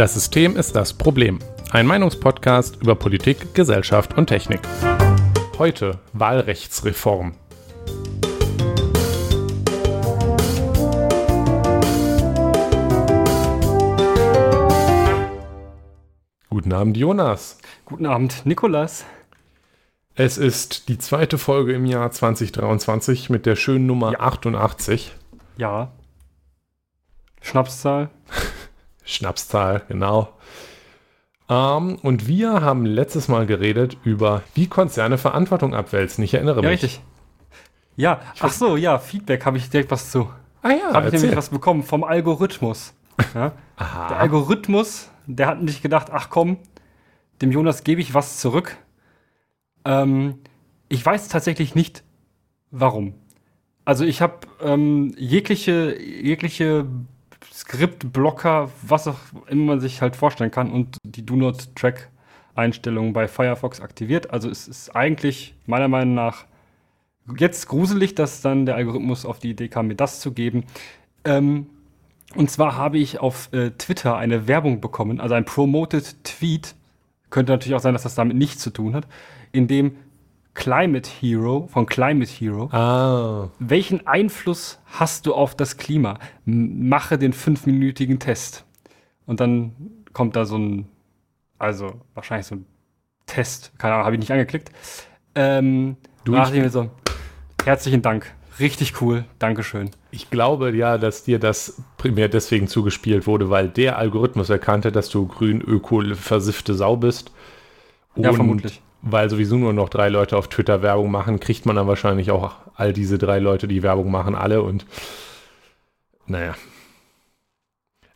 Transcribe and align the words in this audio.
Das 0.00 0.14
System 0.14 0.56
ist 0.56 0.74
das 0.74 0.94
Problem. 0.94 1.40
Ein 1.72 1.86
Meinungspodcast 1.86 2.76
über 2.76 2.94
Politik, 2.94 3.52
Gesellschaft 3.52 4.16
und 4.16 4.28
Technik. 4.28 4.60
Heute 5.58 5.98
Wahlrechtsreform. 6.14 7.34
Guten 16.48 16.72
Abend, 16.72 16.96
Jonas. 16.96 17.58
Guten 17.84 18.06
Abend, 18.06 18.46
Nikolas. 18.46 19.04
Es 20.14 20.38
ist 20.38 20.88
die 20.88 20.96
zweite 20.96 21.36
Folge 21.36 21.74
im 21.74 21.84
Jahr 21.84 22.10
2023 22.10 23.28
mit 23.28 23.44
der 23.44 23.54
schönen 23.54 23.84
Nummer 23.84 24.12
Ja. 24.12 24.20
88. 24.20 25.12
Ja. 25.58 25.92
Schnapszahl. 27.42 28.08
Schnapszahl, 29.10 29.82
genau. 29.88 30.28
Ähm, 31.48 31.96
und 32.02 32.26
wir 32.28 32.60
haben 32.60 32.86
letztes 32.86 33.28
Mal 33.28 33.46
geredet 33.46 33.96
über, 34.04 34.42
wie 34.54 34.66
Konzerne 34.68 35.18
Verantwortung 35.18 35.74
abwälzen. 35.74 36.22
Ich 36.24 36.34
erinnere 36.34 36.62
Ja, 36.62 36.68
mich. 36.70 36.82
richtig. 36.82 37.00
Ja, 37.96 38.20
ach 38.38 38.52
so, 38.52 38.76
ja, 38.76 38.98
Feedback 38.98 39.44
habe 39.44 39.58
ich 39.58 39.68
direkt 39.68 39.90
was 39.90 40.10
zu. 40.10 40.30
Ah 40.62 40.70
ja, 40.70 40.94
Habe 40.94 41.08
ich 41.08 41.12
nämlich 41.14 41.36
was 41.36 41.48
bekommen 41.50 41.82
vom 41.82 42.04
Algorithmus. 42.04 42.94
Ja? 43.34 43.52
Der. 43.78 44.16
Algorithmus, 44.18 45.10
der 45.26 45.46
hat 45.46 45.62
nicht 45.62 45.82
gedacht, 45.82 46.08
ach 46.10 46.30
komm, 46.30 46.56
dem 47.42 47.50
Jonas 47.52 47.84
gebe 47.84 48.00
ich 48.00 48.14
was 48.14 48.38
zurück. 48.40 48.76
Ähm, 49.84 50.38
ich 50.88 51.04
weiß 51.04 51.28
tatsächlich 51.28 51.74
nicht, 51.74 52.02
warum. 52.70 53.14
Also 53.84 54.04
ich 54.04 54.22
habe 54.22 54.40
ähm, 54.62 55.14
jegliche, 55.18 56.00
jegliche 56.00 56.86
Skriptblocker, 57.52 58.70
was 58.82 59.08
auch 59.08 59.18
immer 59.48 59.64
man 59.64 59.80
sich 59.80 60.02
halt 60.02 60.16
vorstellen 60.16 60.50
kann 60.50 60.70
und 60.70 60.96
die 61.04 61.24
Do 61.24 61.36
Not 61.36 61.74
Track 61.74 62.10
Einstellungen 62.54 63.12
bei 63.12 63.28
Firefox 63.28 63.80
aktiviert. 63.80 64.30
Also 64.30 64.50
es 64.50 64.68
ist 64.68 64.90
eigentlich 64.94 65.54
meiner 65.66 65.88
Meinung 65.88 66.14
nach 66.14 66.44
jetzt 67.36 67.68
gruselig, 67.68 68.14
dass 68.14 68.42
dann 68.42 68.66
der 68.66 68.76
Algorithmus 68.76 69.24
auf 69.24 69.38
die 69.38 69.50
Idee 69.50 69.68
kam, 69.68 69.86
mir 69.86 69.94
das 69.94 70.20
zu 70.20 70.32
geben. 70.32 70.64
Ähm, 71.24 71.66
und 72.34 72.50
zwar 72.50 72.76
habe 72.76 72.98
ich 72.98 73.18
auf 73.18 73.52
äh, 73.52 73.70
Twitter 73.70 74.16
eine 74.16 74.46
Werbung 74.46 74.80
bekommen, 74.80 75.20
also 75.20 75.34
ein 75.34 75.44
Promoted 75.44 76.24
Tweet. 76.24 76.74
Könnte 77.30 77.52
natürlich 77.52 77.74
auch 77.74 77.80
sein, 77.80 77.92
dass 77.92 78.02
das 78.02 78.14
damit 78.14 78.36
nichts 78.36 78.62
zu 78.62 78.70
tun 78.70 78.94
hat, 78.94 79.06
in 79.52 79.68
dem 79.68 79.96
Climate 80.54 81.08
Hero 81.20 81.68
von 81.72 81.86
Climate 81.86 82.30
Hero 82.30 82.68
Ah, 82.72 83.48
welchen 83.58 84.06
Einfluss 84.06 84.78
hast 84.86 85.26
du 85.26 85.34
auf 85.34 85.54
das 85.56 85.76
Klima? 85.76 86.18
Mache 86.44 87.18
den 87.18 87.32
fünfminütigen 87.32 88.18
Test. 88.18 88.64
Und 89.26 89.40
dann 89.40 89.72
kommt 90.12 90.34
da 90.36 90.44
so 90.44 90.58
ein, 90.58 90.88
also 91.58 91.92
wahrscheinlich 92.14 92.46
so 92.46 92.56
ein 92.56 92.66
Test, 93.26 93.72
keine 93.78 93.94
Ahnung, 93.94 94.06
habe 94.06 94.16
ich 94.16 94.20
nicht 94.20 94.32
angeklickt. 94.32 94.70
Ähm, 95.34 95.96
Du, 96.24 96.32
dachte 96.32 96.56
ich- 96.56 96.62
mir 96.62 96.68
so, 96.70 96.90
herzlichen 97.64 98.02
Dank, 98.02 98.34
richtig 98.58 99.00
cool, 99.00 99.24
Dankeschön. 99.38 99.90
ich 100.10 100.28
glaube 100.30 100.74
ja, 100.76 100.98
dass 100.98 101.22
dir 101.22 101.38
das 101.38 101.80
primär 101.96 102.28
deswegen 102.28 102.66
zugespielt 102.66 103.26
wurde, 103.28 103.48
weil 103.48 103.68
der 103.68 103.96
Algorithmus 103.98 104.50
erkannte, 104.50 104.90
dass 104.90 105.08
du 105.08 105.26
grün 105.28 105.60
öko 105.62 106.02
versiffte 106.14 106.74
Sau 106.74 106.96
bist. 106.96 107.30
Ja, 108.16 108.30
Und 108.30 108.34
vermutlich. 108.36 108.82
Weil 109.02 109.30
sowieso 109.30 109.56
nur 109.56 109.72
noch 109.72 109.88
drei 109.88 110.08
Leute 110.08 110.36
auf 110.36 110.48
Twitter 110.48 110.82
Werbung 110.82 111.10
machen, 111.10 111.40
kriegt 111.40 111.64
man 111.64 111.76
dann 111.76 111.86
wahrscheinlich 111.86 112.30
auch 112.30 112.56
all 112.74 112.92
diese 112.92 113.16
drei 113.18 113.38
Leute, 113.38 113.66
die 113.66 113.82
Werbung 113.82 114.10
machen, 114.10 114.34
alle 114.34 114.62
und 114.62 114.86
naja. 116.26 116.54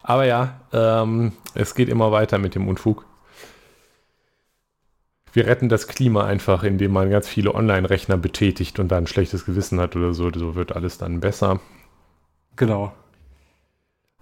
Aber 0.03 0.27
ja, 0.27 0.61
ähm, 0.73 1.33
es 1.55 1.75
geht 1.75 1.89
immer 1.89 2.13
weiter 2.13 2.39
mit 2.39 2.55
dem 2.55 2.69
Unfug. 2.69 3.07
Wir 5.33 5.47
retten 5.47 5.69
das 5.69 5.89
Klima 5.89 6.25
einfach, 6.25 6.63
indem 6.63 6.93
man 6.93 7.11
ganz 7.11 7.27
viele 7.27 7.55
Online-Rechner 7.55 8.17
betätigt 8.19 8.79
und 8.79 8.89
dann 8.89 9.05
ein 9.05 9.07
schlechtes 9.09 9.47
Gewissen 9.47 9.81
hat 9.81 9.97
oder 9.97 10.15
so. 10.15 10.31
So 10.33 10.55
wird 10.55 10.77
alles 10.77 10.99
dann 10.99 11.19
besser. 11.21 11.59
Genau. 12.55 12.93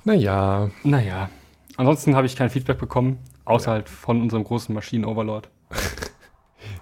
Naja, 0.05 0.71
Naja, 0.85 1.29
ansonsten 1.77 2.17
habe 2.17 2.27
ich 2.27 2.35
kein 2.35 2.49
Feedback 2.49 2.79
bekommen, 2.79 3.19
außer 3.45 3.71
halt 3.71 3.89
von 3.89 4.23
unserem 4.23 4.45
großen 4.45 4.75
Maschinen-Overlord. 4.75 5.51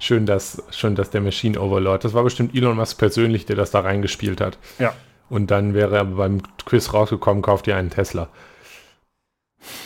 schön, 0.00 0.26
dass, 0.26 0.62
schön, 0.70 0.96
dass 0.96 1.10
der 1.10 1.20
Machine 1.20 1.60
Overlord, 1.60 2.04
das 2.04 2.14
war 2.14 2.24
bestimmt 2.24 2.54
Elon 2.54 2.76
Musk 2.76 2.98
persönlich, 2.98 3.46
der 3.46 3.56
das 3.56 3.70
da 3.70 3.80
reingespielt 3.80 4.40
hat. 4.40 4.58
Ja. 4.78 4.92
Und 5.28 5.52
dann 5.52 5.74
wäre 5.74 5.96
er 5.96 6.04
beim 6.04 6.42
Quiz 6.64 6.92
rausgekommen, 6.92 7.42
kauft 7.42 7.68
ihr 7.68 7.76
einen 7.76 7.90
Tesla. 7.90 8.28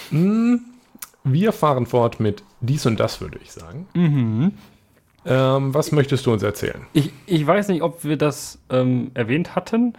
Hm, 0.08 0.60
wir 1.25 1.52
fahren 1.52 1.84
fort 1.84 2.20
mit 2.20 2.42
dies 2.60 2.86
und 2.86 2.98
das, 2.98 3.20
würde 3.20 3.38
ich 3.42 3.52
sagen. 3.52 3.86
Mhm. 3.94 4.52
Ähm, 5.26 5.75
was 5.75 5.92
möchtest 5.92 6.26
du 6.26 6.32
uns 6.32 6.42
erzählen? 6.42 6.86
Ich, 6.92 7.10
ich 7.26 7.46
weiß 7.46 7.69
nicht, 7.69 7.82
ob 7.82 8.04
wir 8.04 8.16
das 8.16 8.58
ähm, 8.70 9.10
erwähnt 9.14 9.54
hatten 9.54 9.94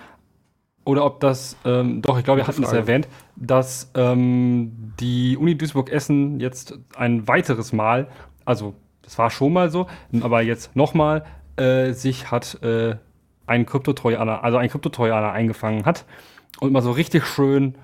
oder 0.84 1.04
ob 1.04 1.20
das, 1.20 1.58
ähm, 1.66 2.02
doch, 2.04 2.18
ich 2.18 2.24
glaube, 2.24 2.42
wir 2.42 2.48
hatten 2.48 2.62
es 2.62 2.70
Frage. 2.70 2.82
erwähnt, 2.82 3.08
dass 3.36 3.90
ähm, 3.96 4.94
die 5.00 5.36
Uni 5.36 5.58
Duisburg-Essen 5.58 6.40
jetzt 6.40 6.78
ein 6.96 7.28
weiteres 7.28 7.74
Mal, 7.74 8.08
also 8.46 8.76
das 9.06 9.18
war 9.18 9.30
schon 9.30 9.54
mal 9.54 9.70
so, 9.70 9.88
aber 10.22 10.42
jetzt 10.42 10.76
nochmal 10.76 11.24
äh, 11.56 11.94
sich 11.94 12.32
hat 12.32 12.62
äh, 12.64 12.96
einen 13.48 13.66
Kryptotrojaner, 13.66 14.44
also 14.44 14.58
einen 14.58 14.70
Kryptotrojaner 14.70 15.32
eingefangen 15.32 15.86
hat 15.86 16.06
und 16.60 16.74
mal 16.74 16.82
so 16.82 16.92
richtig 16.92 17.26
schön, 17.26 17.76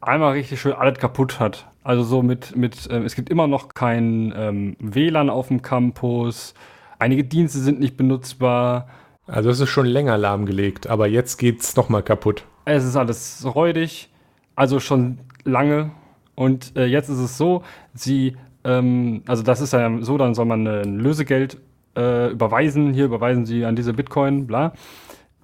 einmal 0.00 0.32
richtig 0.32 0.60
schön 0.60 0.72
alles 0.72 0.98
kaputt 0.98 1.40
hat. 1.40 1.66
Also 1.82 2.02
so 2.02 2.22
mit, 2.22 2.56
mit 2.56 2.88
ähm, 2.90 3.04
es 3.04 3.14
gibt 3.14 3.28
immer 3.30 3.46
noch 3.46 3.70
kein 3.74 4.32
ähm, 4.36 4.76
WLAN 4.78 5.30
auf 5.30 5.48
dem 5.48 5.62
Campus, 5.62 6.54
einige 6.98 7.24
Dienste 7.24 7.58
sind 7.58 7.80
nicht 7.80 7.96
benutzbar, 7.96 8.88
Also 9.26 9.50
es 9.50 9.60
ist 9.60 9.68
schon 9.68 9.86
länger 9.86 10.16
lahmgelegt, 10.16 10.86
aber 10.86 11.06
jetzt 11.06 11.36
geht's 11.36 11.76
nochmal 11.76 12.02
kaputt. 12.02 12.44
Es 12.64 12.84
ist 12.84 12.96
alles 12.96 13.44
räudig, 13.44 14.08
also 14.56 14.80
schon 14.80 15.18
lange. 15.44 15.90
Und 16.34 16.76
äh, 16.76 16.86
jetzt 16.86 17.08
ist 17.08 17.18
es 17.18 17.36
so, 17.36 17.62
sie, 17.92 18.36
ähm, 18.68 19.22
also 19.26 19.42
das 19.42 19.60
ist 19.60 19.72
ja 19.72 19.90
so, 20.00 20.18
dann 20.18 20.34
soll 20.34 20.44
man 20.44 20.66
äh, 20.66 20.82
ein 20.82 20.98
Lösegeld 20.98 21.58
äh, 21.96 22.30
überweisen. 22.30 22.92
Hier 22.92 23.06
überweisen 23.06 23.46
sie 23.46 23.64
an 23.64 23.76
diese 23.76 23.94
Bitcoin, 23.94 24.46
bla. 24.46 24.74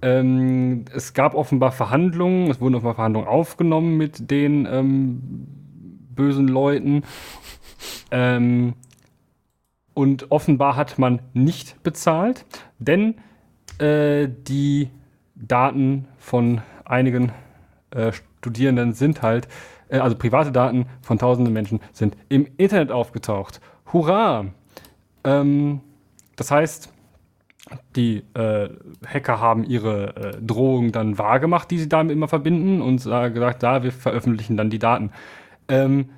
Ähm, 0.03 0.85
es 0.95 1.15
gab 1.15 1.35
offenbar 1.35 1.73
Verhandlungen, 1.73 2.51
es 2.51 2.61
wurden 2.61 2.75
offenbar 2.75 2.95
Verhandlungen 2.95 3.27
aufgenommen 3.27 3.97
mit 3.97 4.31
den 4.31 4.69
ähm, 4.71 5.21
bösen 6.15 6.49
Leuten. 6.49 7.03
Ähm, 8.11 8.75
und 9.95 10.31
offenbar 10.31 10.77
hat 10.77 10.99
man 10.99 11.23
nicht 11.33 11.83
bezahlt, 11.83 12.45
denn 12.79 13.15
äh, 13.79 14.29
die 14.29 14.91
Daten 15.35 16.09
von 16.19 16.61
einigen 16.85 17.33
äh, 17.91 18.13
Studierenden 18.13 18.93
sind 18.93 19.23
halt, 19.23 19.49
äh, 19.95 19.99
also 19.99 20.17
private 20.17 20.53
Daten 20.53 20.87
von 21.03 21.19
tausenden 21.19 21.53
Menschen 21.53 21.81
sind 21.93 22.17
im 22.29 22.47
Internet 22.57 22.91
aufgetaucht. 22.91 23.61
Hurra! 23.93 24.47
Ähm, 25.25 25.81
das 26.37 26.51
heißt, 26.51 26.93
die 27.97 28.23
äh, 28.35 28.69
Hacker 29.07 29.41
haben 29.41 29.65
ihre 29.65 30.17
äh, 30.17 30.43
Drohung 30.43 30.93
dann 30.93 31.17
wahrgemacht, 31.17 31.71
die 31.71 31.79
sie 31.79 31.89
damit 31.89 32.13
immer 32.13 32.29
verbinden 32.29 32.83
und 32.83 33.07
äh, 33.07 33.31
gesagt, 33.31 33.63
da, 33.63 33.83
wir 33.83 33.93
veröffentlichen 33.93 34.57
dann 34.57 34.69
die 34.69 34.79
Daten. 34.79 35.11
Ähm, 35.69 36.11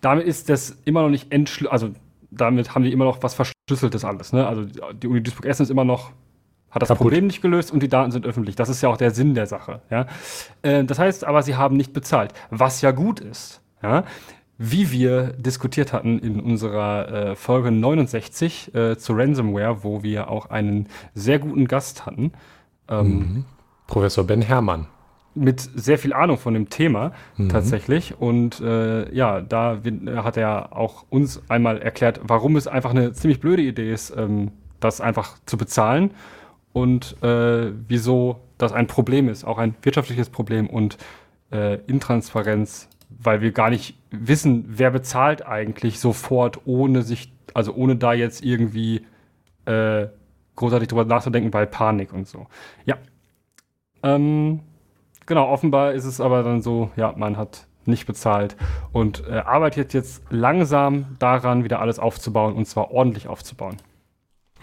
damit 0.00 0.26
ist 0.26 0.48
das 0.50 0.76
immer 0.84 1.02
noch 1.02 1.08
nicht 1.08 1.32
entschlüsselt, 1.32 1.72
also 1.72 1.90
damit 2.30 2.74
haben 2.74 2.84
die 2.84 2.92
immer 2.92 3.06
noch 3.06 3.22
was 3.22 3.34
Verschlüsseltes 3.34 4.04
alles. 4.04 4.32
Ne? 4.32 4.46
Also 4.46 4.64
die- 4.92 5.08
Uni 5.08 5.22
Duisburg-Essen 5.22 5.64
ist 5.64 5.70
immer 5.70 5.84
noch, 5.84 6.12
hat 6.74 6.82
das 6.82 6.88
Kaputt. 6.88 7.04
Problem 7.04 7.26
nicht 7.28 7.40
gelöst 7.40 7.72
und 7.72 7.82
die 7.82 7.88
Daten 7.88 8.10
sind 8.10 8.26
öffentlich. 8.26 8.56
Das 8.56 8.68
ist 8.68 8.82
ja 8.82 8.88
auch 8.88 8.96
der 8.96 9.12
Sinn 9.12 9.34
der 9.34 9.46
Sache. 9.46 9.80
Ja? 9.90 10.06
Äh, 10.62 10.84
das 10.84 10.98
heißt 10.98 11.24
aber, 11.24 11.42
sie 11.42 11.54
haben 11.54 11.76
nicht 11.76 11.92
bezahlt, 11.92 12.32
was 12.50 12.80
ja 12.80 12.90
gut 12.90 13.20
ist. 13.20 13.62
Ja? 13.82 14.04
Wie 14.58 14.90
wir 14.90 15.34
diskutiert 15.34 15.92
hatten 15.92 16.18
in 16.18 16.40
unserer 16.40 17.30
äh, 17.30 17.36
Folge 17.36 17.70
69 17.70 18.74
äh, 18.74 18.96
zu 18.96 19.12
Ransomware, 19.12 19.84
wo 19.84 20.02
wir 20.02 20.28
auch 20.28 20.50
einen 20.50 20.88
sehr 21.14 21.38
guten 21.38 21.66
Gast 21.66 22.06
hatten, 22.06 22.32
ähm, 22.88 23.44
Professor 23.86 24.24
Ben 24.24 24.42
Herrmann. 24.42 24.86
mit 25.34 25.60
sehr 25.60 25.98
viel 25.98 26.12
Ahnung 26.12 26.38
von 26.38 26.54
dem 26.54 26.70
Thema 26.70 27.12
tatsächlich. 27.48 28.18
Und 28.18 28.60
äh, 28.60 29.12
ja, 29.14 29.40
da 29.40 29.74
äh, 29.74 30.16
hat 30.16 30.36
er 30.36 30.76
auch 30.76 31.04
uns 31.10 31.42
einmal 31.48 31.78
erklärt, 31.78 32.20
warum 32.22 32.56
es 32.56 32.66
einfach 32.66 32.90
eine 32.90 33.12
ziemlich 33.12 33.40
blöde 33.40 33.62
Idee 33.62 33.92
ist, 33.92 34.14
ähm, 34.16 34.52
das 34.80 35.00
einfach 35.00 35.36
zu 35.46 35.56
bezahlen 35.56 36.12
und 36.74 37.22
äh, 37.22 37.72
wieso 37.86 38.40
das 38.58 38.72
ein 38.72 38.88
Problem 38.88 39.28
ist, 39.28 39.44
auch 39.44 39.58
ein 39.58 39.76
wirtschaftliches 39.82 40.28
Problem 40.28 40.68
und 40.68 40.98
äh, 41.52 41.76
Intransparenz, 41.86 42.90
weil 43.08 43.40
wir 43.40 43.52
gar 43.52 43.70
nicht 43.70 43.96
wissen, 44.10 44.64
wer 44.66 44.90
bezahlt 44.90 45.46
eigentlich 45.46 46.00
sofort, 46.00 46.66
ohne 46.66 47.02
sich, 47.02 47.32
also 47.54 47.72
ohne 47.74 47.94
da 47.94 48.12
jetzt 48.12 48.44
irgendwie 48.44 49.06
äh, 49.66 50.08
großartig 50.56 50.88
drüber 50.88 51.04
nachzudenken 51.04 51.52
bei 51.52 51.64
Panik 51.64 52.12
und 52.12 52.26
so. 52.26 52.48
Ja. 52.84 52.96
Ähm, 54.02 54.60
genau, 55.26 55.48
offenbar 55.48 55.92
ist 55.92 56.04
es 56.04 56.20
aber 56.20 56.42
dann 56.42 56.60
so, 56.60 56.90
ja, 56.96 57.14
man 57.16 57.36
hat 57.36 57.68
nicht 57.86 58.06
bezahlt 58.06 58.56
und 58.90 59.22
äh, 59.28 59.34
arbeitet 59.34 59.94
jetzt 59.94 60.24
langsam 60.28 61.14
daran, 61.20 61.62
wieder 61.62 61.80
alles 61.80 62.00
aufzubauen 62.00 62.54
und 62.54 62.66
zwar 62.66 62.90
ordentlich 62.90 63.28
aufzubauen. 63.28 63.76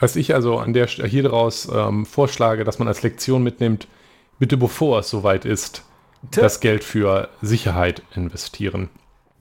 Was 0.02 0.16
ich 0.16 0.34
also 0.34 0.58
an 0.58 0.74
der 0.74 0.88
hier 0.88 1.24
draus 1.24 1.70
ähm, 1.74 2.08
vorschlage, 2.08 2.64
dass 2.64 2.80
man 2.80 2.88
als 2.88 3.04
Lektion 3.04 3.44
mitnimmt, 3.44 3.88
bitte 4.40 4.58
bevor 4.58 5.00
es 5.00 5.10
soweit 5.12 5.46
ist, 5.46 5.86
Tja. 6.32 6.42
das 6.42 6.60
Geld 6.60 6.84
für 6.84 7.30
Sicherheit 7.44 8.02
investieren. 8.16 8.90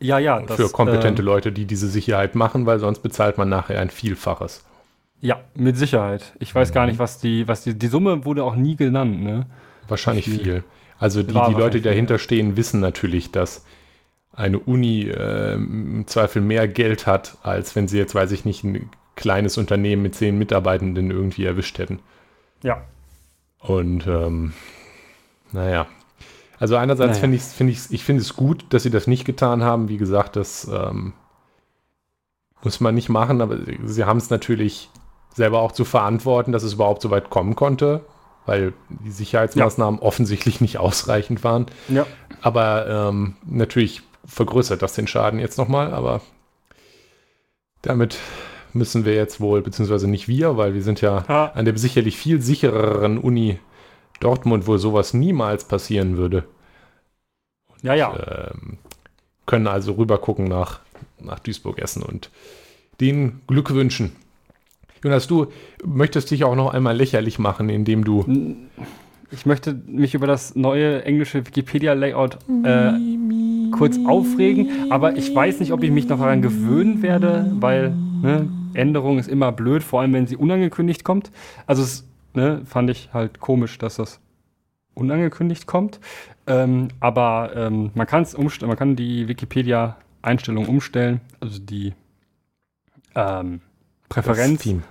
Ja, 0.01 0.19
ja. 0.19 0.37
Und 0.37 0.51
für 0.51 0.69
kompetente 0.69 1.23
Leute, 1.23 1.51
die 1.51 1.65
diese 1.65 1.89
Sicherheit 1.89 2.35
machen, 2.35 2.67
weil 2.67 2.79
sonst 2.79 3.01
bezahlt 3.01 3.39
man 3.39 3.49
nachher 3.49 3.81
ein 3.81 3.89
Vielfaches. 3.89 4.63
Ja, 5.23 5.41
mit 5.55 5.79
Sicherheit. 5.79 6.35
Ich 6.41 6.55
weiß 6.55 6.73
gar 6.73 6.87
nicht, 6.87 6.99
was 6.99 7.19
die, 7.19 7.49
was 7.49 7.65
die, 7.65 7.75
die 7.75 7.89
Summe 7.89 8.27
wurde 8.27 8.45
auch 8.45 8.55
nie 8.55 8.77
genannt, 8.77 9.23
ne? 9.23 9.47
Wahrscheinlich 9.89 10.27
Viel. 10.27 10.39
viel. 10.39 10.65
Also 10.99 11.23
die, 11.23 11.33
die 11.33 11.59
Leute, 11.59 11.79
die 11.79 11.83
dahinter 11.83 12.19
stehen, 12.19 12.59
wissen 12.59 12.81
natürlich, 12.81 13.33
dass 13.33 13.65
eine 14.33 14.59
Uni 14.59 15.09
äh, 15.09 15.55
im 15.55 16.07
Zweifel 16.07 16.43
mehr 16.43 16.69
Geld 16.69 17.07
hat, 17.07 17.39
als 17.43 17.75
wenn 17.75 17.89
sie 17.89 17.97
jetzt, 17.97 18.15
weiß 18.15 18.33
ich 18.33 18.45
nicht, 18.45 18.63
ein 18.65 18.91
kleines 19.21 19.59
Unternehmen 19.59 20.03
mit 20.03 20.15
zehn 20.15 20.39
Mitarbeitenden 20.39 21.11
irgendwie 21.11 21.45
erwischt 21.45 21.79
hätten. 21.79 22.01
Ja. 22.63 22.83
Und 23.61 24.07
ähm, 24.07 24.55
naja. 25.53 25.87
Also 26.59 26.77
einerseits 26.77 27.13
Naja. 27.13 27.21
finde 27.21 27.37
ich 27.37 27.43
finde 27.43 27.73
ich 27.73 27.81
ich 27.91 28.05
finde 28.05 28.23
es 28.23 28.35
gut, 28.35 28.65
dass 28.71 28.83
sie 28.83 28.91
das 28.91 29.07
nicht 29.07 29.25
getan 29.25 29.63
haben. 29.63 29.89
Wie 29.89 29.99
gesagt, 29.99 30.37
das 30.37 30.69
ähm, 30.73 31.13
muss 32.63 32.81
man 32.81 32.95
nicht 32.95 33.09
machen, 33.09 33.41
aber 33.41 33.59
sie 33.85 34.05
haben 34.05 34.19
es 34.19 34.31
natürlich 34.31 34.91
selber 35.35 35.61
auch 35.61 35.73
zu 35.73 35.85
verantworten, 35.85 36.53
dass 36.53 36.63
es 36.63 36.75
überhaupt 36.75 37.03
so 37.03 37.11
weit 37.11 37.31
kommen 37.31 37.57
konnte, 37.57 38.05
weil 38.47 38.73
die 38.89 39.11
Sicherheitsmaßnahmen 39.11 40.01
offensichtlich 40.01 40.61
nicht 40.61 40.79
ausreichend 40.79 41.45
waren. 41.45 41.67
Ja. 41.89 42.07
Aber 42.41 42.87
ähm, 42.89 43.37
natürlich 43.45 44.03
vergrößert 44.25 44.83
das 44.83 44.95
den 44.95 45.07
Schaden 45.07 45.39
jetzt 45.41 45.59
nochmal, 45.59 45.93
aber 45.93 46.21
damit 47.83 48.19
müssen 48.73 49.05
wir 49.05 49.15
jetzt 49.15 49.41
wohl, 49.41 49.63
beziehungsweise 49.63 50.09
nicht 50.09 50.29
wir, 50.29 50.57
weil 50.57 50.75
wir 50.75 50.83
sind 50.83 51.01
ja 51.01 51.27
Ha. 51.29 51.53
an 51.55 51.65
der 51.65 51.77
sicherlich 51.79 52.17
viel 52.17 52.41
sichereren 52.41 53.19
Uni 53.19 53.59
Dortmund, 54.21 54.67
wo 54.67 54.77
sowas 54.77 55.15
niemals 55.15 55.65
passieren 55.65 56.17
würde, 56.17 56.45
Ja, 57.83 57.95
ja. 57.95 58.51
ähm, 58.53 58.79
können 59.47 59.67
also 59.67 59.93
rüber 59.93 60.19
gucken 60.19 60.45
nach, 60.47 60.81
nach 61.21 61.39
Duisburg 61.39 61.79
essen 61.79 62.03
und 62.03 62.31
den 63.01 63.41
Glück 63.47 63.73
wünschen. 63.73 64.13
Jonas, 65.03 65.27
du 65.27 65.47
möchtest 65.85 66.31
dich 66.31 66.45
auch 66.45 66.55
noch 66.55 66.75
einmal 66.75 66.95
lächerlich 66.95 67.39
machen, 67.39 67.71
indem 67.71 68.05
du 68.05 68.27
Ich 69.33 69.47
möchte 69.47 69.81
mich 69.87 70.15
über 70.15 70.27
das 70.27 70.55
neue 70.55 71.05
englische 71.05 71.47
Wikipedia-Layout 71.47 72.37
äh, 72.65 72.93
kurz 73.73 73.97
aufregen, 74.07 74.91
aber 74.93 75.17
ich 75.17 75.35
weiß 75.35 75.61
nicht, 75.61 75.73
ob 75.73 75.83
ich 75.83 75.91
mich 75.91 76.07
noch 76.09 76.19
daran 76.19 76.43
gewöhnen 76.43 77.01
werde, 77.01 77.51
weil 77.61 77.91
ne, 78.23 78.49
Änderung 78.81 79.19
ist 79.19 79.29
immer 79.29 79.53
blöd, 79.53 79.83
vor 79.85 80.01
allem 80.01 80.13
wenn 80.13 80.27
sie 80.27 80.37
unangekündigt 80.37 81.05
kommt. 81.05 81.31
Also 81.67 81.83
es 81.83 82.09
ne, 82.35 82.63
fand 82.65 82.91
ich 82.91 83.11
halt 83.13 83.39
komisch, 83.41 83.79
dass 83.79 83.97
das 83.97 84.21
unangekündigt 84.95 85.67
kommt. 85.67 86.01
Ähm, 86.47 86.89
aber 86.99 87.53
ähm, 87.55 87.91
man 87.95 88.07
kann 88.07 88.23
es 88.23 88.35
umstellen, 88.35 88.69
man 88.69 88.77
kann 88.79 88.97
die 88.97 89.29
Wikipedia-Einstellung 89.29 90.67
umstellen, 90.67 91.21
also 91.41 91.59
die 91.61 91.95
ähm, 93.15 93.61
Präferenz, 94.09 94.59
das 94.59 94.63
Theme. 94.65 94.83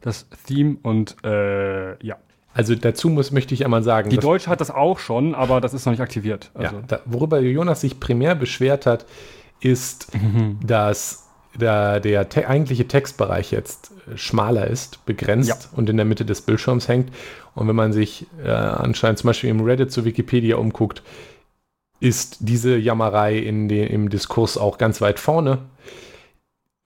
das 0.00 0.26
Theme 0.46 0.76
und 0.82 1.16
äh, 1.24 2.04
ja. 2.04 2.16
Also 2.54 2.74
dazu 2.74 3.08
muss, 3.08 3.30
möchte 3.30 3.54
ich 3.54 3.64
einmal 3.64 3.82
sagen, 3.82 4.10
Die 4.10 4.18
Deutsche 4.18 4.50
hat 4.50 4.60
das 4.60 4.70
auch 4.70 4.98
schon, 4.98 5.34
aber 5.34 5.60
das 5.62 5.72
ist 5.72 5.86
noch 5.86 5.92
nicht 5.92 6.02
aktiviert. 6.02 6.50
Also, 6.52 6.76
ja, 6.76 6.82
da, 6.86 7.00
worüber 7.06 7.40
Jonas 7.40 7.80
sich 7.80 7.98
primär 7.98 8.34
beschwert 8.34 8.84
hat, 8.84 9.06
ist, 9.60 10.12
Mhm. 10.14 10.58
dass 10.62 11.30
der, 11.54 12.00
der 12.00 12.28
te 12.28 12.48
eigentliche 12.48 12.88
Textbereich 12.88 13.50
jetzt 13.50 13.92
äh, 14.12 14.16
schmaler 14.16 14.66
ist, 14.66 15.04
begrenzt 15.06 15.48
Ja. 15.48 15.56
und 15.76 15.88
in 15.90 15.96
der 15.96 16.06
Mitte 16.06 16.24
des 16.24 16.42
Bildschirms 16.42 16.88
hängt. 16.88 17.12
Und 17.54 17.68
wenn 17.68 17.76
man 17.76 17.92
sich 17.92 18.26
äh, 18.44 18.50
anscheinend 18.50 19.18
zum 19.18 19.28
Beispiel 19.28 19.50
im 19.50 19.60
Reddit 19.60 19.92
zu 19.92 20.04
Wikipedia 20.04 20.56
umguckt, 20.56 21.02
ist 22.00 22.38
diese 22.40 22.76
Jammerei 22.76 23.36
in 23.38 23.68
den, 23.68 23.86
im 23.86 24.08
Diskurs 24.10 24.56
auch 24.58 24.78
ganz 24.78 25.00
weit 25.00 25.20
vorne. 25.20 25.58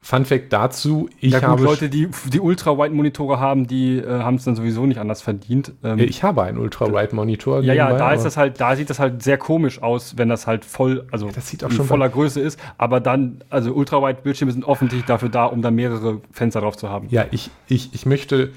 Fun 0.06 0.24
Fact 0.24 0.52
dazu, 0.52 1.10
ich 1.18 1.32
ja, 1.32 1.40
gut, 1.40 1.48
habe 1.48 1.64
Leute, 1.64 1.88
die, 1.88 2.08
die 2.32 2.38
Ultra-Wide-Monitore 2.38 3.40
haben, 3.40 3.66
die 3.66 3.98
äh, 3.98 4.06
haben 4.20 4.36
es 4.36 4.44
dann 4.44 4.54
sowieso 4.54 4.86
nicht 4.86 5.00
anders 5.00 5.20
verdient. 5.20 5.72
Ähm, 5.82 5.98
ich 5.98 6.22
habe 6.22 6.44
einen 6.44 6.58
Ultra-Wide-Monitor. 6.58 7.62
ja, 7.62 7.74
ja, 7.74 7.92
da 7.92 8.12
ist 8.12 8.22
das 8.22 8.36
halt, 8.36 8.60
da 8.60 8.76
sieht 8.76 8.88
das 8.88 9.00
halt 9.00 9.24
sehr 9.24 9.36
komisch 9.36 9.82
aus, 9.82 10.16
wenn 10.16 10.28
das 10.28 10.46
halt 10.46 10.64
voll, 10.64 11.08
also 11.10 11.28
das 11.34 11.48
sieht 11.48 11.64
auch 11.64 11.72
schon 11.72 11.86
voller 11.86 12.08
Größe 12.08 12.40
ist. 12.40 12.60
Aber 12.78 13.00
dann, 13.00 13.42
also 13.50 13.72
Ultra-Wide-Bildschirme 13.72 14.52
sind 14.52 14.64
offensichtlich 14.64 15.06
dafür 15.06 15.28
da, 15.28 15.46
um 15.46 15.60
da 15.60 15.72
mehrere 15.72 16.20
Fenster 16.30 16.60
drauf 16.60 16.76
zu 16.76 16.88
haben. 16.88 17.08
Ja, 17.10 17.24
ich, 17.32 17.50
ich, 17.66 17.92
ich 17.92 18.06
möchte 18.06 18.52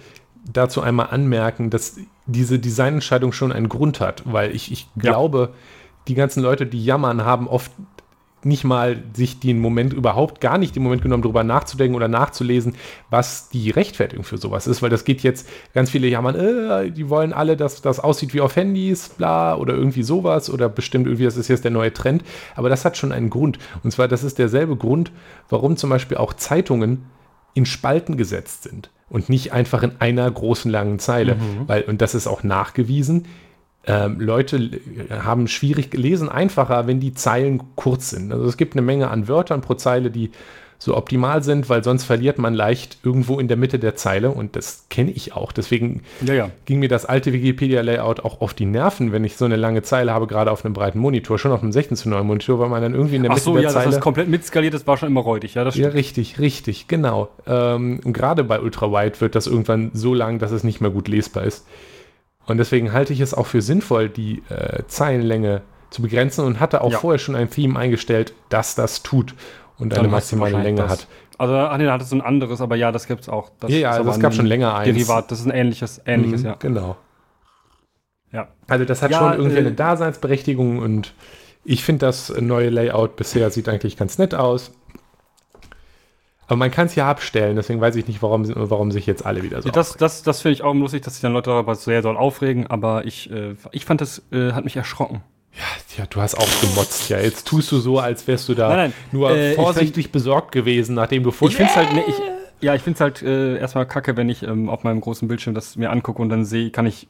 dazu 0.53 0.81
einmal 0.83 1.07
anmerken, 1.09 1.71
dass 1.71 1.97
diese 2.27 2.59
Designentscheidung 2.59 3.31
schon 3.31 3.51
einen 3.51 3.69
Grund 3.69 4.01
hat, 4.01 4.21
weil 4.31 4.55
ich, 4.55 4.71
ich 4.71 4.87
Ja. 5.01 5.13
glaube, 5.13 5.55
die 6.07 6.13
ganzen 6.13 6.43
Leute, 6.43 6.67
die 6.67 6.85
jammern, 6.85 7.25
haben 7.25 7.47
oft 7.47 7.71
nicht 8.43 8.63
mal 8.63 9.03
sich 9.13 9.39
den 9.39 9.59
Moment 9.59 9.93
überhaupt 9.93 10.41
gar 10.41 10.57
nicht 10.57 10.75
den 10.75 10.83
Moment 10.83 11.01
genommen, 11.01 11.23
darüber 11.23 11.43
nachzudenken 11.43 11.95
oder 11.95 12.07
nachzulesen, 12.07 12.75
was 13.09 13.49
die 13.49 13.69
Rechtfertigung 13.69 14.23
für 14.23 14.37
sowas 14.37 14.67
ist, 14.67 14.81
weil 14.81 14.89
das 14.89 15.03
geht 15.03 15.21
jetzt, 15.21 15.47
ganz 15.73 15.89
viele 15.89 16.07
jammern, 16.07 16.35
äh, 16.35 16.91
die 16.91 17.09
wollen 17.09 17.33
alle, 17.33 17.57
dass 17.57 17.81
das 17.81 17.99
aussieht 17.99 18.33
wie 18.33 18.41
auf 18.41 18.55
Handys, 18.55 19.09
bla, 19.09 19.55
oder 19.55 19.73
irgendwie 19.73 20.03
sowas, 20.03 20.49
oder 20.49 20.69
bestimmt 20.69 21.07
irgendwie, 21.07 21.25
das 21.25 21.37
ist 21.37 21.47
jetzt 21.47 21.63
der 21.63 21.71
neue 21.71 21.93
Trend, 21.93 22.23
aber 22.55 22.69
das 22.69 22.85
hat 22.85 22.97
schon 22.97 23.11
einen 23.11 23.29
Grund. 23.29 23.59
Und 23.83 23.91
zwar, 23.91 24.07
das 24.07 24.23
ist 24.23 24.39
derselbe 24.39 24.75
Grund, 24.75 25.11
warum 25.49 25.77
zum 25.77 25.89
Beispiel 25.89 26.17
auch 26.17 26.33
Zeitungen 26.33 27.05
in 27.53 27.65
Spalten 27.65 28.15
gesetzt 28.15 28.63
sind 28.63 28.89
und 29.09 29.27
nicht 29.29 29.53
einfach 29.53 29.83
in 29.83 29.93
einer 29.99 30.29
großen 30.29 30.71
langen 30.71 30.99
Zeile, 30.99 31.35
weil, 31.67 31.83
und 31.83 32.01
das 32.01 32.15
ist 32.15 32.27
auch 32.27 32.43
nachgewiesen, 32.43 33.25
ähm, 33.87 34.19
Leute 34.19 34.57
l- 34.57 34.79
haben 35.23 35.47
schwierig 35.47 35.93
lesen 35.93 36.29
einfacher, 36.29 36.87
wenn 36.87 36.99
die 36.99 37.13
Zeilen 37.13 37.61
kurz 37.75 38.09
sind. 38.11 38.31
Also 38.31 38.45
es 38.45 38.57
gibt 38.57 38.73
eine 38.73 38.81
Menge 38.81 39.09
an 39.09 39.27
Wörtern 39.27 39.61
pro 39.61 39.73
Zeile, 39.75 40.11
die 40.11 40.31
so 40.81 40.95
optimal 40.95 41.43
sind, 41.43 41.67
weil 41.67 41.83
sonst 41.83 42.05
verliert 42.05 42.37
man 42.37 42.53
leicht 42.53 42.99
irgendwo 43.03 43.37
in 43.37 43.49
der 43.49 43.57
Mitte 43.57 43.79
der 43.79 43.95
Zeile 43.95 44.31
und 44.31 44.55
das 44.55 44.85
kenne 44.89 45.11
ich 45.11 45.33
auch. 45.33 45.51
Deswegen 45.51 46.03
Ja, 46.25 46.33
ja. 46.33 46.49
ging 46.63 46.79
mir 46.79 46.87
das 46.87 47.05
alte 47.05 47.33
Wikipedia-Layout 47.33 48.21
auch 48.21 48.39
auf 48.39 48.53
die 48.53 48.65
Nerven, 48.65 49.11
wenn 49.11 49.25
ich 49.25 49.35
so 49.35 49.43
eine 49.43 49.57
lange 49.57 49.81
Zeile 49.81 50.13
habe, 50.13 50.25
gerade 50.25 50.51
auf 50.51 50.63
einem 50.63 50.73
breiten 50.73 50.99
Monitor, 50.99 51.37
schon 51.37 51.51
auf 51.51 51.61
einem 51.61 51.73
16 51.73 51.97
zu 51.97 52.07
9 52.09 52.25
Monitor, 52.25 52.59
weil 52.61 52.69
man 52.69 52.81
dann 52.81 52.93
irgendwie 52.93 53.17
in 53.17 53.23
der 53.23 53.31
Ach 53.31 53.35
Mitte 53.35 53.43
so, 53.43 53.53
der 53.55 53.63
ja, 53.63 53.69
Zeile 53.71 53.91
das 53.91 53.99
komplett 53.99 54.29
mitskaliert 54.29 54.73
ist, 54.73 54.87
war 54.87 54.95
schon 54.95 55.09
immer 55.09 55.19
räudig. 55.21 55.55
Ja, 55.55 55.65
das 55.65 55.75
ja, 55.75 55.83
stimmt. 55.89 55.95
richtig, 55.95 56.39
richtig, 56.39 56.87
genau. 56.87 57.27
Ähm, 57.45 57.99
und 58.05 58.13
gerade 58.13 58.45
bei 58.45 58.61
Ultrawide 58.61 59.19
wird 59.19 59.35
das 59.35 59.47
irgendwann 59.47 59.91
so 59.93 60.13
lang, 60.13 60.39
dass 60.39 60.51
es 60.51 60.63
nicht 60.63 60.79
mehr 60.79 60.91
gut 60.91 61.09
lesbar 61.09 61.43
ist. 61.43 61.65
Und 62.49 62.57
deswegen 62.57 62.91
halte 62.93 63.13
ich 63.13 63.19
es 63.21 63.33
auch 63.33 63.45
für 63.45 63.61
sinnvoll, 63.61 64.09
die 64.09 64.43
äh, 64.49 64.83
Zeilenlänge 64.87 65.61
zu 65.91 66.01
begrenzen 66.01 66.43
und 66.45 66.59
hatte 66.59 66.81
auch 66.81 66.91
Ja. 66.91 66.97
vorher 66.99 67.19
schon 67.19 67.35
ein 67.35 67.49
Theme 67.49 67.79
eingestellt, 67.79 68.33
das 68.49 68.75
das 68.75 69.03
tut 69.03 69.33
und 69.77 69.93
eine 69.93 70.03
Dann 70.03 70.09
du 70.09 70.15
maximale 70.15 70.61
Länge 70.61 70.81
das. 70.81 70.91
hat. 70.91 71.07
Also, 71.37 71.55
ach 71.55 71.77
nee, 71.77 71.85
da 71.85 71.93
hattest 71.93 72.11
du 72.11 72.17
ein 72.17 72.21
anderes, 72.21 72.59
aber 72.59 72.75
ja, 72.75 72.91
das 72.91 73.07
gibt's 73.07 73.29
auch. 73.29 73.49
Das 73.59 73.71
Ja, 73.71 73.77
ja, 73.77 73.91
also 73.91 74.09
es 74.11 74.19
gab 74.19 74.33
schon 74.33 74.45
länger 74.45 74.75
eins. 74.75 74.93
Derivat, 74.93 75.31
das 75.31 75.39
ist 75.39 75.45
ein 75.45 75.51
ähnliches, 75.51 76.01
ähnliches, 76.05 76.41
Mhm, 76.41 76.47
ja. 76.47 76.55
Genau. 76.59 76.97
ja. 78.31 78.47
Also 78.67 78.85
das 78.85 79.01
hat 79.01 79.11
Ja, 79.11 79.19
schon 79.19 79.33
irgendwie 79.33 79.55
äh, 79.57 79.59
eine 79.61 79.71
Daseinsberechtigung 79.71 80.79
und 80.79 81.13
ich 81.65 81.83
finde 81.83 82.05
das 82.05 82.29
neue 82.39 82.69
Layout 82.69 83.15
bisher 83.15 83.49
sieht 83.51 83.69
eigentlich 83.69 83.95
ganz 83.97 84.17
nett 84.17 84.35
aus. 84.35 84.71
Aber 86.49 86.57
man 86.57 86.71
kann 86.71 86.87
es 86.87 86.95
ja 86.95 87.07
abstellen, 87.07 87.55
deswegen 87.55 87.79
weiß 87.79 87.95
ich 87.95 88.07
nicht, 88.07 88.23
warum, 88.23 88.43
warum 88.55 88.91
sich 88.91 89.05
jetzt 89.05 89.23
alle 89.23 89.43
wieder 89.43 89.61
so 89.61 89.69
Das, 89.69 89.93
das, 89.93 90.23
das 90.23 90.41
finde 90.41 90.53
ich 90.53 90.63
auch 90.63 90.73
lustig, 90.73 91.03
dass 91.03 91.13
sich 91.13 91.21
dann 91.21 91.31
Leute 91.31 91.51
darüber 91.51 91.75
sehr 91.75 92.01
doll 92.01 92.17
aufregen, 92.17 92.65
aber 92.65 93.05
ich, 93.05 93.29
äh, 93.29 93.53
ich 93.71 93.85
fand 93.85 94.01
das, 94.01 94.23
äh, 94.31 94.53
hat 94.53 94.63
mich 94.63 94.75
erschrocken. 94.75 95.21
Ja, 95.95 96.05
du 96.09 96.19
hast 96.19 96.35
auch 96.35 96.47
gemotzt, 96.61 97.07
ja. 97.09 97.19
Jetzt 97.19 97.47
tust 97.47 97.71
du 97.71 97.77
so, 97.77 97.99
als 97.99 98.27
wärst 98.27 98.49
du 98.49 98.55
da 98.55 98.69
Nein, 98.69 98.77
nein, 98.77 98.93
nur 99.11 99.29
äh, 99.29 99.51
ich 99.51 99.55
vorsichtig 99.57 100.11
besorgt 100.11 100.51
gewesen, 100.51 100.95
nachdem 100.95 101.21
du 101.21 101.29
vor 101.29 101.49
Ich 101.49 101.55
finde 101.55 101.69
es 101.69 101.77
halt, 101.77 101.93
ne, 101.93 102.03
ich, 102.07 102.15
ja, 102.61 102.73
ich 102.73 102.81
finde 102.81 102.95
es 102.95 103.01
halt 103.01 103.21
äh, 103.21 103.57
erstmal 103.59 103.85
kacke, 103.85 104.17
wenn 104.17 104.27
ich 104.27 104.41
ähm, 104.41 104.69
auf 104.69 104.83
meinem 104.83 105.01
großen 105.01 105.27
Bildschirm 105.27 105.53
das 105.53 105.75
mir 105.75 105.91
angucke 105.91 106.19
und 106.19 106.29
dann 106.29 106.45
sehe, 106.45 106.71
kann 106.71 106.87
ich, 106.87 107.07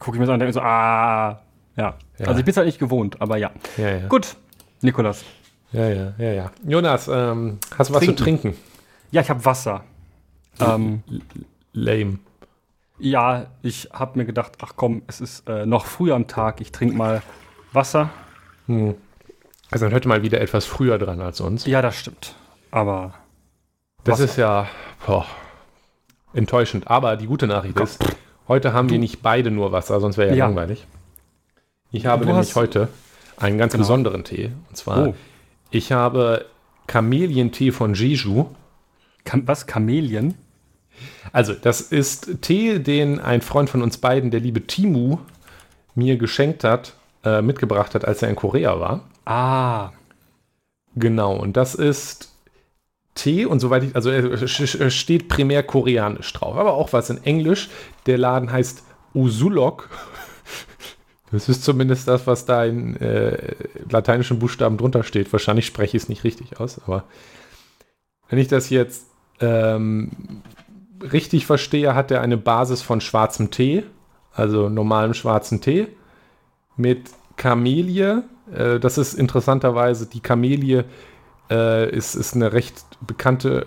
gucke 0.00 0.16
ich 0.16 0.20
mir 0.20 0.26
so 0.26 0.32
an 0.32 0.36
und 0.36 0.40
denke 0.40 0.52
so, 0.52 0.62
ah, 0.62 1.42
ja. 1.76 1.94
Ja. 2.18 2.26
Also 2.26 2.40
ich 2.40 2.44
bin 2.44 2.50
es 2.50 2.56
halt 2.56 2.66
nicht 2.66 2.80
gewohnt, 2.80 3.20
aber 3.20 3.36
ja. 3.36 3.52
Ja, 3.76 3.88
ja. 3.88 4.06
Gut, 4.08 4.36
Nikolas. 4.80 5.24
Ja, 5.72 5.88
ja, 5.88 6.12
ja, 6.18 6.32
ja. 6.32 6.50
Jonas, 6.66 7.08
ähm, 7.08 7.58
hast 7.76 7.90
du 7.90 7.94
was 7.94 8.04
zu 8.04 8.14
trinken? 8.14 8.54
Ja, 9.10 9.20
ich 9.20 9.30
habe 9.30 9.44
Wasser. 9.44 9.84
Ähm, 10.60 11.02
Lame. 11.72 12.18
ja, 12.98 13.46
ich 13.62 13.90
habe 13.92 14.18
mir 14.18 14.24
gedacht, 14.24 14.52
ach 14.62 14.72
komm, 14.76 15.02
es 15.06 15.20
ist 15.20 15.46
äh, 15.48 15.66
noch 15.66 15.84
früh 15.84 16.12
am 16.12 16.26
Tag, 16.28 16.60
ich 16.62 16.72
trinke 16.72 16.96
mal 16.96 17.22
Wasser. 17.72 18.08
Hm. 18.66 18.94
Also 19.70 19.84
dann 19.84 19.94
heute 19.94 20.08
mal 20.08 20.22
wieder 20.22 20.40
etwas 20.40 20.64
früher 20.64 20.96
dran 20.98 21.20
als 21.20 21.40
uns. 21.40 21.66
Ja, 21.66 21.82
das 21.82 21.96
stimmt. 21.96 22.34
Aber 22.70 23.14
Das 24.04 24.14
Wasser. 24.14 24.24
ist 24.24 24.36
ja 24.38 24.68
boah, 25.06 25.26
enttäuschend. 26.32 26.88
Aber 26.88 27.16
die 27.16 27.26
gute 27.26 27.46
Nachricht 27.46 27.78
ist, 27.80 28.02
heute 28.48 28.72
haben 28.72 28.88
wir 28.88 28.98
nicht 28.98 29.22
beide 29.22 29.50
nur 29.50 29.72
Wasser, 29.72 30.00
sonst 30.00 30.16
wäre 30.16 30.30
ja, 30.30 30.36
Ja. 30.36 30.46
langweilig. 30.46 30.86
Ich 31.90 32.06
habe 32.06 32.24
Du 32.24 32.32
nämlich 32.32 32.54
heute 32.54 32.88
einen 33.36 33.58
ganz 33.58 33.72
Genau. 33.72 33.82
besonderen 33.82 34.24
Tee. 34.24 34.52
Und 34.68 34.76
zwar, 34.76 35.08
Oh. 35.08 35.14
Ich 35.70 35.92
habe 35.92 36.46
Kamelientee 36.86 37.72
von 37.72 37.94
Jeju. 37.94 38.46
Kam 39.24 39.46
was? 39.48 39.66
Chamäleon? 39.66 40.34
Also, 41.32 41.52
das 41.52 41.80
ist 41.80 42.40
Tee, 42.42 42.78
den 42.78 43.20
ein 43.20 43.42
Freund 43.42 43.68
von 43.68 43.82
uns 43.82 43.98
beiden, 43.98 44.30
der 44.30 44.40
liebe 44.40 44.66
Timu, 44.66 45.18
mir 45.94 46.16
geschenkt 46.16 46.64
hat, 46.64 46.94
äh, 47.24 47.42
mitgebracht 47.42 47.94
hat, 47.94 48.04
als 48.04 48.22
er 48.22 48.28
in 48.30 48.36
Korea 48.36 48.78
war. 48.80 49.04
Ah. 49.24 49.90
Genau, 50.94 51.36
und 51.36 51.56
das 51.56 51.74
ist 51.74 52.32
Tee 53.14 53.44
und 53.44 53.60
soweit 53.60 53.82
ich, 53.82 53.96
also 53.96 54.10
er 54.10 54.22
sch- 54.38 54.90
steht 54.90 55.28
primär 55.28 55.62
koreanisch 55.62 56.32
drauf, 56.32 56.56
aber 56.56 56.74
auch 56.74 56.92
was 56.92 57.10
in 57.10 57.22
Englisch. 57.24 57.68
Der 58.06 58.18
Laden 58.18 58.50
heißt 58.52 58.82
Usulok. 59.14 59.90
Das 61.36 61.50
ist 61.50 61.64
zumindest 61.64 62.08
das, 62.08 62.26
was 62.26 62.46
da 62.46 62.64
in 62.64 62.96
äh, 62.96 63.54
lateinischen 63.90 64.38
Buchstaben 64.38 64.78
drunter 64.78 65.02
steht. 65.02 65.30
Wahrscheinlich 65.34 65.66
spreche 65.66 65.94
ich 65.98 66.04
es 66.04 66.08
nicht 66.08 66.24
richtig 66.24 66.58
aus, 66.58 66.80
aber 66.86 67.04
wenn 68.30 68.38
ich 68.38 68.48
das 68.48 68.70
jetzt 68.70 69.04
ähm, 69.40 70.42
richtig 71.12 71.44
verstehe, 71.44 71.94
hat 71.94 72.10
er 72.10 72.22
eine 72.22 72.38
Basis 72.38 72.80
von 72.80 73.02
schwarzem 73.02 73.50
Tee, 73.50 73.84
also 74.32 74.70
normalem 74.70 75.12
schwarzen 75.12 75.60
Tee, 75.60 75.88
mit 76.78 77.10
Kamelie. 77.36 78.22
Äh, 78.50 78.80
das 78.80 78.96
ist 78.96 79.12
interessanterweise, 79.12 80.06
die 80.06 80.20
Kamelie 80.20 80.84
äh, 81.50 81.90
ist, 81.90 82.14
ist 82.14 82.34
eine 82.34 82.54
recht 82.54 82.82
bekannte 83.06 83.66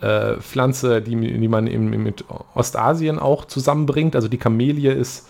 äh, 0.00 0.36
Pflanze, 0.36 1.02
die, 1.02 1.16
die 1.16 1.48
man 1.48 1.66
im, 1.66 1.90
mit 1.90 2.24
Ostasien 2.54 3.18
auch 3.18 3.46
zusammenbringt. 3.46 4.14
Also 4.14 4.28
die 4.28 4.38
Kamelie 4.38 4.92
ist 4.92 5.26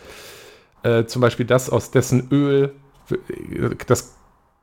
äh, 0.82 1.04
zum 1.04 1.22
Beispiel 1.22 1.46
das, 1.46 1.70
aus 1.70 1.90
dessen 1.90 2.28
Öl, 2.30 2.72
das 3.86 4.14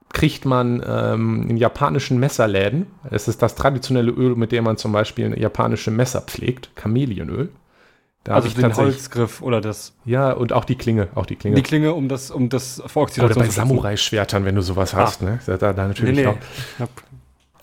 kriegt 0.10 0.46
man 0.46 0.84
ähm, 0.88 1.50
in 1.50 1.58
japanischen 1.58 2.20
Messerläden. 2.20 2.88
Es 3.10 3.28
ist 3.28 3.42
das 3.42 3.56
traditionelle 3.56 4.12
Öl, 4.12 4.36
mit 4.36 4.52
dem 4.52 4.64
man 4.64 4.78
zum 4.78 4.92
Beispiel 4.92 5.38
japanische 5.38 5.92
Messer 5.92 6.22
pflegt, 6.22 6.76
Kamelienöl. 6.76 7.50
Da 8.24 8.34
also 8.36 8.50
den 8.50 8.76
Holzgriff 8.76 9.42
oder 9.42 9.62
das. 9.62 9.94
Ja, 10.04 10.34
und 10.34 10.52
auch 10.52 10.66
die 10.66 10.76
Klinge, 10.76 11.08
auch 11.16 11.26
die 11.26 11.38
Klinge. 11.38 11.56
Die 11.56 11.64
Klinge, 11.64 11.94
um 11.94 12.10
das, 12.10 12.30
um 12.30 12.50
das 12.50 12.82
vor 12.86 13.08
Oder 13.18 13.36
bei. 13.36 13.48
Samurai-Schwertern, 13.48 14.44
wenn 14.44 14.56
du 14.56 14.62
sowas 14.62 14.94
hast, 14.94 15.22
ne? 15.22 15.40
Da, 15.46 15.56
da 15.58 15.72
Nee, 15.72 15.88
natürlich 15.88 16.18
nee. 16.18 16.28
auch. 16.28 16.38
Knapp. 16.76 16.90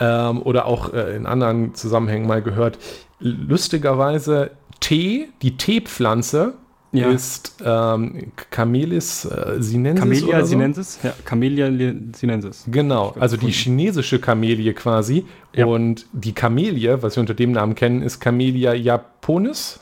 Ähm, 0.00 0.42
oder 0.42 0.64
auch 0.64 0.92
äh, 0.94 1.16
in 1.16 1.26
anderen 1.26 1.74
Zusammenhängen 1.74 2.26
mal 2.26 2.42
gehört. 2.42 2.78
Lustigerweise 3.20 4.52
Tee, 4.80 5.28
die 5.42 5.56
Teepflanze 5.56 6.54
Ja. 6.98 7.10
ist 7.10 7.56
ähm, 7.64 8.32
Camelis 8.50 9.24
äh, 9.24 9.56
sinensis 9.58 10.00
Camellia 10.00 10.40
so. 10.40 10.46
sinensis? 10.46 10.98
Ja, 11.02 11.14
Camellia 11.24 11.66
li- 11.68 11.96
sinensis. 12.14 12.64
Genau, 12.66 13.14
also 13.18 13.36
die 13.36 13.50
chinesische 13.50 14.18
Kamelie 14.18 14.72
quasi. 14.74 15.26
Ja. 15.54 15.66
Und 15.66 16.06
die 16.12 16.32
Kamelie, 16.32 17.02
was 17.02 17.16
wir 17.16 17.20
unter 17.20 17.34
dem 17.34 17.52
Namen 17.52 17.74
kennen, 17.74 18.02
ist 18.02 18.20
Camellia 18.20 18.74
japonis. 18.74 19.80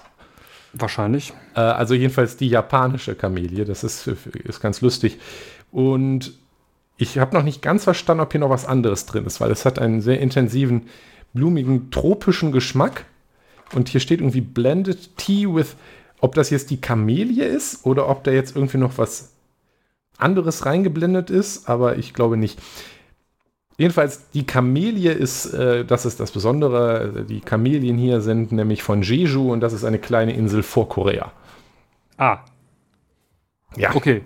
Wahrscheinlich. 0.72 1.32
Äh, 1.54 1.60
also 1.60 1.94
jedenfalls 1.94 2.36
die 2.36 2.48
japanische 2.48 3.14
Kamelie. 3.14 3.64
Das 3.64 3.84
ist, 3.84 4.06
ist 4.06 4.60
ganz 4.60 4.80
lustig. 4.80 5.18
Und 5.70 6.32
ich 6.96 7.18
habe 7.18 7.36
noch 7.36 7.42
nicht 7.42 7.62
ganz 7.62 7.84
verstanden, 7.84 8.22
ob 8.22 8.32
hier 8.32 8.40
noch 8.40 8.50
was 8.50 8.66
anderes 8.66 9.06
drin 9.06 9.26
ist, 9.26 9.40
weil 9.40 9.50
es 9.50 9.64
hat 9.64 9.78
einen 9.78 10.00
sehr 10.00 10.20
intensiven, 10.20 10.82
blumigen, 11.34 11.90
tropischen 11.90 12.52
Geschmack. 12.52 13.04
Und 13.74 13.88
hier 13.88 14.00
steht 14.00 14.20
irgendwie 14.20 14.42
Blended 14.42 15.16
Tea 15.16 15.46
with, 15.46 15.76
ob 16.22 16.34
das 16.34 16.48
jetzt 16.48 16.70
die 16.70 16.80
Kamelie 16.80 17.44
ist 17.44 17.84
oder 17.84 18.08
ob 18.08 18.24
da 18.24 18.30
jetzt 18.30 18.56
irgendwie 18.56 18.78
noch 18.78 18.96
was 18.96 19.32
anderes 20.16 20.64
reingeblendet 20.64 21.28
ist, 21.30 21.68
aber 21.68 21.98
ich 21.98 22.14
glaube 22.14 22.36
nicht. 22.38 22.58
Jedenfalls, 23.76 24.30
die 24.30 24.46
Kamelie 24.46 25.10
ist, 25.12 25.46
äh, 25.52 25.84
das 25.84 26.06
ist 26.06 26.20
das 26.20 26.30
Besondere. 26.30 27.24
Die 27.28 27.40
Kamelien 27.40 27.98
hier 27.98 28.20
sind 28.20 28.52
nämlich 28.52 28.82
von 28.82 29.02
Jeju 29.02 29.52
und 29.52 29.60
das 29.60 29.72
ist 29.72 29.84
eine 29.84 29.98
kleine 29.98 30.32
Insel 30.34 30.62
vor 30.62 30.88
Korea. 30.88 31.32
Ah, 32.18 32.38
Ja, 33.76 33.94
okay. 33.94 34.22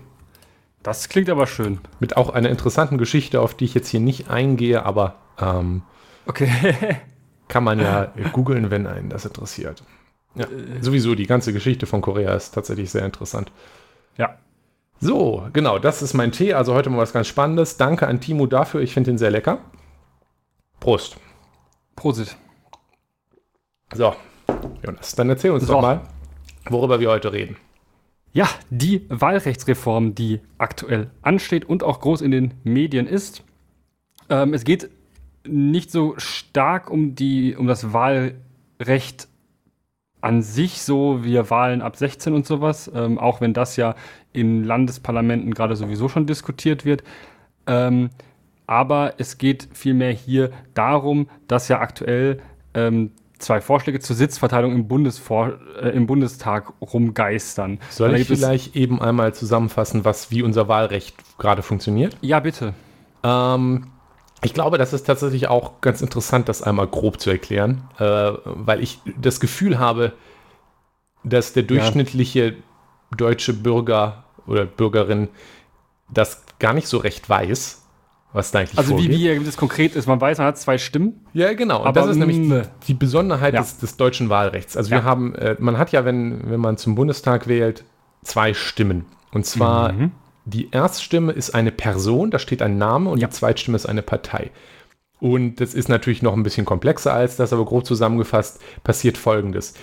Das 0.82 1.08
klingt 1.08 1.30
aber 1.30 1.46
schön. 1.46 1.80
mit 1.98 2.16
auch 2.16 2.30
einer 2.30 2.50
interessanten 2.50 2.98
Geschichte, 2.98 3.40
auf 3.40 3.54
die 3.54 3.64
ich 3.64 3.74
jetzt 3.74 3.88
hier 3.88 4.00
nicht 4.00 4.28
eingehe, 4.30 4.84
aber 4.84 5.16
ähm, 5.40 5.82
Okay. 6.26 6.50
kann 7.48 7.64
man 7.64 7.78
ja 7.80 8.12
googeln, 8.32 8.70
wenn 8.70 8.86
einen 8.86 9.08
das 9.08 9.24
interessiert. 9.24 9.82
Ja, 10.36 10.46
sowieso, 10.80 11.14
die 11.14 11.26
ganze 11.26 11.52
Geschichte 11.52 11.86
von 11.86 12.00
Korea 12.02 12.34
ist 12.34 12.52
tatsächlich 12.52 12.90
sehr 12.90 13.04
interessant. 13.04 13.50
ja. 14.16 14.36
So, 14.98 15.46
genau, 15.52 15.78
das 15.78 16.00
ist 16.00 16.14
mein 16.14 16.32
Tee. 16.32 16.54
Also 16.54 16.72
heute 16.72 16.88
mal 16.88 16.96
was 16.96 17.12
ganz 17.12 17.26
Spannendes. 17.26 17.76
Danke 17.76 18.06
an 18.06 18.18
Timo 18.18 18.46
dafür. 18.46 18.80
Ich 18.80 18.94
finde 18.94 19.10
ihn 19.10 19.18
sehr 19.18 19.30
lecker. 19.30 19.58
Prost. 20.80 21.18
Prosit. 21.96 22.34
So, 23.94 24.14
Jonas, 24.82 25.14
dann 25.14 25.28
erzähl 25.28 25.50
uns 25.50 25.66
So. 25.66 25.74
doch 25.74 25.82
mal, 25.82 26.00
worüber 26.70 26.98
wir 26.98 27.10
heute 27.10 27.30
reden. 27.32 27.56
Ja, 28.32 28.48
die 28.70 29.04
Wahlrechtsreform, 29.10 30.14
die 30.14 30.40
aktuell 30.58 31.10
ansteht 31.22 31.66
und 31.66 31.82
auch 31.82 32.00
groß 32.00 32.22
in 32.22 32.30
den 32.30 32.54
Medien 32.64 33.06
ist. 33.06 33.42
Ähm, 34.30 34.54
es 34.54 34.64
geht 34.64 34.90
nicht 35.46 35.90
so 35.90 36.14
stark 36.16 36.90
um, 36.90 37.14
die, 37.14 37.54
um 37.54 37.66
das 37.66 37.92
Wahlrecht 37.92 39.28
an 40.26 40.42
sich, 40.42 40.82
so 40.82 41.24
wie 41.24 41.38
Wahlen 41.50 41.82
ab 41.82 41.94
16 41.96 42.34
und 42.34 42.44
sowas, 42.44 42.90
ähm, 42.92 43.16
auch 43.16 43.40
wenn 43.40 43.54
das 43.54 43.76
ja 43.76 43.94
in 44.32 44.64
Landesparlamenten 44.64 45.54
gerade 45.54 45.76
sowieso 45.76 46.08
schon 46.08 46.26
diskutiert 46.26 46.84
wird. 46.84 47.04
Ähm, 47.68 48.10
aber 48.66 49.14
es 49.18 49.38
geht 49.38 49.68
vielmehr 49.72 50.10
hier 50.10 50.50
darum, 50.74 51.28
dass 51.46 51.68
ja 51.68 51.80
aktuell 51.80 52.40
ähm, 52.74 53.12
zwei 53.38 53.60
Vorschläge 53.60 54.00
zur 54.00 54.16
Sitzverteilung 54.16 54.72
im, 54.72 54.88
Bundesvor 54.88 55.60
äh, 55.80 55.90
im 55.90 56.08
Bundestag 56.08 56.72
rumgeistern. 56.80 57.78
Soll 57.90 58.16
ich 58.16 58.26
vielleicht 58.26 58.74
eben 58.74 59.00
einmal 59.00 59.32
zusammenfassen, 59.32 60.04
was 60.04 60.32
wie 60.32 60.42
unser 60.42 60.66
Wahlrecht 60.66 61.14
gerade 61.38 61.62
funktioniert? 61.62 62.16
Ja, 62.20 62.40
bitte. 62.40 62.74
Ähm, 63.22 63.86
ich 64.46 64.54
glaube, 64.54 64.78
das 64.78 64.92
ist 64.92 65.06
tatsächlich 65.06 65.48
auch 65.48 65.80
ganz 65.80 66.00
interessant, 66.00 66.48
das 66.48 66.62
einmal 66.62 66.86
grob 66.86 67.20
zu 67.20 67.30
erklären, 67.30 67.82
äh, 67.98 68.32
weil 68.44 68.82
ich 68.82 69.00
das 69.20 69.40
Gefühl 69.40 69.78
habe, 69.78 70.12
dass 71.24 71.52
der 71.52 71.64
durchschnittliche 71.64 72.54
deutsche 73.16 73.52
Bürger 73.52 74.24
oder 74.46 74.64
Bürgerin 74.64 75.28
das 76.08 76.42
gar 76.58 76.72
nicht 76.72 76.86
so 76.88 76.98
recht 76.98 77.28
weiß, 77.28 77.82
was 78.32 78.50
da 78.50 78.60
eigentlich 78.60 78.78
Also 78.78 78.98
wie, 78.98 79.08
vorgeht. 79.08 79.40
wie 79.40 79.44
das 79.44 79.56
konkret 79.56 79.96
ist, 79.96 80.06
man 80.06 80.20
weiß, 80.20 80.38
man 80.38 80.46
hat 80.48 80.58
zwei 80.58 80.78
Stimmen. 80.78 81.26
Ja, 81.32 81.52
genau. 81.54 81.80
Und 81.80 81.86
Aber, 81.88 82.00
das 82.02 82.10
ist 82.10 82.16
nämlich 82.16 82.36
die, 82.36 82.42
mm, 82.48 82.62
die 82.86 82.94
Besonderheit 82.94 83.54
ja. 83.54 83.60
des, 83.60 83.78
des 83.78 83.96
deutschen 83.96 84.28
Wahlrechts. 84.28 84.76
Also 84.76 84.90
wir 84.90 84.98
Ja. 84.98 85.04
haben, 85.04 85.34
äh, 85.34 85.56
man 85.58 85.78
hat 85.78 85.90
ja, 85.92 86.04
wenn, 86.04 86.48
wenn 86.50 86.60
man 86.60 86.76
zum 86.76 86.94
Bundestag 86.94 87.48
wählt, 87.48 87.84
zwei 88.22 88.54
Stimmen. 88.54 89.06
Und 89.32 89.46
zwar 89.46 89.92
Mhm. 89.92 90.12
Die 90.46 90.70
Erststimme 90.70 91.32
ist 91.32 91.54
eine 91.54 91.72
Person, 91.72 92.30
da 92.30 92.38
steht 92.38 92.62
ein 92.62 92.78
Name 92.78 93.10
und 93.10 93.18
Ja. 93.18 93.26
die 93.28 93.32
Zweitstimme 93.34 93.76
ist 93.76 93.86
eine 93.86 94.02
Partei. 94.02 94.50
Und 95.20 95.56
das 95.60 95.74
ist 95.74 95.88
natürlich 95.88 96.22
noch 96.22 96.34
ein 96.34 96.42
bisschen 96.42 96.64
komplexer 96.66 97.12
als 97.12 97.36
das, 97.36 97.52
aber 97.52 97.64
grob 97.64 97.84
zusammengefasst 97.86 98.60
passiert 98.84 99.18
Folgendes. 99.18 99.74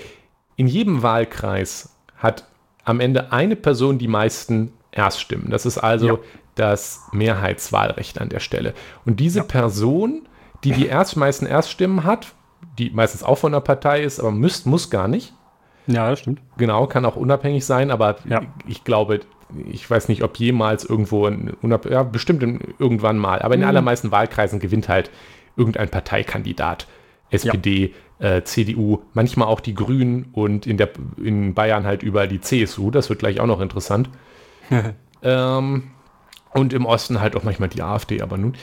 In 0.56 0.68
jedem 0.68 1.04
Wahlkreis 1.04 1.96
hat 2.16 2.46
am 2.86 3.00
Ende 3.00 3.32
eine 3.32 3.56
Person 3.56 3.98
die 3.98 4.08
meisten 4.08 4.72
Erststimmen. 4.92 5.50
Das 5.50 5.66
ist 5.66 5.78
also 5.80 6.08
Ja. 6.08 6.18
das 6.56 7.02
Mehrheitswahlrecht 7.12 8.22
an 8.22 8.30
der 8.30 8.40
Stelle. 8.40 8.74
Und 9.06 9.20
diese 9.20 9.44
Person, 9.44 10.28
die 10.64 10.72
die 10.72 10.86
erst 10.88 11.18
meisten 11.18 11.46
Erststimmen 11.46 12.04
hat, 12.04 12.34
die 12.78 12.90
meistens 12.92 13.24
auch 13.24 13.38
von 13.40 13.52
der 13.52 13.60
Partei 13.60 14.02
ist, 14.04 14.20
aber 14.20 14.32
müsst, 14.32 14.66
muss 14.66 14.90
gar 14.90 15.08
nicht, 15.08 15.34
Ja, 15.88 16.10
das 16.12 16.20
stimmt. 16.20 16.42
genau, 16.58 16.88
kann 16.88 17.06
auch 17.06 17.16
unabhängig 17.18 17.66
sein, 17.66 17.92
aber 17.92 18.16
Ja. 18.30 18.42
ich 18.68 18.84
glaube, 18.84 19.22
ich 19.72 19.90
weiß 19.90 20.08
nicht, 20.10 20.24
ob 20.24 20.38
jemals 20.38 20.86
irgendwo, 20.86 21.30
unab 21.62 21.86
ja, 21.90 22.04
bestimmt 22.04 22.44
in, 22.44 22.60
irgendwann 22.80 23.18
mal, 23.18 23.42
aber 23.42 23.56
in 23.56 23.62
den 23.62 23.66
Mhm. 23.66 23.70
allermeisten 23.70 24.12
Wahlkreisen 24.12 24.60
gewinnt 24.60 24.90
halt 24.90 25.10
irgendein 25.56 25.90
Parteikandidat. 25.90 26.88
SPD, 27.30 27.94
äh, 28.20 28.44
CDU, 28.44 29.00
manchmal 29.14 29.48
auch 29.48 29.60
die 29.60 29.74
Grünen 29.74 30.30
und 30.34 30.68
in, 30.68 30.78
der, 30.78 30.90
in 31.18 31.54
Bayern 31.56 31.86
halt 31.86 32.04
überall 32.04 32.28
die 32.28 32.42
CSU. 32.42 32.92
Das 32.92 33.10
wird 33.10 33.20
gleich 33.20 33.40
auch 33.40 33.48
noch 33.48 33.60
interessant. 33.60 34.10
ähm, 35.24 35.92
und 36.54 36.74
im 36.74 36.86
Osten 36.86 37.20
halt 37.20 37.36
auch 37.36 37.44
manchmal 37.44 37.70
die 37.70 37.82
AfD, 37.82 38.22
aber 38.22 38.38
nun. 38.38 38.54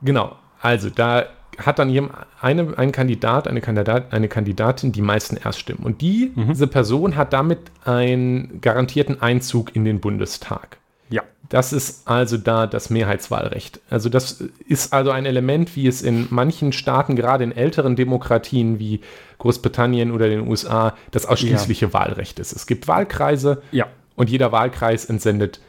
Genau, 0.00 0.34
also 0.60 0.88
da 0.88 1.26
hat 1.58 1.78
dann 1.78 1.90
jem- 1.90 2.10
eine, 2.40 2.76
ein 2.78 2.92
Kandidat, 2.92 3.48
eine, 3.48 3.60
Kandidat, 3.60 4.12
eine 4.12 4.28
Kandidatin 4.28 4.92
die 4.92 5.02
meisten 5.02 5.36
Erststimmen. 5.36 5.84
Und 5.84 6.00
die, 6.00 6.32
diese 6.36 6.66
Person 6.66 7.16
hat 7.16 7.32
damit 7.32 7.58
einen 7.84 8.60
garantierten 8.60 9.20
Einzug 9.22 9.74
in 9.76 9.84
den 9.84 10.00
Bundestag. 10.00 10.78
Ja. 11.10 11.22
Das 11.50 11.72
ist 11.72 12.08
also 12.08 12.38
da 12.38 12.66
das 12.66 12.88
Mehrheitswahlrecht. 12.90 13.80
Also 13.90 14.08
das 14.08 14.42
ist 14.66 14.92
also 14.92 15.10
ein 15.10 15.26
Element, 15.26 15.76
wie 15.76 15.86
es 15.86 16.00
in 16.02 16.26
manchen 16.30 16.72
Staaten, 16.72 17.14
gerade 17.16 17.44
in 17.44 17.52
älteren 17.52 17.96
Demokratien 17.96 18.78
wie 18.78 19.00
Großbritannien 19.38 20.10
oder 20.10 20.28
den 20.28 20.48
USA, 20.48 20.94
das 21.10 21.26
ausschließliche 21.26 21.92
Wahlrecht 21.92 22.38
ist. 22.38 22.52
Es 22.52 22.66
gibt 22.66 22.88
Wahlkreise 22.88 23.62
Ja. 23.72 23.86
und 24.16 24.30
jeder 24.30 24.52
Wahlkreis 24.52 25.04
entsendet 25.04 25.60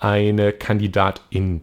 eine 0.00 0.52
Kandidatin. 0.52 1.62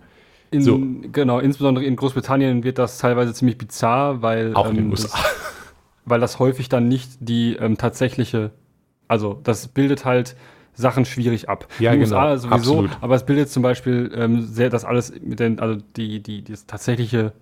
In, 0.52 0.62
So. 0.62 0.80
Genau, 1.12 1.40
insbesondere 1.40 1.86
in 1.86 1.96
Großbritannien 1.96 2.64
wird 2.64 2.78
das 2.78 2.98
teilweise 2.98 3.34
ziemlich 3.34 3.58
bizarr, 3.58 4.22
weil, 4.22 4.54
Auch 4.56 4.70
in 4.70 4.76
den 4.76 4.86
ähm, 4.86 4.92
USA. 4.92 5.18
das, 5.18 5.36
weil 6.06 6.20
das 6.20 6.40
häufig 6.40 6.70
dann 6.70 6.88
nicht 6.88 7.12
die 7.20 7.56
ähm, 7.56 7.78
tatsächliche, 7.78 8.52
also 9.08 9.40
das 9.44 9.68
bildet 9.68 10.06
halt 10.06 10.36
Sachen 10.74 11.06
schwierig 11.06 11.50
ab. 11.50 11.68
Ja, 11.80 11.92
in 11.92 12.00
den 12.00 12.10
genau, 12.10 12.22
USA 12.22 12.38
sowieso, 12.38 12.56
absolut. 12.56 12.92
aber 13.02 13.16
es 13.16 13.26
bildet 13.26 13.50
zum 13.50 13.62
Beispiel 13.62 14.12
ähm, 14.16 14.42
sehr 14.42 14.70
das 14.70 14.86
alles 14.86 15.14
mit 15.22 15.40
den, 15.40 15.60
also 15.60 15.82
die, 15.98 16.22
die, 16.22 16.42
die 16.42 16.54
tatsächliche, 16.66 17.34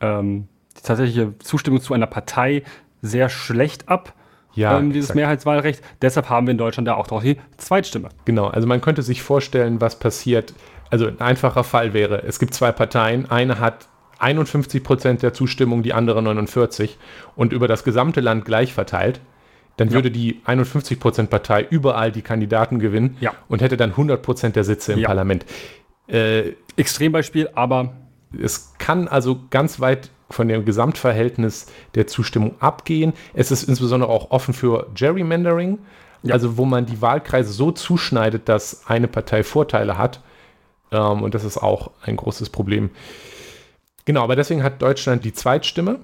ähm, 0.00 0.46
die 0.76 0.82
tatsächliche 0.82 1.36
Zustimmung 1.40 1.80
zu 1.80 1.94
einer 1.94 2.06
Partei 2.06 2.62
sehr 3.02 3.28
schlecht 3.28 3.88
ab. 3.88 4.14
Ja, 4.54 4.78
ähm, 4.78 4.90
dieses 4.90 5.10
exakt. 5.10 5.16
Mehrheitswahlrecht. 5.16 5.82
Deshalb 6.00 6.30
haben 6.30 6.46
wir 6.46 6.52
in 6.52 6.58
Deutschland 6.58 6.88
da 6.88 6.94
auch 6.94 7.08
doch 7.08 7.22
die 7.22 7.36
Zweitstimme. 7.58 8.08
Genau, 8.24 8.46
also 8.46 8.66
man 8.66 8.80
könnte 8.80 9.02
sich 9.02 9.22
vorstellen, 9.22 9.82
was 9.82 9.98
passiert. 9.98 10.54
Also 10.90 11.06
ein 11.06 11.20
einfacher 11.20 11.64
Fall 11.64 11.92
wäre, 11.94 12.22
es 12.24 12.38
gibt 12.38 12.54
zwei 12.54 12.72
Parteien, 12.72 13.30
eine 13.30 13.58
hat 13.58 13.88
51 14.18 14.82
Prozent 14.82 15.22
der 15.22 15.34
Zustimmung, 15.34 15.82
die 15.82 15.92
andere 15.92 16.22
49 16.22 16.96
und 17.34 17.52
über 17.52 17.68
das 17.68 17.84
gesamte 17.84 18.20
Land 18.20 18.44
gleich 18.44 18.72
verteilt. 18.72 19.20
Dann 19.76 19.92
würde 19.92 20.10
die 20.10 20.40
51 20.46 20.98
Prozent 20.98 21.28
Partei 21.28 21.66
überall 21.68 22.10
die 22.10 22.22
Kandidaten 22.22 22.78
gewinnen 22.78 23.16
Ja. 23.20 23.32
und 23.48 23.60
hätte 23.60 23.76
dann 23.76 23.90
100 23.90 24.22
Prozent 24.22 24.56
der 24.56 24.64
Sitze 24.64 24.94
im 24.94 25.00
Ja. 25.00 25.08
Parlament. 25.08 25.44
Äh, 26.08 26.52
Extrembeispiel, 26.76 27.50
aber 27.54 27.92
es 28.40 28.72
kann 28.78 29.06
also 29.08 29.40
ganz 29.50 29.80
weit 29.80 30.10
von 30.30 30.48
dem 30.48 30.64
Gesamtverhältnis 30.64 31.66
der 31.94 32.06
Zustimmung 32.06 32.54
abgehen. 32.60 33.12
Es 33.34 33.50
ist 33.50 33.64
insbesondere 33.64 34.10
auch 34.10 34.30
offen 34.30 34.54
für 34.54 34.86
Gerrymandering, 34.94 35.78
Ja. 36.22 36.32
also 36.34 36.56
wo 36.56 36.64
man 36.64 36.86
die 36.86 37.02
Wahlkreise 37.02 37.52
so 37.52 37.70
zuschneidet, 37.70 38.48
dass 38.48 38.86
eine 38.86 39.08
Partei 39.08 39.42
Vorteile 39.42 39.98
hat. 39.98 40.20
Ähm, 40.92 41.22
und 41.22 41.34
das 41.34 41.44
ist 41.44 41.58
auch 41.58 41.90
ein 42.02 42.16
großes 42.16 42.50
Problem. 42.50 42.90
Genau, 44.04 44.22
aber 44.22 44.36
deswegen 44.36 44.62
hat 44.62 44.80
Deutschland 44.82 45.24
die 45.24 45.32
Zweitstimme. 45.32 46.00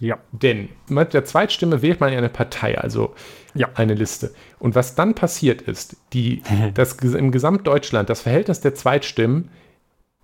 ja. 0.00 0.18
Denn 0.32 0.68
mit 0.88 1.14
der 1.14 1.24
Zweitstimme 1.24 1.82
wählt 1.82 2.00
man 2.00 2.12
ja 2.12 2.18
eine 2.18 2.28
Partei, 2.28 2.78
also 2.78 3.14
Ja. 3.54 3.68
eine 3.74 3.94
Liste. 3.94 4.32
Und 4.58 4.74
was 4.74 4.94
dann 4.94 5.14
passiert 5.14 5.62
ist, 5.62 5.96
die, 6.12 6.42
das, 6.74 6.94
im 6.94 7.30
Gesamtdeutschland, 7.32 8.08
das 8.10 8.20
Verhältnis 8.22 8.60
der 8.60 8.74
Zweitstimmen 8.74 9.50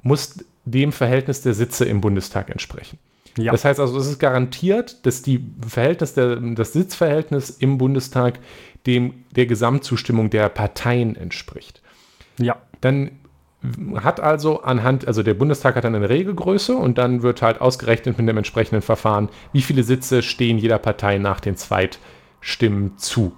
muss 0.03 0.35
dem 0.65 0.93
Verhältnis 0.93 1.43
der 1.43 1.55
Sitze 1.55 1.85
im 1.85 2.01
Bundestag 2.01 2.51
entsprechen. 2.51 2.99
Ja. 3.37 3.51
Das 3.53 3.65
heißt 3.65 3.81
also, 3.81 3.99
es 3.99 4.07
ist 4.07 4.19
garantiert, 4.21 5.05
dass 5.07 5.23
die 5.23 5.45
Verhältnis 5.67 6.15
der, 6.15 6.37
das 6.37 6.73
Sitzverhältnis 6.73 7.51
im 7.51 7.79
Bundestag 7.79 8.39
dem 8.87 9.25
der 9.35 9.47
Gesamtzustimmung 9.47 10.31
der 10.31 10.49
Parteien 10.49 11.17
entspricht. 11.17 11.81
ja. 12.39 12.57
Dann 12.81 13.13
hat 13.97 14.21
also 14.21 14.63
anhand, 14.63 15.07
also 15.07 15.23
der 15.23 15.35
Bundestag 15.35 15.77
hat 15.77 15.85
dann 15.85 15.95
eine 15.95 16.09
Regelgröße 16.09 16.77
und 16.77 16.99
dann 16.99 17.23
wird 17.23 17.43
halt 17.43 17.61
ausgerechnet 17.61 18.19
mit 18.19 18.29
dem 18.29 18.37
entsprechenden 18.37 18.83
Verfahren, 18.83 19.29
wie 19.53 19.63
viele 19.63 19.83
Sitze 19.83 20.23
stehen 20.23 20.59
jeder 20.59 20.79
Partei 20.79 21.19
nach 21.19 21.41
den 21.41 21.57
Zweitstimmen 21.57 22.99
zu. 22.99 23.33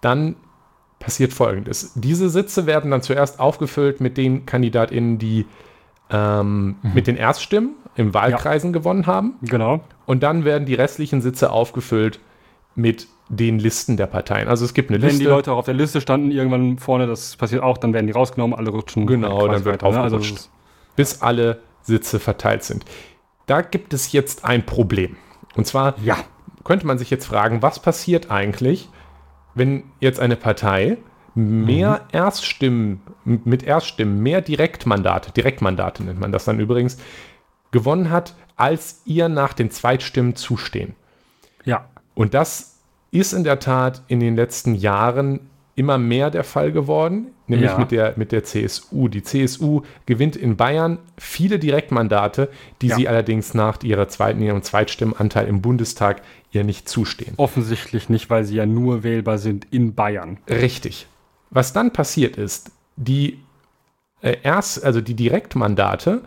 Dann 0.00 0.36
passiert 0.98 1.32
folgendes. 1.32 1.92
Diese 1.94 2.30
Sitze 2.30 2.66
werden 2.66 2.90
dann 2.90 3.02
zuerst 3.02 3.40
aufgefüllt 3.40 4.00
mit 4.00 4.16
den 4.16 4.46
KandidatInnen, 4.46 5.18
die 5.18 5.46
ähm, 6.10 6.76
mit 6.94 7.06
den 7.06 7.16
Erststimmen 7.16 7.74
im 7.96 8.14
Wahlkreisen 8.14 8.72
gewonnen 8.72 9.06
haben. 9.06 9.34
Genau. 9.42 9.80
Und 10.06 10.22
dann 10.22 10.44
werden 10.44 10.66
die 10.66 10.74
restlichen 10.74 11.20
Sitze 11.20 11.50
aufgefüllt 11.50 12.20
mit 12.74 13.06
den 13.28 13.58
Listen 13.58 13.96
der 13.96 14.06
Parteien. 14.06 14.48
Also 14.48 14.64
es 14.64 14.74
gibt 14.74 14.90
eine 14.90 15.00
Wenn 15.00 15.08
Liste. 15.08 15.24
die 15.24 15.28
Leute 15.30 15.52
auch 15.52 15.58
auf 15.58 15.64
der 15.64 15.74
Liste 15.74 16.00
standen, 16.00 16.30
irgendwann 16.30 16.78
vorne, 16.78 17.06
das 17.06 17.36
passiert 17.36 17.62
auch, 17.62 17.78
dann 17.78 17.92
werden 17.94 18.06
die 18.06 18.12
rausgenommen, 18.12 18.56
alle 18.58 18.70
rutschen. 18.70 19.06
Genau, 19.06 19.48
dann 19.48 19.64
wird 19.64 19.82
weiter, 19.82 19.90
ne? 19.90 20.00
Also 20.00 20.16
aufgerutscht. 20.16 20.32
das 20.34 20.40
ist- 20.42 20.50
bis 20.96 21.22
alle 21.22 21.60
Sitze 21.82 22.20
verteilt 22.20 22.62
sind. 22.64 22.84
Da 23.46 23.62
gibt 23.62 23.92
es 23.94 24.12
jetzt 24.12 24.44
ein 24.44 24.64
Problem. 24.66 25.16
Und 25.56 25.66
zwar 25.66 25.94
ja. 26.02 26.16
könnte 26.64 26.86
man 26.86 26.98
sich 26.98 27.10
jetzt 27.10 27.26
fragen, 27.26 27.62
was 27.62 27.78
passiert 27.80 28.30
eigentlich, 28.30 28.88
wenn 29.54 29.84
jetzt 30.00 30.20
eine 30.20 30.36
Partei 30.36 30.98
mehr 31.34 32.02
Erststimmen, 32.12 33.00
m- 33.26 33.40
mit 33.44 33.62
Erststimmen, 33.64 34.22
mehr 34.22 34.40
Direktmandate, 34.40 35.32
Direktmandate 35.32 36.04
nennt 36.04 36.20
man 36.20 36.30
das 36.32 36.44
dann 36.44 36.60
übrigens, 36.60 36.96
gewonnen 37.72 38.10
hat, 38.10 38.34
als 38.56 39.00
ihr 39.04 39.28
nach 39.28 39.52
den 39.52 39.70
Zweitstimmen 39.70 40.36
zustehen. 40.36 40.94
Ja. 41.64 41.88
Und 42.14 42.34
das 42.34 42.78
ist 43.10 43.32
in 43.32 43.44
der 43.44 43.58
Tat 43.60 44.02
in 44.08 44.20
den 44.20 44.36
letzten 44.36 44.74
Jahren 44.74 45.40
immer 45.76 45.98
mehr 45.98 46.30
der 46.30 46.44
Fall 46.44 46.70
geworden, 46.70 47.28
nämlich 47.48 47.70
Ja. 47.72 47.78
mit, 47.78 47.90
der, 47.90 48.14
mit 48.16 48.30
der 48.30 48.44
CSU. 48.44 49.08
Die 49.08 49.22
CSU 49.24 49.82
gewinnt 50.06 50.36
in 50.36 50.56
Bayern 50.56 50.98
viele 51.18 51.58
Direktmandate, 51.58 52.48
die 52.80 52.88
Ja. 52.88 52.96
sie 52.96 53.08
allerdings 53.08 53.54
nach 53.54 53.82
ihrer 53.82 54.08
zweiten, 54.08 54.40
ihrem 54.40 54.62
Zweitstimmenanteil 54.62 55.48
im 55.48 55.60
Bundestag 55.62 56.22
ihr 56.52 56.62
nicht 56.62 56.88
zustehen. 56.88 57.34
Offensichtlich 57.38 58.08
nicht, 58.08 58.30
weil 58.30 58.44
sie 58.44 58.54
ja 58.54 58.66
nur 58.66 59.02
wählbar 59.02 59.38
sind 59.38 59.66
in 59.72 59.94
Bayern. 59.94 60.38
Richtig. 60.48 61.08
Was 61.50 61.72
dann 61.72 61.92
passiert 61.92 62.36
ist, 62.36 62.70
die 62.96 63.40
äh, 64.22 64.36
erst, 64.44 64.84
also 64.84 65.00
die 65.00 65.14
Direktmandate, 65.14 66.22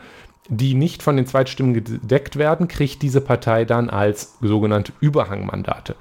die 0.50 0.74
nicht 0.74 1.04
von 1.04 1.18
den 1.18 1.26
Zweitstimmen 1.26 1.74
gedeckt 1.74 2.38
werden, 2.38 2.68
kriegt 2.68 3.02
diese 3.02 3.22
Partei 3.22 3.66
dann 3.66 3.90
als 3.90 4.38
sogenannte 4.42 4.94
Überhangmandate. 5.00 5.96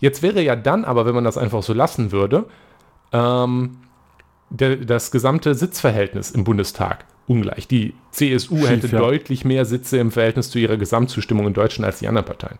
Jetzt 0.00 0.22
wäre 0.22 0.42
ja 0.42 0.56
dann 0.56 0.84
aber, 0.84 1.06
wenn 1.06 1.14
man 1.14 1.24
das 1.24 1.38
einfach 1.38 1.62
so 1.62 1.72
lassen 1.72 2.12
würde, 2.12 2.44
ähm, 3.12 3.78
der, 4.50 4.76
das 4.76 5.10
gesamte 5.10 5.54
Sitzverhältnis 5.54 6.30
im 6.30 6.44
Bundestag 6.44 7.04
ungleich. 7.26 7.66
Die 7.66 7.94
CSU 8.12 8.58
Schief, 8.58 8.68
hätte 8.68 8.86
ja. 8.88 8.98
deutlich 8.98 9.44
mehr 9.44 9.64
Sitze 9.64 9.98
im 9.98 10.12
Verhältnis 10.12 10.50
zu 10.50 10.58
ihrer 10.58 10.76
Gesamtzustimmung 10.76 11.46
in 11.48 11.54
Deutschland 11.54 11.86
als 11.86 11.98
die 11.98 12.08
anderen 12.08 12.26
Parteien. 12.26 12.58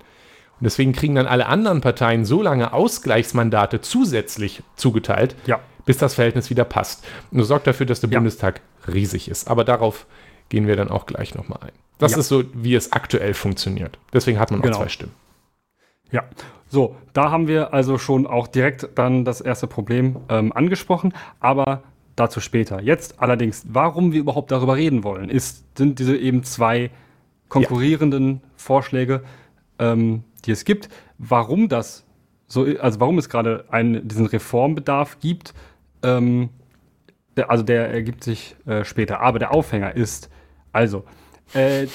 Und 0.58 0.64
deswegen 0.64 0.92
kriegen 0.92 1.14
dann 1.14 1.26
alle 1.26 1.46
anderen 1.46 1.82
Parteien 1.82 2.24
so 2.24 2.42
lange 2.42 2.72
Ausgleichsmandate 2.72 3.82
zusätzlich 3.82 4.62
zugeteilt, 4.74 5.36
Ja. 5.46 5.60
bis 5.84 5.98
das 5.98 6.14
Verhältnis 6.14 6.50
wieder 6.50 6.64
passt. 6.64 7.04
Und 7.30 7.38
das 7.38 7.48
sorgt 7.48 7.66
dafür, 7.66 7.86
dass 7.86 8.00
der 8.00 8.10
Ja. 8.10 8.18
Bundestag 8.18 8.62
riesig 8.92 9.28
ist. 9.28 9.48
Aber 9.48 9.64
darauf 9.64 10.06
gehen 10.48 10.66
wir 10.66 10.76
dann 10.76 10.90
auch 10.90 11.06
gleich 11.06 11.34
nochmal 11.34 11.58
ein. 11.62 11.72
Das 11.98 12.12
Ja. 12.12 12.18
ist 12.18 12.28
so, 12.28 12.44
wie 12.54 12.74
es 12.74 12.92
aktuell 12.92 13.34
funktioniert. 13.34 13.98
Deswegen 14.12 14.38
hat 14.38 14.50
man 14.50 14.60
auch 14.60 14.64
Genau. 14.64 14.78
zwei 14.78 14.88
Stimmen. 14.88 15.12
Ja, 16.10 16.24
so, 16.68 16.96
da 17.12 17.30
haben 17.30 17.48
wir 17.48 17.72
also 17.72 17.98
schon 17.98 18.26
auch 18.26 18.46
direkt 18.46 18.88
dann 18.96 19.24
das 19.24 19.40
erste 19.40 19.66
Problem 19.66 20.16
ähm, 20.28 20.52
angesprochen, 20.52 21.12
aber 21.40 21.82
dazu 22.16 22.40
später. 22.40 22.80
Jetzt 22.80 23.20
allerdings, 23.20 23.64
warum 23.68 24.12
wir 24.12 24.20
überhaupt 24.20 24.50
darüber 24.50 24.76
reden 24.76 25.04
wollen, 25.04 25.28
ist, 25.30 25.64
sind 25.76 25.98
diese 25.98 26.16
eben 26.16 26.42
zwei 26.44 26.90
konkurrierenden 27.48 28.40
Vorschläge, 28.56 29.22
ähm, 29.78 30.24
die 30.44 30.50
es 30.52 30.64
gibt. 30.64 30.88
Warum 31.18 31.68
das 31.68 32.04
so, 32.48 32.64
also 32.80 33.00
warum 33.00 33.18
es 33.18 33.28
gerade 33.28 33.64
einen, 33.70 34.06
diesen 34.06 34.26
Reformbedarf 34.26 35.18
gibt, 35.20 35.54
ähm, 36.02 36.50
der, 37.36 37.50
also 37.50 37.64
der 37.64 37.88
ergibt 37.90 38.22
sich 38.24 38.56
äh, 38.66 38.84
später. 38.84 39.20
Aber 39.20 39.38
der 39.38 39.52
Aufhänger 39.52 39.94
ist, 39.96 40.30
also, 40.76 41.04
äh, 41.54 41.86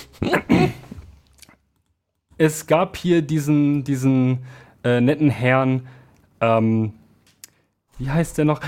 es 2.39 2.65
gab 2.65 2.97
hier 2.97 3.21
diesen, 3.21 3.83
diesen 3.83 4.39
äh, 4.83 4.99
netten 4.99 5.29
Herrn, 5.29 5.87
ähm, 6.39 6.93
wie 7.99 8.09
heißt 8.09 8.39
der 8.39 8.45
noch? 8.45 8.59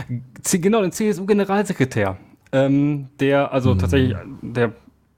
C 0.43 0.59
genau, 0.59 0.83
den 0.83 0.91
CSU-Generalsekretär. 0.91 2.17
Ähm, 2.51 3.07
der, 3.19 3.51
also 3.51 3.73
tatsächlich, 3.73 4.15
der, 4.43 4.73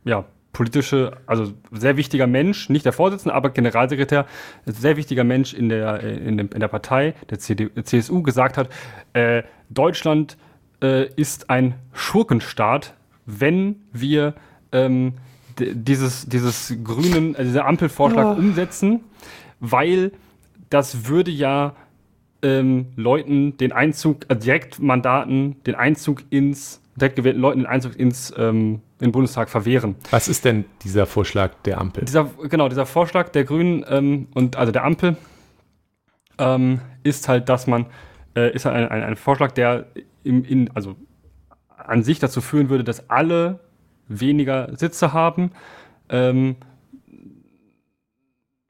ja, 0.05 0.23
politische, 0.53 1.17
also 1.25 1.51
sehr 1.73 1.97
wichtiger 1.97 2.27
Mensch, 2.27 2.69
nicht 2.69 2.85
der 2.85 2.93
Vorsitzende, 2.93 3.35
aber 3.35 3.49
Generalsekretär, 3.49 4.25
sehr 4.65 4.95
wichtiger 4.95 5.25
Mensch 5.25 5.53
in 5.53 5.67
der, 5.67 6.01
äh, 6.01 6.15
in, 6.15 6.37
dem, 6.37 6.49
in 6.53 6.61
der 6.61 6.69
Partei, 6.69 7.15
der 7.29 7.39
CD, 7.39 7.69
CSU, 7.83 8.23
gesagt 8.23 8.57
hat, 8.57 8.69
äh, 9.11 9.43
Deutschland 9.69 10.37
äh, 10.81 11.09
ist 11.15 11.49
ein 11.49 11.73
Schurkenstaat, 11.91 12.93
wenn 13.25 13.81
wir 13.91 14.35
ähm, 14.71 15.13
dieses, 15.59 16.25
dieses 16.27 16.73
grünen, 16.83 17.35
äh, 17.35 17.43
dieser 17.43 17.65
Ampelvorschlag 17.65 18.37
umsetzen, 18.37 19.01
weil 19.59 20.11
das 20.69 21.07
würde 21.07 21.31
ja 21.31 21.75
ähm, 22.41 22.87
Leuten 22.95 23.57
den 23.57 23.71
Einzug, 23.71 24.29
äh, 24.29 24.35
Direktmandaten, 24.35 25.63
den 25.63 25.75
Einzug 25.75 26.23
ins, 26.29 26.81
direkt 26.95 27.15
gewählten 27.15 27.41
Leuten 27.41 27.59
den 27.59 27.67
Einzug 27.67 27.97
ins 27.97 28.33
ähm, 28.37 28.81
in 28.99 29.07
den 29.07 29.11
Bundestag 29.11 29.49
verwehren. 29.49 29.95
Was 30.11 30.27
ist 30.27 30.45
denn 30.45 30.65
dieser 30.83 31.05
Vorschlag 31.05 31.51
der 31.65 31.79
Ampel? 31.79 32.05
Dieser, 32.05 32.29
genau, 32.49 32.69
dieser 32.69 32.85
Vorschlag 32.85 33.29
der 33.29 33.43
Grünen 33.43 33.85
ähm, 33.89 34.27
und 34.33 34.55
also 34.55 34.71
der 34.71 34.85
Ampel 34.85 35.17
ähm, 36.37 36.79
ist 37.03 37.27
halt, 37.27 37.49
dass 37.49 37.67
man, 37.67 37.87
äh, 38.35 38.53
ist 38.53 38.65
halt 38.65 38.75
ein, 38.75 38.87
ein, 38.87 39.03
ein 39.03 39.15
Vorschlag, 39.17 39.51
der 39.51 39.87
im, 40.23 40.45
in, 40.45 40.71
also 40.73 40.95
an 41.77 42.03
sich 42.03 42.19
dazu 42.19 42.39
führen 42.39 42.69
würde, 42.69 42.83
dass 42.83 43.09
alle 43.09 43.59
weniger 44.07 44.75
Sitze 44.77 45.13
haben. 45.13 45.51
Ähm, 46.09 46.55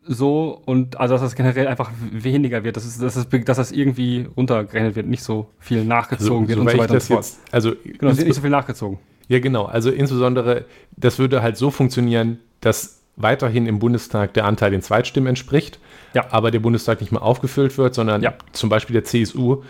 so 0.08 0.62
und 0.66 1.00
also 1.00 1.16
dass 1.16 1.22
das 1.22 1.36
generell 1.36 1.68
einfach 1.68 1.92
weniger 2.12 2.64
wird, 2.64 2.78
dass, 2.78 2.86
es, 2.86 3.00
dass, 3.00 3.16
es, 3.16 3.28
dass 3.30 3.58
das 3.58 3.72
irgendwie 3.72 4.28
runtergerechnet 4.38 4.96
wird, 4.96 5.08
nicht 5.08 5.24
so 5.24 5.50
viel 5.60 5.84
nachgezogen 5.84 6.48
wird 6.48 6.60
und 6.60 6.70
so 6.70 6.78
weiter 6.78 6.94
und 6.94 7.02
so 7.02 7.14
fort. 7.16 7.26
jetzt, 7.26 7.40
also 7.52 7.72
Genau, 7.84 8.12
es 8.12 8.18
wird 8.18 8.28
nicht 8.28 8.36
so 8.36 8.42
viel 8.42 8.50
nachgezogen. 8.52 9.00
Ja, 9.28 9.40
genau. 9.40 9.66
Also 9.66 9.90
insbesondere, 9.90 10.66
das 10.96 11.18
würde 11.18 11.42
halt 11.42 11.58
so 11.58 11.72
funktionieren, 11.72 12.38
dass 12.62 13.02
weiterhin 13.16 13.66
im 13.66 13.80
Bundestag 13.80 14.34
der 14.36 14.46
Anteil 14.46 14.70
den 14.72 14.84
Zweitstimmen 14.84 15.28
entspricht, 15.28 15.80
Ja. 16.14 16.26
aber 16.30 16.52
der 16.52 16.60
Bundestag 16.60 17.00
nicht 17.02 17.12
mehr 17.12 17.24
aufgefüllt 17.24 17.76
wird, 17.80 17.96
sondern 17.96 18.22
Ja. 18.22 18.34
zum 18.52 18.70
Beispiel 18.70 18.94
der 18.94 19.06
CSU 19.06 19.64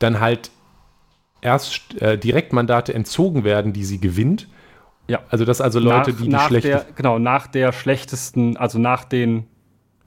dann 0.00 0.20
halt 0.20 0.50
erst 1.40 2.00
äh, 2.02 2.18
Direktmandate 2.18 2.92
entzogen 2.92 3.44
werden, 3.44 3.72
die 3.72 3.84
sie 3.84 3.98
gewinnt. 4.00 4.48
Ja. 5.08 5.20
Also 5.28 5.44
dass 5.44 5.60
also 5.60 5.78
Leute, 5.78 6.12
die 6.12 6.24
die 6.24 6.28
nach 6.28 6.48
schlecht 6.48 6.66
der, 6.66 6.86
genau, 6.94 7.18
nach 7.18 7.46
der 7.46 7.72
schlechtesten, 7.72 8.56
also 8.56 8.78
nach 8.78 9.04
den, 9.04 9.46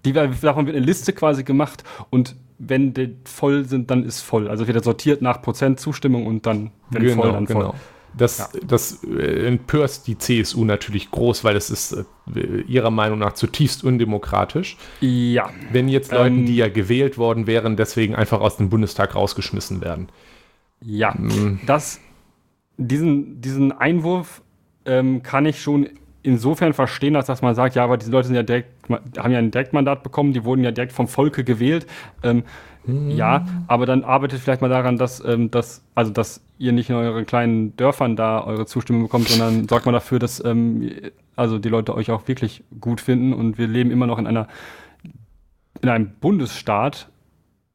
die 0.05 0.13
davon 0.13 0.65
wird 0.65 0.75
eine 0.75 0.85
Liste 0.85 1.13
quasi 1.13 1.43
gemacht 1.43 1.83
und 2.09 2.35
wenn 2.57 2.93
die 2.93 3.15
voll 3.25 3.65
sind, 3.65 3.91
dann 3.91 4.03
ist 4.03 4.21
voll. 4.21 4.47
Also 4.47 4.67
wird 4.67 4.77
er 4.77 4.83
sortiert 4.83 5.21
nach 5.21 5.41
Prozent 5.41 5.79
Zustimmung 5.79 6.25
und 6.25 6.45
dann, 6.45 6.71
wenn 6.89 7.03
genau, 7.03 7.21
voll, 7.23 7.31
dann 7.33 7.47
voll. 7.47 7.55
genau. 7.63 7.75
Das, 8.17 8.49
das 8.65 9.03
äh, 9.03 9.45
empört 9.45 10.07
die 10.07 10.17
CSU 10.17 10.63
natürlich 10.63 11.11
groß, 11.11 11.43
weil 11.43 11.57
es 11.57 11.69
ist 11.69 11.91
äh, 12.33 12.61
ihrer 12.61 12.89
Meinung 12.89 13.19
nach 13.19 13.33
zutiefst 13.33 13.83
undemokratisch. 13.83 14.77
Ja, 15.01 15.49
Wenn 15.73 15.89
jetzt 15.89 16.13
Ähm, 16.13 16.17
Leuten, 16.17 16.45
die 16.45 16.55
ja 16.55 16.69
gewählt 16.69 17.17
worden 17.17 17.45
wären, 17.45 17.75
deswegen 17.75 18.15
einfach 18.15 18.39
aus 18.39 18.55
dem 18.55 18.69
Bundestag 18.69 19.15
rausgeschmissen 19.15 19.81
werden. 19.81 20.07
ja. 20.79 21.13
Mhm. 21.17 21.59
Das, 21.65 21.99
diesen, 22.77 23.41
diesen 23.41 23.73
Einwurf 23.73 24.41
ähm, 24.85 25.23
kann 25.23 25.45
ich 25.45 25.61
schon 25.61 25.89
insofern 26.23 26.73
verstehen, 26.73 27.15
als 27.15 27.27
dass 27.27 27.41
man 27.41 27.53
sagt, 27.55 27.75
ja, 27.75 27.83
aber 27.83 27.97
diese 27.97 28.11
Leute 28.11 28.27
sind 28.27 28.35
ja 28.35 28.43
direkt, 28.43 28.69
haben 29.17 29.31
ja 29.31 29.39
ein 29.39 29.51
Direktmandat 29.51 30.01
bekommen, 30.03 30.33
die 30.33 30.43
wurden 30.43 30.63
ja 30.63 30.71
direkt 30.71 30.91
vom 30.93 31.07
Volke 31.07 31.43
gewählt. 31.43 31.85
Ähm, 32.23 32.43
Ja, 33.09 33.45
aber 33.67 33.87
dann 33.87 34.03
arbeitet 34.03 34.39
vielleicht 34.39 34.61
mal 34.61 34.69
daran, 34.69 34.97
dass, 34.97 35.19
ähm, 35.25 35.49
dass, 35.49 35.83
also 35.95 36.11
dass 36.11 36.41
ihr 36.59 36.71
nicht 36.71 36.89
in 36.91 36.95
euren 36.95 37.25
kleinen 37.25 37.75
Dörfern 37.77 38.15
da 38.15 38.43
eure 38.43 38.67
Zustimmung 38.67 39.01
bekommt, 39.01 39.27
sondern 39.27 39.67
sorgt 39.67 39.87
mal 39.87 39.91
dafür, 39.91 40.19
dass 40.19 40.43
ähm, 40.45 40.91
also 41.35 41.57
die 41.57 41.69
Leute 41.69 41.95
euch 41.95 42.11
auch 42.11 42.27
wirklich 42.27 42.63
gut 42.79 43.01
finden. 43.01 43.33
Und 43.33 43.57
wir 43.57 43.67
leben 43.67 43.89
immer 43.89 44.05
noch 44.05 44.19
in 44.19 44.27
einer 44.27 44.47
in 45.81 45.89
einem 45.89 46.11
Bundesstaat, 46.21 47.09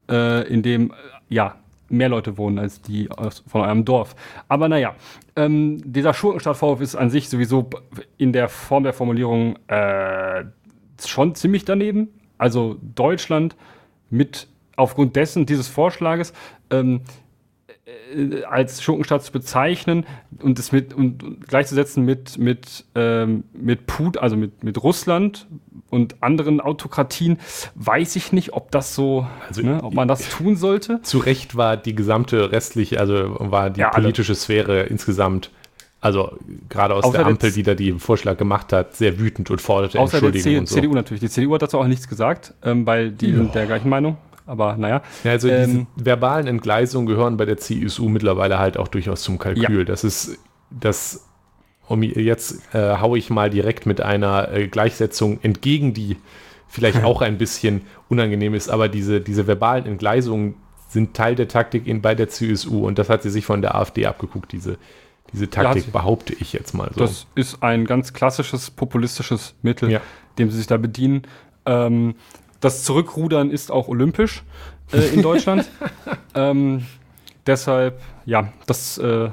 äh, 0.09 0.47
in 0.47 0.63
dem 0.63 0.91
äh, 0.91 0.93
ja 1.27 1.55
mehr 1.91 2.09
Leute 2.09 2.37
wohnen 2.37 2.59
als 2.59 2.81
die 2.81 3.11
aus, 3.11 3.43
von 3.47 3.61
eurem 3.61 3.85
Dorf. 3.85 4.15
Aber 4.47 4.69
naja, 4.69 4.95
ähm, 5.35 5.81
dieser 5.83 6.13
Schurkenstaat-Vorwurf 6.13 6.81
ist 6.81 6.95
an 6.95 7.09
sich 7.09 7.29
sowieso 7.29 7.69
in 8.17 8.33
der 8.33 8.49
Form 8.49 8.83
der 8.83 8.93
Formulierung 8.93 9.57
äh, 9.67 10.45
schon 11.05 11.35
ziemlich 11.35 11.65
daneben. 11.65 12.09
Also 12.37 12.77
Deutschland 12.81 13.55
mit 14.09 14.47
aufgrund 14.75 15.15
dessen 15.15 15.45
dieses 15.45 15.67
Vorschlages 15.67 16.33
ähm, 16.69 17.01
äh, 18.15 18.43
als 18.43 18.81
Schurkenstaat 18.81 19.23
zu 19.23 19.31
bezeichnen 19.31 20.05
und 20.41 20.59
es 20.59 20.71
mit 20.71 20.93
und, 20.93 21.23
und 21.23 21.47
gleichzusetzen 21.47 22.03
mit 22.05 22.37
mit 22.37 22.85
ähm, 22.95 23.43
mit 23.53 23.87
Put, 23.87 24.17
also 24.17 24.35
mit 24.35 24.63
mit 24.63 24.81
Russland 24.81 25.47
und 25.89 26.23
anderen 26.23 26.61
Autokratien, 26.61 27.37
weiß 27.75 28.15
ich 28.15 28.31
nicht, 28.31 28.53
ob 28.53 28.71
das 28.71 28.95
so, 28.95 29.27
Also 29.47 29.61
ne, 29.61 29.83
ob 29.83 29.93
man 29.93 30.07
das 30.07 30.29
tun 30.37 30.55
sollte. 30.55 31.01
Zu 31.03 31.19
Recht 31.19 31.55
war 31.55 31.77
die 31.77 31.93
gesamte 31.95 32.51
restliche, 32.51 32.99
also 32.99 33.35
war 33.39 33.69
die 33.69 33.81
Ja, 33.81 33.89
alle. 33.89 34.03
politische 34.03 34.33
Sphäre 34.33 34.83
insgesamt, 34.83 35.51
also 35.99 36.37
gerade 36.69 36.95
aus 36.95 37.03
Außer 37.03 37.19
der 37.19 37.27
Ampel, 37.27 37.51
die 37.51 37.63
da 37.63 37.75
den 37.75 37.99
Vorschlag 37.99 38.37
gemacht 38.37 38.71
hat, 38.73 38.95
sehr 38.95 39.19
wütend 39.19 39.51
und 39.51 39.61
forderte 39.61 39.99
Außer 39.99 40.19
der 40.19 40.29
Entschuldigung 40.29 40.53
C 40.53 40.59
und 40.59 40.69
so. 40.69 40.75
CDU 40.75 40.93
natürlich. 40.93 41.19
Die 41.21 41.29
CDU 41.29 41.53
hat 41.53 41.61
dazu 41.61 41.77
auch 41.77 41.87
nichts 41.87 42.07
gesagt, 42.07 42.53
ähm, 42.63 42.85
weil 42.85 43.11
die 43.11 43.33
sind 43.33 43.53
der 43.53 43.65
gleichen 43.65 43.89
Meinung. 43.89 44.17
Aber 44.51 44.75
naja. 44.75 45.01
Ja, 45.23 45.31
also 45.31 45.47
Ähm, 45.47 45.87
diese 45.95 46.05
verbalen 46.05 46.45
Entgleisungen 46.45 47.07
gehören 47.07 47.37
bei 47.37 47.45
der 47.45 47.55
CSU 47.55 48.09
mittlerweile 48.09 48.59
halt 48.59 48.75
auch 48.77 48.89
durchaus 48.89 49.21
zum 49.23 49.37
Kalkül. 49.39 49.85
Das 49.85 50.03
ist 50.03 50.37
das, 50.69 51.25
um 51.87 52.03
jetzt 52.03 52.73
äh, 52.75 52.97
haue 52.97 53.17
ich 53.17 53.29
mal 53.29 53.49
direkt 53.49 53.85
mit 53.85 54.01
einer 54.01 54.51
äh, 54.51 54.67
Gleichsetzung 54.67 55.39
entgegen, 55.41 55.93
die 55.93 56.17
vielleicht 56.67 57.01
auch 57.05 57.21
ein 57.21 57.37
bisschen 57.37 57.83
unangenehm 58.09 58.53
ist, 58.53 58.69
aber 58.69 58.89
diese, 58.89 59.21
diese 59.21 59.47
verbalen 59.47 59.85
Entgleisungen 59.85 60.55
sind 60.89 61.13
Teil 61.13 61.35
der 61.35 61.47
Taktik 61.47 61.87
in, 61.87 62.01
bei 62.01 62.13
der 62.13 62.27
CSU 62.27 62.85
und 62.85 62.99
das 62.99 63.07
hat 63.09 63.23
sie 63.23 63.29
sich 63.29 63.45
von 63.45 63.61
der 63.61 63.75
AfD 63.75 64.05
abgeguckt, 64.05 64.51
diese, 64.51 64.77
diese 65.31 65.49
Taktik, 65.49 65.83
sie. 65.83 65.91
behaupte 65.91 66.33
ich 66.33 66.51
jetzt 66.51 66.73
mal 66.73 66.89
so. 66.93 66.99
Das 66.99 67.25
ist 67.35 67.63
ein 67.63 67.85
ganz 67.85 68.11
klassisches 68.11 68.69
populistisches 68.69 69.55
Mittel, 69.61 69.89
Ja. 69.91 70.01
dem 70.37 70.51
sie 70.51 70.57
sich 70.57 70.67
da 70.67 70.75
bedienen. 70.75 71.21
Ähm, 71.65 72.15
das 72.61 72.83
Zurückrudern 72.83 73.51
ist 73.51 73.71
auch 73.71 73.87
olympisch 73.89 74.43
äh, 74.93 75.13
in 75.13 75.21
Deutschland. 75.21 75.69
ähm, 76.35 76.85
deshalb, 77.45 78.01
ja, 78.25 78.53
das, 78.67 78.97
äh, 78.97 79.29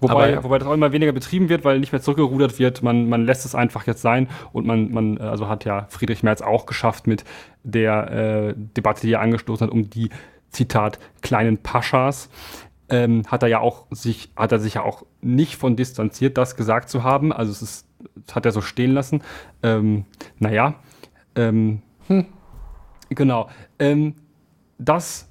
wobei, 0.00 0.34
Aber- 0.36 0.44
wobei 0.44 0.58
das 0.60 0.68
auch 0.68 0.74
immer 0.74 0.92
weniger 0.92 1.12
betrieben 1.12 1.48
wird, 1.48 1.64
weil 1.64 1.80
nicht 1.80 1.90
mehr 1.92 2.00
zurückgerudert 2.00 2.58
wird. 2.60 2.82
Man, 2.82 3.08
man 3.08 3.24
lässt 3.24 3.44
es 3.44 3.54
einfach 3.56 3.86
jetzt 3.86 4.02
sein 4.02 4.28
und 4.52 4.66
man, 4.66 4.92
man, 4.92 5.16
äh, 5.16 5.22
also 5.22 5.48
hat 5.48 5.64
ja 5.64 5.86
Friedrich 5.88 6.22
Merz 6.22 6.40
auch 6.42 6.66
geschafft 6.66 7.06
mit 7.08 7.24
der 7.64 8.10
äh, 8.10 8.54
Debatte, 8.56 9.00
die 9.06 9.12
er 9.14 9.20
angestoßen 9.20 9.66
hat, 9.66 9.72
um 9.72 9.90
die, 9.90 10.10
Zitat, 10.50 10.98
kleinen 11.22 11.58
Paschas. 11.58 12.30
Ähm, 12.90 13.24
hat 13.26 13.42
er 13.42 13.48
ja 13.48 13.60
auch 13.60 13.86
sich, 13.90 14.30
hat 14.34 14.50
er 14.50 14.58
sich 14.58 14.74
ja 14.74 14.82
auch 14.82 15.04
nicht 15.20 15.56
von 15.56 15.76
distanziert, 15.76 16.38
das 16.38 16.56
gesagt 16.56 16.88
zu 16.88 17.02
haben. 17.02 17.32
Also 17.32 17.52
es 17.52 17.60
ist, 17.60 17.86
hat 18.32 18.46
er 18.46 18.52
so 18.52 18.62
stehen 18.62 18.92
lassen. 18.92 19.22
Ähm, 19.62 20.06
naja, 20.38 20.76
ähm, 21.34 21.82
genau. 23.10 23.48
Ähm, 23.78 24.14
das 24.78 25.28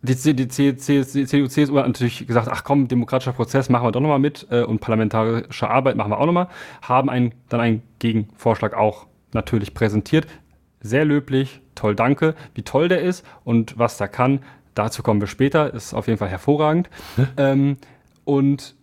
die, 0.00 0.16
CDU, 0.16 1.48
CSU 1.48 1.76
hat 1.76 1.86
natürlich 1.86 2.26
gesagt, 2.26 2.48
ach 2.50 2.62
komm, 2.62 2.86
demokratischer 2.86 3.32
Prozess 3.32 3.68
machen 3.68 3.86
wir 3.86 3.92
doch 3.92 4.00
nochmal 4.00 4.20
mit 4.20 4.46
äh, 4.50 4.62
und 4.62 4.80
parlamentarische 4.80 5.68
Arbeit 5.68 5.96
machen 5.96 6.12
wir 6.12 6.18
auch 6.18 6.26
nochmal. 6.26 6.48
Haben 6.82 7.10
einen, 7.10 7.32
dann 7.48 7.60
einen 7.60 7.82
Gegenvorschlag 7.98 8.74
auch 8.74 9.06
natürlich 9.32 9.74
präsentiert. 9.74 10.26
Sehr 10.80 11.04
löblich, 11.04 11.60
toll, 11.74 11.96
danke. 11.96 12.36
Wie 12.54 12.62
toll 12.62 12.88
der 12.88 13.02
ist 13.02 13.26
und 13.42 13.76
was 13.78 13.96
der 13.96 14.06
kann, 14.06 14.40
dazu 14.74 15.02
kommen 15.02 15.20
wir 15.20 15.26
später. 15.26 15.74
Ist 15.74 15.94
auf 15.94 16.06
jeden 16.06 16.18
Fall 16.18 16.28
hervorragend. 16.28 16.88
Ähm, 17.36 17.76
und 18.24 18.76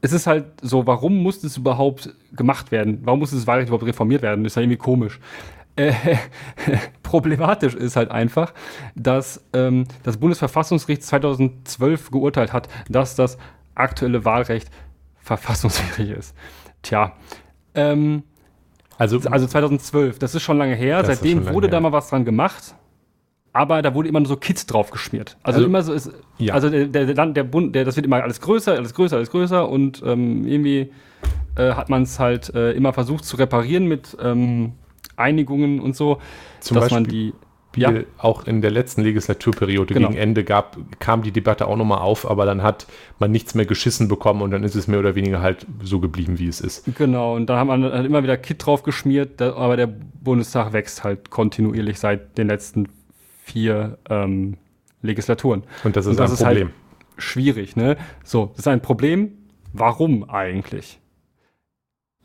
es 0.00 0.12
ist 0.12 0.28
halt 0.28 0.44
so, 0.62 0.86
warum 0.86 1.22
muss 1.22 1.40
das 1.40 1.56
überhaupt 1.56 2.14
gemacht 2.32 2.70
werden? 2.70 3.00
Warum 3.02 3.18
muss 3.18 3.32
das 3.32 3.46
Wahlrecht 3.48 3.68
überhaupt 3.68 3.86
reformiert 3.86 4.22
werden? 4.22 4.44
Das 4.44 4.52
ist 4.52 4.56
ja 4.56 4.62
irgendwie 4.62 4.76
komisch. 4.76 5.18
Äh, 5.76 5.92
problematisch 7.02 7.74
ist 7.74 7.96
halt 7.96 8.10
einfach, 8.10 8.52
dass 8.94 9.44
ähm, 9.52 9.84
das 10.02 10.16
Bundesverfassungsgericht 10.16 11.02
2012 11.02 12.10
geurteilt 12.10 12.52
hat, 12.52 12.68
dass 12.88 13.14
das 13.14 13.38
aktuelle 13.74 14.24
Wahlrecht 14.24 14.70
verfassungswidrig 15.22 16.10
ist. 16.10 16.34
Tja, 16.82 17.12
ähm, 17.74 18.22
also, 18.98 19.20
also 19.30 19.46
2012, 19.46 20.18
das 20.18 20.34
ist 20.34 20.42
schon 20.42 20.56
lange 20.56 20.74
her. 20.74 21.04
Seitdem 21.04 21.40
lange 21.42 21.54
wurde 21.54 21.68
da 21.68 21.76
her. 21.76 21.80
mal 21.82 21.92
was 21.92 22.08
dran 22.08 22.24
gemacht. 22.24 22.74
Aber 23.52 23.80
da 23.82 23.94
wurde 23.94 24.08
immer 24.08 24.20
nur 24.20 24.28
so 24.28 24.36
Kids 24.36 24.66
drauf 24.66 24.90
geschmiert. 24.90 25.36
Also, 25.42 25.58
Also- 25.58 25.66
immer 25.68 25.82
so 25.82 25.92
ist, 25.92 26.10
Ja. 26.38 26.54
also 26.54 26.68
der, 26.70 26.86
der, 26.86 27.26
der 27.26 27.44
Bund, 27.44 27.74
der, 27.74 27.84
das 27.84 27.96
wird 27.96 28.04
immer 28.06 28.22
alles 28.22 28.40
größer, 28.40 28.72
alles 28.72 28.92
größer, 28.94 29.16
alles 29.16 29.30
größer 29.30 29.68
und 29.68 30.02
ähm, 30.04 30.46
irgendwie 30.46 30.92
äh, 31.56 31.72
hat 31.72 31.88
man 31.88 32.02
es 32.02 32.18
halt 32.18 32.54
äh, 32.54 32.72
immer 32.72 32.92
versucht 32.92 33.24
zu 33.24 33.36
reparieren 33.36 33.86
mit 33.86 34.16
ähm, 34.22 34.72
Einigungen 35.16 35.80
und 35.80 35.96
so, 35.96 36.18
Zum 36.60 36.76
dass 36.76 36.90
man 36.90 37.04
Beispiel- 37.04 37.32
die 37.32 37.34
ja, 37.78 37.92
auch 38.16 38.46
in 38.46 38.62
der 38.62 38.70
letzten 38.70 39.02
Legislaturperiode 39.02 39.92
Genau. 39.92 40.08
gegen 40.08 40.18
Ende 40.18 40.44
gab, 40.44 40.78
kam 40.98 41.20
die 41.20 41.30
Debatte 41.30 41.66
auch 41.68 41.76
nochmal 41.76 41.98
auf, 41.98 42.26
aber 42.30 42.46
dann 42.46 42.62
hat 42.62 42.86
man 43.18 43.30
nichts 43.30 43.54
mehr 43.54 43.66
geschissen 43.66 44.08
bekommen 44.08 44.40
und 44.40 44.50
dann 44.50 44.64
ist 44.64 44.74
es 44.76 44.86
mehr 44.88 44.98
oder 44.98 45.14
weniger 45.14 45.42
halt 45.42 45.66
so 45.82 46.00
geblieben, 46.00 46.38
wie 46.38 46.48
es 46.48 46.62
ist. 46.62 46.84
genau. 46.96 47.34
Und 47.36 47.50
da 47.50 47.58
haben 47.58 47.66
man 47.66 47.82
halt 47.84 48.06
immer 48.06 48.22
wieder 48.22 48.38
Kit 48.38 48.64
drauf 48.64 48.82
geschmiert, 48.82 49.42
aber 49.42 49.76
der 49.76 49.88
Bundestag 49.88 50.72
wächst 50.72 51.04
halt 51.04 51.28
kontinuierlich 51.28 51.98
seit 52.00 52.38
den 52.38 52.46
letzten 52.46 52.88
vier 53.44 53.98
ähm, 54.08 54.56
Legislaturen. 55.02 55.64
Und 55.84 55.96
das 55.96 56.06
ist 56.06 56.12
Und 56.12 56.20
das 56.20 56.30
ein 56.30 56.34
ist 56.34 56.44
halt- 56.46 56.58
Problem. 56.60 56.74
schwierig, 57.18 57.76
ne? 57.76 57.98
So, 58.24 58.46
das 58.52 58.60
ist 58.60 58.68
ein 58.68 58.80
Problem. 58.80 59.32
Warum 59.74 60.30
eigentlich? 60.30 60.98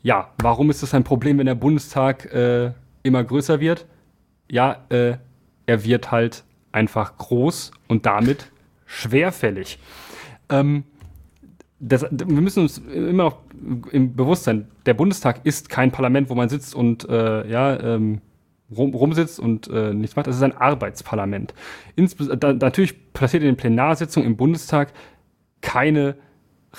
Ja, 0.00 0.30
warum 0.38 0.70
ist 0.70 0.82
das 0.82 0.94
ein 0.94 1.04
Problem, 1.04 1.36
wenn 1.38 1.46
der 1.46 1.54
Bundestag 1.54 2.24
äh, 2.32 2.72
immer 3.02 3.22
größer 3.24 3.60
wird? 3.60 3.86
Ja, 4.50 4.84
äh, 4.90 5.16
er 5.66 5.84
wird 5.84 6.10
halt 6.10 6.44
einfach 6.72 7.16
groß 7.18 7.72
und 7.88 8.06
damit 8.06 8.50
schwerfällig. 8.86 9.78
Ähm, 10.48 10.84
das, 11.78 12.06
wir 12.10 12.26
müssen 12.26 12.62
uns 12.62 12.78
immer 12.78 13.24
noch 13.24 13.38
im 13.90 14.14
Bewusstsein, 14.14 14.68
der 14.86 14.94
Bundestag 14.94 15.40
ist 15.44 15.68
kein 15.68 15.90
Parlament, 15.90 16.30
wo 16.30 16.34
man 16.34 16.48
sitzt 16.48 16.74
und 16.74 17.08
äh, 17.08 17.48
ja, 17.48 17.78
ähm, 17.80 18.20
rum, 18.74 18.94
rumsitzt 18.94 19.40
und 19.40 19.68
äh, 19.68 19.92
nichts 19.92 20.14
macht. 20.16 20.26
Es 20.28 20.36
ist 20.36 20.42
ein 20.42 20.56
Arbeitsparlament. 20.56 21.54
Insbes 21.96 22.28
da, 22.38 22.52
natürlich 22.52 23.12
passiert 23.12 23.42
in 23.42 23.48
den 23.48 23.56
Plenarsitzungen 23.56 24.26
im 24.28 24.36
Bundestag 24.36 24.92
keine 25.60 26.16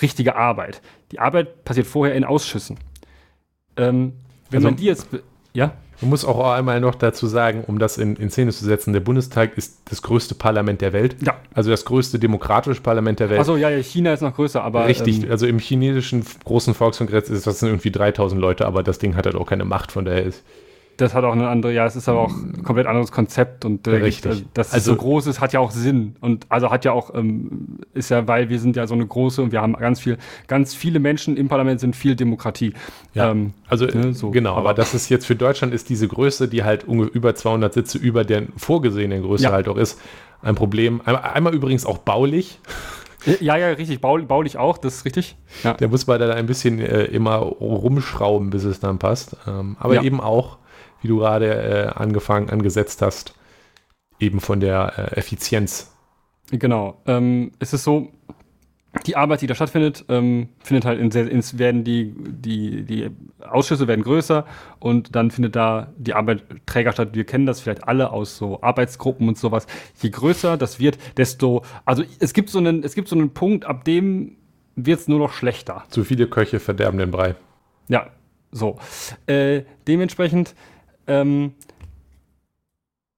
richtige 0.00 0.36
Arbeit. 0.36 0.80
Die 1.12 1.18
Arbeit 1.20 1.64
passiert 1.64 1.86
vorher 1.86 2.14
in 2.16 2.24
Ausschüssen. 2.24 2.78
Ähm, 3.76 4.14
wenn 4.50 4.58
Also- 4.58 4.68
man 4.68 4.76
die 4.76 4.84
jetzt. 4.84 5.08
Ja? 5.52 5.74
Man 6.00 6.10
muss 6.10 6.24
auch 6.24 6.52
einmal 6.52 6.80
noch 6.80 6.94
dazu 6.94 7.26
sagen, 7.26 7.64
um 7.66 7.78
das 7.78 7.98
in, 7.98 8.16
in 8.16 8.30
Szene 8.30 8.52
zu 8.52 8.64
setzen, 8.64 8.92
der 8.92 9.00
Bundestag 9.00 9.56
ist 9.56 9.78
das 9.86 10.02
größte 10.02 10.34
Parlament 10.34 10.80
der 10.80 10.92
Welt. 10.92 11.16
Ja. 11.22 11.36
Also 11.54 11.70
das 11.70 11.84
größte 11.84 12.18
demokratische 12.18 12.80
Parlament 12.80 13.20
der 13.20 13.30
Welt. 13.30 13.40
Achso, 13.40 13.56
ja, 13.56 13.70
ja, 13.70 13.82
China 13.82 14.12
ist 14.12 14.20
noch 14.20 14.34
größer, 14.34 14.62
aber. 14.62 14.86
Richtig, 14.86 15.24
ähm, 15.24 15.30
also 15.30 15.46
im 15.46 15.58
chinesischen 15.58 16.24
großen 16.44 16.74
Volkskongress 16.74 17.30
ist 17.30 17.46
das 17.46 17.60
sind 17.60 17.68
irgendwie 17.68 17.90
3000 17.90 18.40
Leute, 18.40 18.66
aber 18.66 18.82
das 18.82 18.98
Ding 18.98 19.16
hat 19.16 19.26
halt 19.26 19.36
auch 19.36 19.46
keine 19.46 19.64
Macht, 19.64 19.92
von 19.92 20.04
daher 20.04 20.24
ist. 20.24 20.42
Das 20.96 21.14
hat 21.14 21.24
auch 21.24 21.32
eine 21.32 21.48
andere, 21.48 21.72
ja, 21.72 21.84
es 21.86 21.96
ist 21.96 22.08
aber 22.08 22.20
auch 22.20 22.32
ein 22.32 22.62
komplett 22.62 22.86
anderes 22.86 23.10
Konzept 23.12 23.64
und 23.64 23.86
äh, 23.86 23.90
Richtig. 23.96 24.40
äh, 24.40 24.44
dass 24.54 24.68
es 24.68 24.74
Also- 24.74 24.92
so 24.92 24.96
groß 24.98 25.26
ist, 25.26 25.40
hat 25.40 25.52
ja 25.52 25.60
auch 25.60 25.70
Sinn. 25.70 26.16
Und 26.20 26.46
also 26.48 26.70
hat 26.70 26.84
ja 26.84 26.92
auch, 26.92 27.14
ähm, 27.14 27.78
ist 27.94 28.10
ja, 28.10 28.26
weil 28.28 28.48
wir 28.48 28.58
sind 28.60 28.76
ja 28.76 28.86
so 28.86 28.94
eine 28.94 29.06
große 29.06 29.42
und 29.42 29.52
wir 29.52 29.60
haben 29.60 29.72
ganz 29.74 30.00
viel, 30.00 30.18
ganz 30.46 30.74
viele 30.74 31.00
Menschen 31.00 31.36
im 31.36 31.48
Parlament 31.48 31.80
sind 31.80 31.96
viel 31.96 32.14
Demokratie. 32.16 32.72
Ja, 33.14 33.30
Ähm, 33.30 33.54
also 33.68 33.86
ne, 33.86 34.14
so. 34.14 34.30
genau, 34.30 34.52
aber, 34.52 34.70
Aber- 34.70 34.74
das 34.74 34.94
ist 34.94 35.08
jetzt 35.08 35.26
für 35.26 35.36
Deutschland 35.36 35.74
ist 35.74 35.88
diese 35.88 36.06
Größe, 36.08 36.48
die 36.48 36.62
halt 36.64 36.84
über 36.84 37.34
200 37.34 37.72
Sitze 37.74 37.98
über 37.98 38.24
der 38.24 38.44
vorgesehenen 38.56 39.22
Größe 39.22 39.44
Ja. 39.44 39.52
halt 39.52 39.68
auch 39.68 39.76
ist, 39.76 40.00
ein 40.42 40.54
Problem. 40.54 41.00
Einmal, 41.04 41.22
einmal 41.32 41.54
übrigens 41.54 41.86
auch 41.86 41.98
baulich. 41.98 42.60
ja, 43.40 43.56
ja, 43.56 43.68
richtig, 43.68 44.00
bau, 44.02 44.18
baulich 44.18 44.58
auch, 44.58 44.76
das 44.76 44.96
ist 44.96 45.04
richtig. 45.06 45.36
Ja. 45.62 45.72
Da 45.72 45.88
muss 45.88 46.06
man 46.06 46.20
dann 46.20 46.30
ein 46.32 46.44
bisschen 46.44 46.78
äh, 46.80 47.04
immer 47.04 47.36
rumschrauben, 47.36 48.50
bis 48.50 48.64
es 48.64 48.80
dann 48.80 48.98
passt. 48.98 49.36
Ähm, 49.46 49.76
aber 49.80 49.94
Ja. 49.94 50.02
eben 50.02 50.20
auch, 50.20 50.58
wie 51.04 51.08
du 51.08 51.18
gerade 51.18 51.54
äh, 51.54 51.86
angefangen, 51.94 52.48
angesetzt 52.48 53.02
hast, 53.02 53.34
eben 54.18 54.40
von 54.40 54.58
der 54.58 54.94
äh, 54.96 55.18
Effizienz. 55.18 55.94
Genau. 56.50 56.96
Ähm, 57.06 57.52
es 57.58 57.74
ist 57.74 57.84
so, 57.84 58.10
die 59.06 59.16
Arbeit, 59.16 59.42
die 59.42 59.46
da 59.46 59.54
stattfindet, 59.54 60.06
ähm, 60.08 60.48
findet 60.60 60.86
halt 60.86 60.98
in 60.98 61.10
ins, 61.10 61.58
werden 61.58 61.84
die, 61.84 62.14
die, 62.16 62.84
die 62.84 63.10
Ausschüsse 63.40 63.86
werden 63.86 64.02
größer 64.02 64.46
und 64.78 65.14
dann 65.14 65.30
findet 65.30 65.56
da 65.56 65.92
die 65.98 66.14
Arbeit 66.14 66.44
träger 66.64 66.92
statt. 66.92 67.10
Wir 67.12 67.24
kennen 67.24 67.44
das 67.44 67.60
vielleicht 67.60 67.86
alle 67.86 68.10
aus 68.10 68.36
so 68.38 68.62
Arbeitsgruppen 68.62 69.28
und 69.28 69.36
sowas. 69.36 69.66
Je 70.00 70.08
größer 70.10 70.56
das 70.56 70.80
wird, 70.80 70.96
desto, 71.18 71.64
also 71.84 72.02
es 72.18 72.32
gibt 72.32 72.48
so 72.48 72.58
einen, 72.58 72.82
es 72.82 72.94
gibt 72.94 73.08
so 73.08 73.16
einen 73.16 73.30
Punkt, 73.34 73.66
ab 73.66 73.84
dem 73.84 74.36
wird 74.76 75.00
es 75.00 75.08
nur 75.08 75.18
noch 75.18 75.32
schlechter. 75.32 75.84
Zu 75.90 76.04
viele 76.04 76.28
Köche 76.28 76.60
verderben 76.60 76.98
den 76.98 77.10
Brei. 77.10 77.34
Ja, 77.88 78.06
so. 78.52 78.78
Äh, 79.26 79.62
dementsprechend, 79.86 80.54
ähm, 81.06 81.54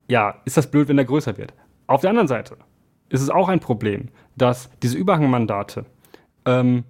ja, 0.09 0.41
ist 0.45 0.57
das 0.57 0.71
blöd, 0.71 0.89
wenn 0.89 0.99
er 0.99 1.05
größer 1.05 1.37
wird. 1.37 1.53
Auf 1.87 2.01
der 2.01 2.11
anderen 2.11 2.29
Seite 2.29 2.57
ist 3.09 3.21
es 3.21 3.31
auch 3.31 3.49
ein 3.49 3.61
Problem, 3.61 4.09
dass 4.37 4.71
diese 4.83 4.99
Überhangmandate 4.99 5.85
ähm, 6.45 6.85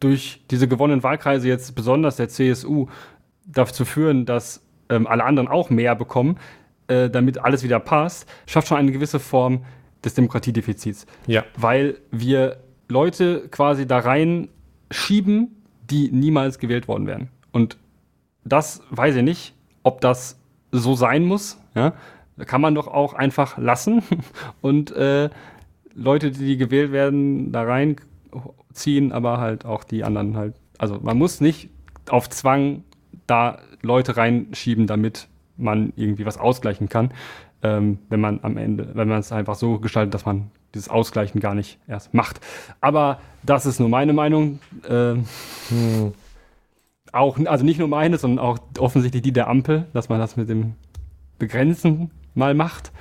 durch 0.00 0.44
diese 0.50 0.68
gewonnenen 0.68 1.02
Wahlkreise 1.02 1.48
jetzt 1.48 1.74
besonders 1.74 2.16
der 2.16 2.28
CSU 2.28 2.86
dazu 3.46 3.84
führen, 3.84 4.26
dass 4.26 4.62
ähm, 4.88 5.06
alle 5.06 5.24
anderen 5.24 5.48
auch 5.48 5.70
mehr 5.70 5.94
bekommen, 5.94 6.38
äh, 6.88 7.10
damit 7.10 7.38
alles 7.38 7.62
wieder 7.62 7.80
passt, 7.80 8.28
schafft 8.46 8.68
schon 8.68 8.78
eine 8.78 8.92
gewisse 8.92 9.18
Form 9.18 9.64
des 10.04 10.14
Demokratiedefizits 10.14 11.06
Ja, 11.26 11.44
weil 11.56 11.98
wir 12.10 12.58
Leute 12.88 13.48
quasi 13.50 13.86
da 13.86 13.98
rein 13.98 14.48
schieben, 14.90 15.62
die 15.90 16.10
niemals 16.10 16.58
gewählt 16.58 16.88
worden 16.88 17.06
wären. 17.06 17.28
Und 17.52 17.76
das 18.44 18.82
weiß 18.90 19.16
ich 19.16 19.22
nicht, 19.22 19.54
ob 19.88 20.02
das 20.02 20.38
so 20.70 20.94
sein 20.94 21.24
muss. 21.24 21.58
Ja? 21.74 21.94
Kann 22.46 22.60
man 22.60 22.74
doch 22.74 22.86
auch 22.86 23.14
einfach 23.14 23.56
lassen 23.56 24.02
und 24.60 24.92
äh, 24.92 25.30
Leute, 25.94 26.30
die 26.30 26.58
gewählt 26.58 26.92
werden, 26.92 27.50
da 27.50 27.62
reinziehen, 27.62 29.12
aber 29.12 29.38
halt 29.38 29.64
auch 29.64 29.82
die 29.82 30.04
anderen 30.04 30.36
halt. 30.36 30.54
Also 30.76 31.00
man 31.02 31.16
muss 31.16 31.40
nicht 31.40 31.70
auf 32.08 32.28
Zwang 32.28 32.84
da 33.26 33.58
Leute 33.82 34.16
reinschieben, 34.16 34.86
damit 34.86 35.26
man 35.56 35.92
irgendwie 35.96 36.26
was 36.26 36.38
ausgleichen 36.38 36.88
kann, 36.88 37.12
ähm, 37.62 37.98
wenn 38.10 38.20
man 38.20 38.40
am 38.42 38.56
Ende, 38.58 38.90
wenn 38.94 39.08
man 39.08 39.18
es 39.18 39.32
einfach 39.32 39.56
so 39.56 39.78
gestaltet, 39.78 40.14
dass 40.14 40.26
man 40.26 40.50
dieses 40.74 40.90
Ausgleichen 40.90 41.40
gar 41.40 41.54
nicht 41.54 41.78
erst 41.88 42.12
macht. 42.12 42.40
Aber 42.80 43.20
das 43.42 43.66
ist 43.66 43.80
nur 43.80 43.88
meine 43.88 44.12
Meinung. 44.12 44.60
Ähm, 44.88 45.24
Auch, 47.12 47.38
also 47.46 47.64
nicht 47.64 47.78
nur 47.78 47.88
meine, 47.88 48.18
sondern 48.18 48.44
auch 48.44 48.58
offensichtlich 48.78 49.22
die 49.22 49.32
der 49.32 49.48
Ampel, 49.48 49.86
dass 49.92 50.08
man 50.08 50.18
das 50.18 50.36
mit 50.36 50.48
dem 50.48 50.74
Begrenzen 51.38 52.10
mal 52.34 52.54
macht. 52.54 52.92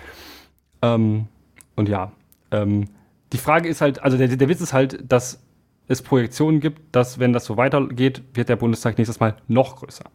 Ähm, 0.82 1.28
und 1.76 1.89
ja, 1.89 2.12
ähm, 2.52 2.86
die 3.34 3.38
Frage 3.38 3.67
ist 3.67 3.82
halt, 3.82 4.02
also 4.02 4.17
der, 4.17 4.28
der 4.28 4.50
Witz 4.50 4.62
ist 4.62 4.74
halt, 4.74 5.00
dass 5.12 5.43
es 5.88 6.02
Projektionen 6.02 6.60
gibt, 6.60 6.82
dass 6.96 7.20
wenn 7.20 7.34
das 7.34 7.46
so 7.46 7.58
weitergeht, 7.58 8.22
wird 8.34 8.50
der 8.50 8.56
Bundestag 8.56 8.98
nächstes 8.98 9.20
Mal 9.20 9.36
noch 9.48 9.78
größer. 9.78 10.06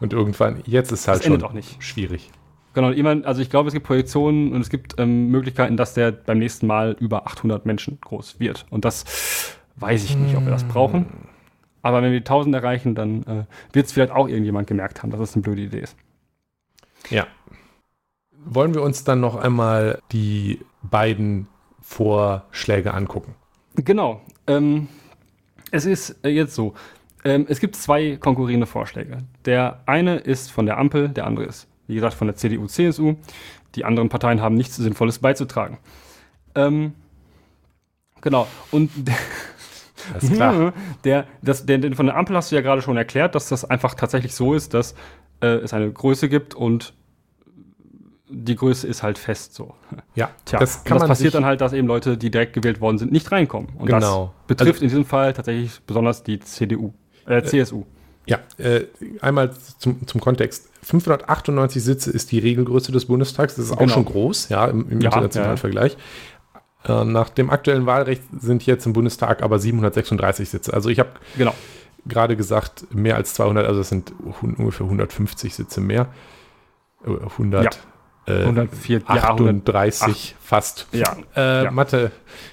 und 0.00 0.12
irgendwann, 0.12 0.62
jetzt 0.66 0.92
ist 0.92 1.08
halt 1.08 1.20
Das 1.20 1.26
schon 1.26 1.42
auch 1.42 1.52
nicht. 1.52 1.82
schwierig. 1.82 2.30
Genau, 2.74 2.90
jemand, 2.90 3.26
also 3.26 3.42
ich 3.42 3.50
glaube, 3.50 3.68
es 3.68 3.74
gibt 3.74 3.86
Projektionen 3.86 4.52
und 4.52 4.60
es 4.60 4.70
gibt 4.70 4.94
ähm, 4.98 5.28
Möglichkeiten, 5.28 5.76
dass 5.76 5.94
der 5.94 6.12
beim 6.12 6.38
nächsten 6.38 6.66
Mal 6.66 6.96
über 7.00 7.26
800 7.26 7.66
Menschen 7.66 7.98
groß 8.00 8.38
wird. 8.38 8.66
Und 8.70 8.84
das 8.84 9.56
weiß 9.76 10.04
ich 10.04 10.16
nicht, 10.16 10.36
ob 10.36 10.44
wir 10.44 10.50
das 10.50 10.64
brauchen. 10.64 11.06
Aber 11.82 12.02
wenn 12.02 12.12
wir 12.12 12.20
die 12.20 12.26
1000 12.26 12.54
erreichen, 12.54 12.94
dann 12.94 13.22
äh, 13.22 13.44
wird 13.72 13.86
es 13.86 13.92
vielleicht 13.92 14.12
auch 14.12 14.28
irgendjemand 14.28 14.66
gemerkt 14.66 15.02
haben, 15.02 15.10
dass 15.10 15.20
es 15.20 15.34
eine 15.34 15.42
blöde 15.42 15.62
Idee 15.62 15.80
ist. 15.80 15.96
Ja. 17.10 17.26
Wollen 18.44 18.74
wir 18.74 18.82
uns 18.82 19.04
dann 19.04 19.20
noch 19.20 19.36
einmal 19.36 20.00
die 20.12 20.60
beiden 20.82 21.48
Vorschläge 21.80 22.94
angucken? 22.94 23.34
Genau. 23.74 24.20
Ähm, 24.46 24.88
es 25.70 25.86
ist 25.86 26.16
äh, 26.24 26.28
jetzt 26.28 26.54
so. 26.54 26.74
Ähm, 27.24 27.46
es 27.48 27.60
gibt 27.60 27.76
zwei 27.76 28.16
konkurrierende 28.16 28.66
Vorschläge. 28.66 29.18
Der 29.44 29.80
eine 29.86 30.16
ist 30.16 30.50
von 30.50 30.66
der 30.66 30.78
Ampel, 30.78 31.08
der 31.08 31.26
andere 31.26 31.46
ist, 31.46 31.68
wie 31.86 31.94
gesagt, 31.94 32.14
von 32.14 32.26
der 32.26 32.36
CDU, 32.36 32.66
CSU. 32.66 33.16
Die 33.74 33.84
anderen 33.84 34.08
Parteien 34.08 34.40
haben 34.40 34.54
nichts 34.54 34.76
Sinnvolles 34.76 35.18
beizutragen. 35.18 35.78
Ähm, 36.54 36.94
genau. 38.20 38.46
Und 38.70 38.90
Alles 40.14 40.32
klar. 40.32 40.72
Der, 41.04 41.26
das, 41.42 41.66
der, 41.66 41.78
den 41.78 41.94
von 41.94 42.06
der 42.06 42.16
Ampel 42.16 42.36
hast 42.36 42.50
du 42.50 42.56
ja 42.56 42.62
gerade 42.62 42.82
schon 42.82 42.96
erklärt, 42.96 43.34
dass 43.34 43.48
das 43.48 43.64
einfach 43.64 43.94
tatsächlich 43.94 44.34
so 44.34 44.54
ist, 44.54 44.74
dass 44.74 44.94
äh, 45.40 45.46
es 45.46 45.72
eine 45.72 45.90
Größe 45.90 46.28
gibt 46.28 46.54
und 46.54 46.94
die 48.30 48.56
Größe 48.56 48.86
ist 48.86 49.02
halt 49.02 49.16
fest 49.16 49.54
so. 49.54 49.74
Ja, 50.14 50.30
Tja, 50.44 50.58
das 50.58 50.76
und 50.78 50.84
kann 50.84 50.96
das 50.96 51.02
man 51.02 51.08
passiert 51.08 51.34
dann 51.34 51.46
halt, 51.46 51.60
dass 51.62 51.72
eben 51.72 51.88
Leute, 51.88 52.18
die 52.18 52.30
direkt 52.30 52.52
gewählt 52.52 52.80
worden 52.80 52.98
sind, 52.98 53.10
nicht 53.10 53.32
reinkommen. 53.32 53.70
Und 53.78 53.86
Genau. 53.86 54.34
das 54.36 54.46
betrifft 54.48 54.74
Also- 54.74 54.84
in 54.84 54.88
diesem 54.90 55.04
Fall 55.06 55.32
tatsächlich 55.32 55.80
besonders 55.86 56.22
die 56.24 56.38
CDU, 56.40 56.92
äh, 57.26 57.42
CSU. 57.42 57.84
Ja, 58.26 58.40
äh, 58.58 58.82
einmal 59.22 59.52
zum, 59.78 60.06
zum 60.06 60.20
Kontext. 60.20 60.68
598 60.82 61.82
Sitze 61.82 62.10
ist 62.10 62.30
die 62.30 62.38
Regelgröße 62.38 62.92
des 62.92 63.06
Bundestags. 63.06 63.54
Das 63.56 63.64
ist 63.64 63.72
auch 63.72 63.78
Genau. 63.78 63.94
schon 63.94 64.04
groß, 64.04 64.50
ja, 64.50 64.66
im, 64.66 64.90
im 64.90 65.00
Ja, 65.00 65.06
internationalen 65.08 65.52
ja. 65.52 65.56
Vergleich. 65.56 65.96
Äh, 66.88 67.04
nach 67.04 67.28
dem 67.28 67.50
aktuellen 67.50 67.86
Wahlrecht 67.86 68.22
sind 68.40 68.64
jetzt 68.66 68.86
im 68.86 68.92
Bundestag 68.92 69.42
aber 69.42 69.58
736 69.58 70.48
Sitze. 70.48 70.72
Also 70.74 70.88
ich 70.88 70.98
habe 70.98 71.10
Genau. 71.36 71.54
gerade 72.06 72.36
gesagt, 72.36 72.86
mehr 72.94 73.16
als 73.16 73.34
200, 73.34 73.66
also 73.66 73.80
es 73.80 73.88
sind 73.88 74.12
ungefähr 74.42 74.86
150 74.86 75.54
Sitze 75.54 75.80
mehr. 75.80 76.08
Äh, 77.04 77.10
100, 77.10 77.80
äh, 78.26 78.44
104, 78.44 78.98
ja, 79.08 79.14
38 79.14 80.34
fast. 80.40 80.86
Ja. 80.92 81.16
Äh, 81.36 81.64
Ja. 81.64 81.70
Mathe 81.70 82.10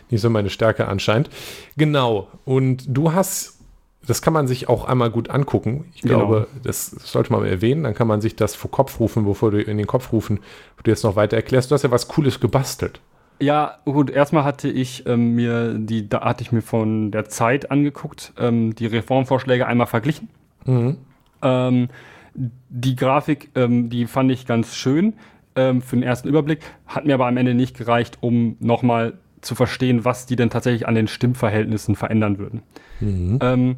nicht 0.10 0.22
so 0.22 0.30
meine 0.30 0.50
Stärke 0.50 0.88
anscheinend. 0.88 1.30
Genau. 1.78 2.28
Und 2.46 2.86
du 2.88 3.14
hast, 3.14 3.60
das 4.06 4.22
kann 4.22 4.34
man 4.34 4.48
sich 4.48 4.70
auch 4.70 4.86
einmal 4.86 5.10
gut 5.10 5.30
angucken. 5.30 5.86
Ich 5.96 6.02
Genau. 6.02 6.18
glaube, 6.20 6.48
das 6.64 6.88
sollte 6.92 7.32
man 7.32 7.46
erwähnen. 7.46 7.84
Dann 7.84 7.94
kann 7.96 8.08
man 8.08 8.22
sich 8.22 8.36
das 8.36 8.54
vor 8.56 8.70
Kopf 8.72 9.00
rufen, 9.00 9.26
bevor 9.26 9.52
du 9.52 9.62
in 9.62 9.78
den 9.78 9.88
Kopf 9.88 10.12
rufen, 10.12 10.40
wo 10.78 10.84
du 10.84 10.92
jetzt 10.92 11.04
noch 11.04 11.16
weiter 11.16 11.38
erklärst. 11.38 11.72
Du 11.72 11.76
hast 11.76 11.84
ja 11.84 11.92
was 11.92 12.08
Cooles 12.08 12.40
gebastelt. 12.40 13.00
Ja, 13.40 13.80
gut, 13.86 14.10
erstmal 14.10 14.44
hatte 14.44 14.70
ich 14.70 15.06
ähm, 15.08 15.36
mir 15.36 15.74
die, 15.78 16.08
da 16.08 16.22
hatte 16.22 16.42
ich 16.42 16.52
mir 16.52 16.62
von 16.62 17.12
der 17.12 17.26
Zeit 17.26 17.70
angeguckt, 17.72 18.34
ähm, 18.38 18.76
die 18.76 18.86
Reformvorschläge 18.86 19.68
einmal 19.68 19.88
verglichen. 19.88 20.30
Mhm. 20.66 20.98
Ähm, 21.42 21.90
die 22.34 22.96
Grafik, 22.96 23.50
ähm, 23.56 23.90
die 23.90 24.06
fand 24.08 24.32
ich 24.32 24.46
ganz 24.46 24.76
schön 24.76 25.14
ähm, 25.56 25.82
für 25.82 25.96
den 25.96 26.04
ersten 26.04 26.28
Überblick, 26.28 26.60
hat 26.88 27.06
mir 27.06 27.16
aber 27.16 27.28
am 27.28 27.38
Ende 27.38 27.54
nicht 27.54 27.78
gereicht, 27.78 28.18
um 28.22 28.56
nochmal 28.60 29.14
zu 29.42 29.54
verstehen, 29.56 30.06
was 30.06 30.26
die 30.26 30.36
denn 30.36 30.50
tatsächlich 30.50 30.88
an 30.88 30.96
den 30.96 31.08
Stimmverhältnissen 31.08 31.96
verändern 31.96 32.40
würden. 32.40 32.64
Mhm. 33.00 33.40
Ähm, 33.42 33.76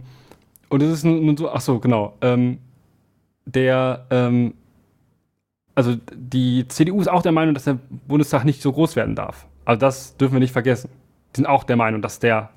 und 0.69 0.83
es 0.83 0.91
ist 0.91 1.03
nun 1.03 1.35
so, 1.37 1.49
ach 1.49 1.61
so, 1.61 1.79
genau. 1.79 2.17
Der, 3.45 4.05
ähm, 4.09 4.53
also 5.77 5.95
die 6.11 6.67
CDU 6.67 6.99
ist 6.99 7.07
auch 7.07 7.21
der 7.21 7.31
Meinung, 7.31 7.53
dass 7.53 7.65
der 7.65 7.77
Bundestag 8.07 8.45
nicht 8.45 8.63
so 8.63 8.73
groß 8.73 8.95
werden 8.95 9.13
darf. 9.13 9.45
Also 9.63 9.79
das 9.79 10.17
dürfen 10.17 10.33
wir 10.33 10.39
nicht 10.39 10.51
vergessen. 10.51 10.89
Die 11.33 11.37
sind 11.37 11.45
auch 11.45 11.63
der 11.63 11.75
Meinung, 11.75 12.01
dass 12.01 12.17
der 12.17 12.49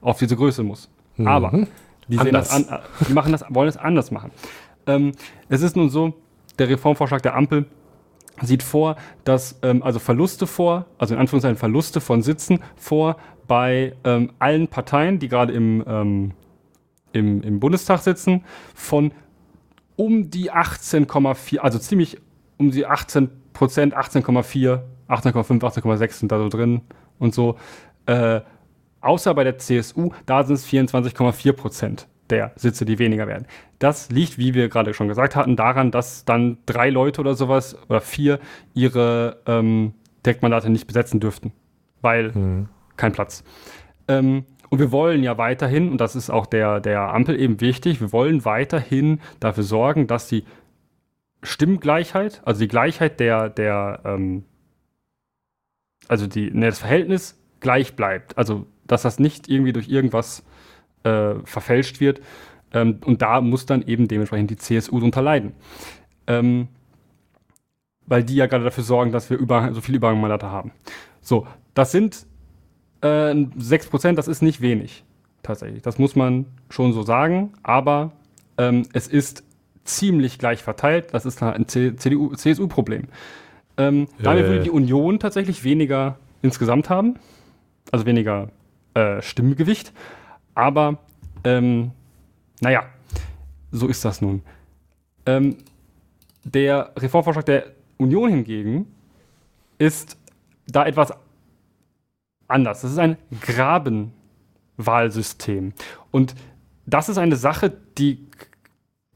auf 0.00 0.20
diese 0.20 0.36
Größe 0.36 0.62
muss. 0.62 0.88
Aber 1.24 1.50
Mhm. 1.50 1.66
die, 2.06 2.18
sehen 2.18 2.32
das 2.32 2.50
an, 2.50 2.66
die 3.08 3.12
machen 3.12 3.32
das, 3.32 3.44
wollen 3.48 3.68
es 3.68 3.76
anders 3.76 4.12
machen. 4.12 4.30
Ähm, 4.86 5.10
es 5.48 5.62
ist 5.62 5.74
nun 5.74 5.90
so, 5.90 6.14
der 6.60 6.68
Reformvorschlag 6.68 7.20
der 7.20 7.34
Ampel 7.34 7.66
sieht 8.42 8.62
vor, 8.62 8.94
dass 9.24 9.58
ähm, 9.62 9.82
also 9.82 9.98
Verluste 9.98 10.46
vor, 10.46 10.86
also 10.98 11.14
in 11.14 11.20
Anführungszeichen 11.20 11.58
Verluste 11.58 12.00
von 12.00 12.22
Sitzen 12.22 12.60
vor 12.76 13.16
bei 13.48 13.96
ähm, 14.04 14.30
allen 14.38 14.68
Parteien, 14.68 15.18
die 15.18 15.26
gerade 15.26 15.52
im, 15.52 15.82
ähm, 15.84 16.30
im, 17.10 17.42
im 17.42 17.58
Bundestag 17.58 18.02
sitzen, 18.02 18.44
von 18.72 19.10
um 19.96 20.30
die 20.30 20.52
18,4, 20.52 21.58
also 21.58 21.80
ziemlich 21.80 22.18
um 22.58 22.70
die 22.70 22.86
18 22.86 23.30
Prozent, 23.52 23.96
18,4, 23.96 24.80
18,5, 25.08 25.60
18,6 25.60 26.12
sind 26.12 26.32
da 26.32 26.38
so 26.38 26.48
drin 26.48 26.82
und 27.18 27.34
so. 27.34 27.56
Äh, 28.06 28.40
außer 29.00 29.34
bei 29.34 29.44
der 29.44 29.58
CSU, 29.58 30.10
da 30.26 30.44
sind 30.44 30.56
es 30.56 30.66
24,4 30.66 31.52
Prozent 31.52 32.08
der 32.30 32.52
Sitze, 32.56 32.84
die 32.84 32.98
weniger 32.98 33.26
werden. 33.26 33.46
Das 33.78 34.10
liegt, 34.10 34.38
wie 34.38 34.54
wir 34.54 34.68
gerade 34.68 34.92
schon 34.92 35.08
gesagt 35.08 35.34
hatten, 35.34 35.56
daran, 35.56 35.90
dass 35.90 36.24
dann 36.24 36.58
drei 36.66 36.90
Leute 36.90 37.20
oder 37.20 37.34
sowas 37.34 37.76
oder 37.88 38.00
vier 38.00 38.38
ihre 38.74 39.38
ähm, 39.46 39.94
Direktmandate 40.26 40.68
nicht 40.70 40.86
besetzen 40.86 41.20
dürften, 41.20 41.52
weil 42.02 42.32
mhm. 42.32 42.68
kein 42.96 43.12
Platz. 43.12 43.44
Ähm, 44.08 44.44
und 44.68 44.78
wir 44.78 44.92
wollen 44.92 45.22
ja 45.22 45.38
weiterhin, 45.38 45.90
und 45.90 46.00
das 46.00 46.14
ist 46.14 46.28
auch 46.28 46.44
der, 46.44 46.80
der 46.80 47.14
Ampel 47.14 47.40
eben 47.40 47.60
wichtig, 47.60 48.00
wir 48.00 48.12
wollen 48.12 48.44
weiterhin 48.44 49.20
dafür 49.40 49.64
sorgen, 49.64 50.06
dass 50.06 50.28
die 50.28 50.44
Stimmgleichheit, 51.42 52.42
also 52.44 52.60
die 52.60 52.68
Gleichheit 52.68 53.20
der, 53.20 53.48
der 53.48 54.00
ähm, 54.04 54.44
also 56.08 56.26
die, 56.26 56.50
ne, 56.50 56.66
das 56.66 56.80
Verhältnis 56.80 57.38
gleich 57.60 57.94
bleibt. 57.94 58.36
Also, 58.38 58.66
dass 58.86 59.02
das 59.02 59.18
nicht 59.18 59.48
irgendwie 59.48 59.72
durch 59.72 59.88
irgendwas 59.88 60.44
äh, 61.04 61.34
verfälscht 61.44 62.00
wird. 62.00 62.20
Ähm, 62.72 63.00
und 63.04 63.22
da 63.22 63.40
muss 63.40 63.66
dann 63.66 63.82
eben 63.82 64.08
dementsprechend 64.08 64.50
die 64.50 64.56
CSU 64.56 64.98
drunter 65.00 65.22
leiden. 65.22 65.52
Ähm, 66.26 66.68
weil 68.06 68.24
die 68.24 68.36
ja 68.36 68.46
gerade 68.46 68.64
dafür 68.64 68.84
sorgen, 68.84 69.12
dass 69.12 69.28
wir 69.28 69.36
über, 69.36 69.72
so 69.74 69.80
viele 69.80 69.98
Überhangmandate 69.98 70.50
haben. 70.50 70.72
So, 71.20 71.46
das 71.74 71.92
sind 71.92 72.26
äh, 73.02 73.32
6%, 73.32 74.14
das 74.14 74.28
ist 74.28 74.40
nicht 74.40 74.62
wenig, 74.62 75.04
tatsächlich. 75.42 75.82
Das 75.82 75.98
muss 75.98 76.16
man 76.16 76.46
schon 76.70 76.94
so 76.94 77.02
sagen, 77.02 77.52
aber 77.62 78.12
ähm, 78.56 78.84
es 78.94 79.08
ist 79.08 79.44
ziemlich 79.88 80.38
gleich 80.38 80.62
verteilt. 80.62 81.12
Das 81.12 81.26
ist 81.26 81.42
ein 81.42 81.66
CDU-CSU-Problem. 81.66 83.04
Ähm, 83.76 84.08
äh. 84.18 84.22
Damit 84.22 84.44
würde 84.44 84.62
die 84.64 84.70
Union 84.70 85.18
tatsächlich 85.18 85.64
weniger 85.64 86.18
insgesamt 86.42 86.90
haben, 86.90 87.16
also 87.90 88.06
weniger 88.06 88.50
äh, 88.94 89.20
Stimmgewicht. 89.22 89.92
Aber 90.54 90.98
ähm, 91.44 91.92
naja, 92.60 92.84
so 93.70 93.86
ist 93.86 94.04
das 94.04 94.20
nun. 94.20 94.42
Ähm, 95.26 95.58
der 96.44 96.92
Reformvorschlag 96.96 97.46
der 97.46 97.66
Union 97.96 98.30
hingegen 98.30 98.86
ist 99.78 100.16
da 100.66 100.84
etwas 100.86 101.12
anders. 102.48 102.82
Das 102.82 102.90
ist 102.92 102.98
ein 102.98 103.16
Grabenwahlsystem. 103.40 105.72
Und 106.10 106.34
das 106.86 107.08
ist 107.08 107.18
eine 107.18 107.36
Sache, 107.36 107.72
die 107.98 108.26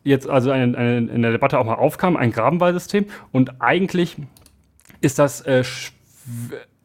jetzt 0.05 0.29
also 0.29 0.51
eine, 0.51 0.77
eine, 0.77 0.97
in 0.99 1.23
der 1.23 1.33
Debatte 1.33 1.59
auch 1.59 1.65
mal 1.65 1.75
aufkam, 1.75 2.17
ein 2.17 2.33
Grabenwahlsystem. 2.33 3.07
Und 3.31 3.61
eigentlich 3.61 4.17
ist 5.01 5.19
das, 5.19 5.41
äh, 5.43 5.65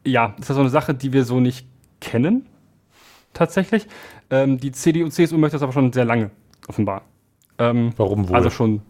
ja, 0.04 0.34
ist 0.38 0.48
das 0.48 0.56
so 0.56 0.60
eine 0.60 0.70
Sache, 0.70 0.94
die 0.94 1.12
wir 1.12 1.24
so 1.24 1.40
nicht 1.40 1.66
kennen, 2.00 2.46
tatsächlich. 3.32 3.86
Ähm, 4.30 4.58
die 4.58 4.72
CDU 4.72 5.04
und 5.04 5.12
CSU 5.12 5.38
möchte 5.38 5.56
das 5.56 5.62
aber 5.62 5.72
schon 5.72 5.92
sehr 5.92 6.04
lange, 6.04 6.30
offenbar. 6.68 7.02
Ähm, 7.58 7.92
Warum 7.96 8.28
wohl? 8.28 8.36
Also 8.36 8.50
schon. 8.50 8.82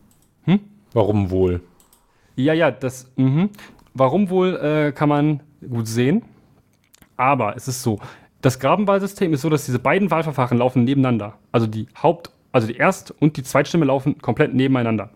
Hm? 0.44 0.60
Warum 0.92 1.30
wohl? 1.30 1.60
Ja, 2.36 2.52
ja, 2.52 2.70
das. 2.70 3.10
Mh. 3.16 3.48
Warum 3.94 4.30
wohl 4.30 4.56
äh, 4.56 4.92
kann 4.92 5.08
man 5.08 5.40
gut 5.68 5.88
sehen. 5.88 6.22
Aber 7.16 7.56
es 7.56 7.66
ist 7.66 7.82
so, 7.82 7.98
das 8.42 8.60
Grabenwahlsystem 8.60 9.32
ist 9.32 9.40
so, 9.40 9.50
dass 9.50 9.64
diese 9.66 9.80
beiden 9.80 10.10
Wahlverfahren 10.10 10.58
laufen 10.58 10.84
nebeneinander. 10.84 11.34
Also 11.50 11.66
die 11.66 11.88
Haupt- 12.00 12.30
also 12.58 12.66
die 12.66 12.76
Erst- 12.76 13.12
und 13.20 13.36
die 13.36 13.44
Zweitstimme 13.44 13.84
laufen 13.84 14.18
komplett 14.18 14.52
nebeneinander. 14.52 15.10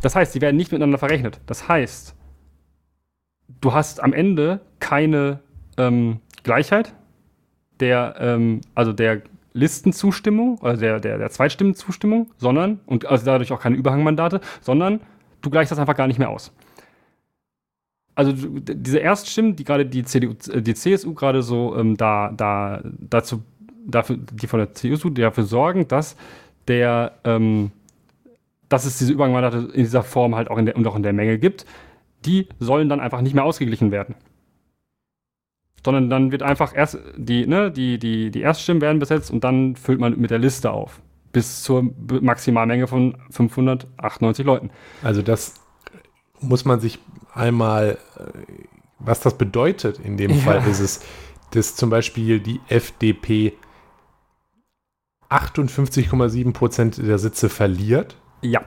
Das 0.00 0.14
heißt, 0.14 0.32
sie 0.32 0.40
werden 0.40 0.56
nicht 0.56 0.70
miteinander 0.70 0.96
verrechnet. 0.96 1.40
Das 1.46 1.68
heißt, 1.68 2.14
du 3.60 3.72
hast 3.72 4.00
am 4.00 4.12
Ende 4.12 4.60
keine 4.78 5.40
ähm, 5.76 6.20
Gleichheit 6.44 6.94
der, 7.80 8.14
ähm, 8.20 8.60
also 8.76 8.92
der 8.92 9.22
Listenzustimmung, 9.54 10.62
also 10.62 10.80
der, 10.80 11.00
der, 11.00 11.18
der 11.18 11.30
Zweitstimmenzustimmung, 11.30 12.30
sondern, 12.36 12.78
und 12.86 13.06
also 13.06 13.24
dadurch 13.24 13.50
auch 13.50 13.60
keine 13.60 13.74
Überhangmandate, 13.74 14.40
sondern 14.60 15.00
du 15.42 15.50
gleichst 15.50 15.72
das 15.72 15.80
einfach 15.80 15.96
gar 15.96 16.06
nicht 16.06 16.20
mehr 16.20 16.30
aus. 16.30 16.52
Also 18.14 18.32
diese 18.32 18.98
Erststimmen, 18.98 19.56
die 19.56 19.64
gerade 19.64 19.84
die 19.84 20.04
CDU, 20.04 20.36
äh, 20.52 20.62
die 20.62 20.74
CSU 20.74 21.12
gerade 21.14 21.42
so 21.42 21.76
ähm, 21.76 21.96
da, 21.96 22.30
da, 22.36 22.82
dazu 22.84 23.42
dafür, 23.88 24.18
die 24.18 24.46
von 24.46 24.60
der 24.60 24.74
CSU, 24.74 25.10
die 25.10 25.22
dafür 25.22 25.44
sorgen, 25.44 25.88
dass 25.88 26.16
der, 26.68 27.12
ähm, 27.24 27.72
dass 28.68 28.84
es 28.84 28.98
diese 28.98 29.12
Übergangmandate 29.12 29.70
in 29.72 29.82
dieser 29.82 30.02
Form 30.02 30.36
halt 30.36 30.50
auch 30.50 30.58
in 30.58 30.66
der, 30.66 30.76
und 30.76 30.86
auch 30.86 30.96
in 30.96 31.02
der 31.02 31.12
Menge 31.12 31.38
gibt, 31.38 31.64
die 32.24 32.48
sollen 32.58 32.88
dann 32.88 33.00
einfach 33.00 33.20
nicht 33.20 33.34
mehr 33.34 33.44
ausgeglichen 33.44 33.90
werden. 33.90 34.14
Sondern 35.84 36.10
dann 36.10 36.32
wird 36.32 36.42
einfach 36.42 36.74
erst 36.74 36.98
die, 37.16 37.46
ne, 37.46 37.70
die, 37.70 37.98
die, 37.98 38.30
die 38.30 38.42
Erststimmen 38.42 38.82
werden 38.82 38.98
besetzt 38.98 39.30
und 39.30 39.42
dann 39.44 39.76
füllt 39.76 40.00
man 40.00 40.18
mit 40.18 40.30
der 40.30 40.38
Liste 40.38 40.70
auf. 40.70 41.00
Bis 41.32 41.62
zur 41.62 41.90
Maximalmenge 42.20 42.86
von 42.86 43.16
598 43.30 44.44
Leuten. 44.44 44.70
Also 45.02 45.22
das 45.22 45.54
muss 46.40 46.64
man 46.64 46.80
sich 46.80 46.98
einmal, 47.32 47.98
äh, 48.16 48.22
was 48.98 49.20
das 49.20 49.38
bedeutet 49.38 49.98
in 50.00 50.16
dem 50.16 50.32
ja. 50.32 50.36
Fall, 50.38 50.62
ist 50.68 50.80
es, 50.80 51.00
dass 51.52 51.76
zum 51.76 51.90
Beispiel 51.90 52.40
die 52.40 52.60
FDP 52.68 53.54
58,7 55.30 56.52
Prozent 56.52 56.98
der 56.98 57.18
Sitze 57.18 57.48
verliert. 57.48 58.16
Ja. 58.42 58.62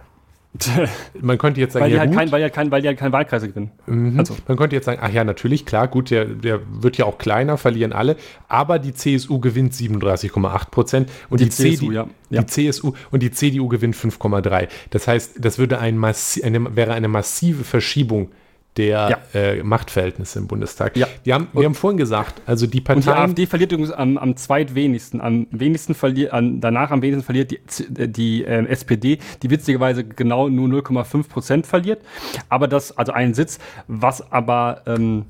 Man 1.22 1.38
könnte 1.38 1.62
jetzt 1.62 1.74
sagen, 1.74 1.84
weil, 1.84 1.92
die 1.92 1.96
ja, 1.96 2.02
halt 2.02 2.14
kein, 2.14 2.32
weil, 2.32 2.40
die 2.40 2.44
halt 2.44 2.54
kein, 2.54 2.72
weil 2.72 2.82
die 2.82 2.88
halt 2.90 3.00
keine 3.00 3.14
Wahlkreise 3.14 3.48
gewinnen. 3.48 3.72
Mhm. 3.86 4.20
Also. 4.20 4.36
Man 4.48 4.58
könnte 4.58 4.76
jetzt 4.76 4.86
sagen, 4.86 5.00
ach 5.02 5.10
ja, 5.10 5.24
natürlich, 5.24 5.66
klar, 5.66 5.88
gut, 5.88 6.12
der, 6.12 6.26
der 6.26 6.60
wird 6.70 6.98
ja 6.98 7.06
auch 7.06 7.18
kleiner, 7.18 7.58
verlieren 7.58 7.94
alle, 7.94 8.18
aber 8.50 8.78
die 8.78 8.94
CSU 8.94 9.40
gewinnt 9.40 9.74
37,8 9.74 10.70
Prozent 10.70 11.10
und 11.30 11.40
die, 11.40 11.46
die 11.46 11.52
CSU, 11.52 11.86
CD, 11.86 11.94
ja. 11.94 12.08
die 12.30 12.46
CSU 12.46 12.94
und 13.12 13.24
die 13.24 13.32
CDU 13.32 13.70
gewinnt 13.70 13.96
5,3. 13.96 14.68
Das 14.90 15.08
heißt, 15.08 15.36
das 15.40 15.58
würde 15.58 15.80
ein 15.80 16.04
eine, 16.04 16.76
wäre 16.76 16.94
eine 16.94 17.08
massive 17.08 17.64
Verschiebung 17.64 18.32
der 18.78 19.22
ja. 19.34 19.40
äh, 19.40 19.64
Machtverhältnisse 19.64 20.40
im 20.40 20.48
Bundestag. 20.48 20.96
Ja. 20.96 21.08
Wir, 21.24 21.34
haben, 21.34 21.48
wir 21.52 21.66
haben 21.66 21.76
vorhin 21.76 21.98
gesagt, 21.98 22.42
also 22.46 22.68
die 22.68 22.80
Partei. 22.80 22.96
Und 22.96 23.06
die 23.06 23.10
AfD 23.10 23.46
verliert 23.46 23.72
übrigens 23.74 23.92
am, 23.92 24.18
am 24.18 24.38
zweitwenigsten. 24.38 25.20
Am 25.20 25.48
wenigsten 25.52 25.94
verliert, 25.94 26.32
an, 26.32 26.62
danach 26.62 26.92
am 26.92 27.02
wenigsten 27.02 27.26
verliert 27.26 27.52
die, 27.52 27.60
die 28.08 28.46
äh, 28.46 28.66
SPD, 28.68 29.20
die 29.44 29.50
witzigerweise 29.50 30.06
genau 30.06 30.48
nur 30.48 30.70
0,5 30.70 31.28
Prozent 31.28 31.68
verliert. 31.68 32.02
Aber 32.48 32.68
das, 32.68 32.98
also 32.98 33.12
einen 33.12 33.34
Sitz, 33.34 33.60
was 33.88 34.32
aber 34.32 34.84
ähm, 34.86 35.26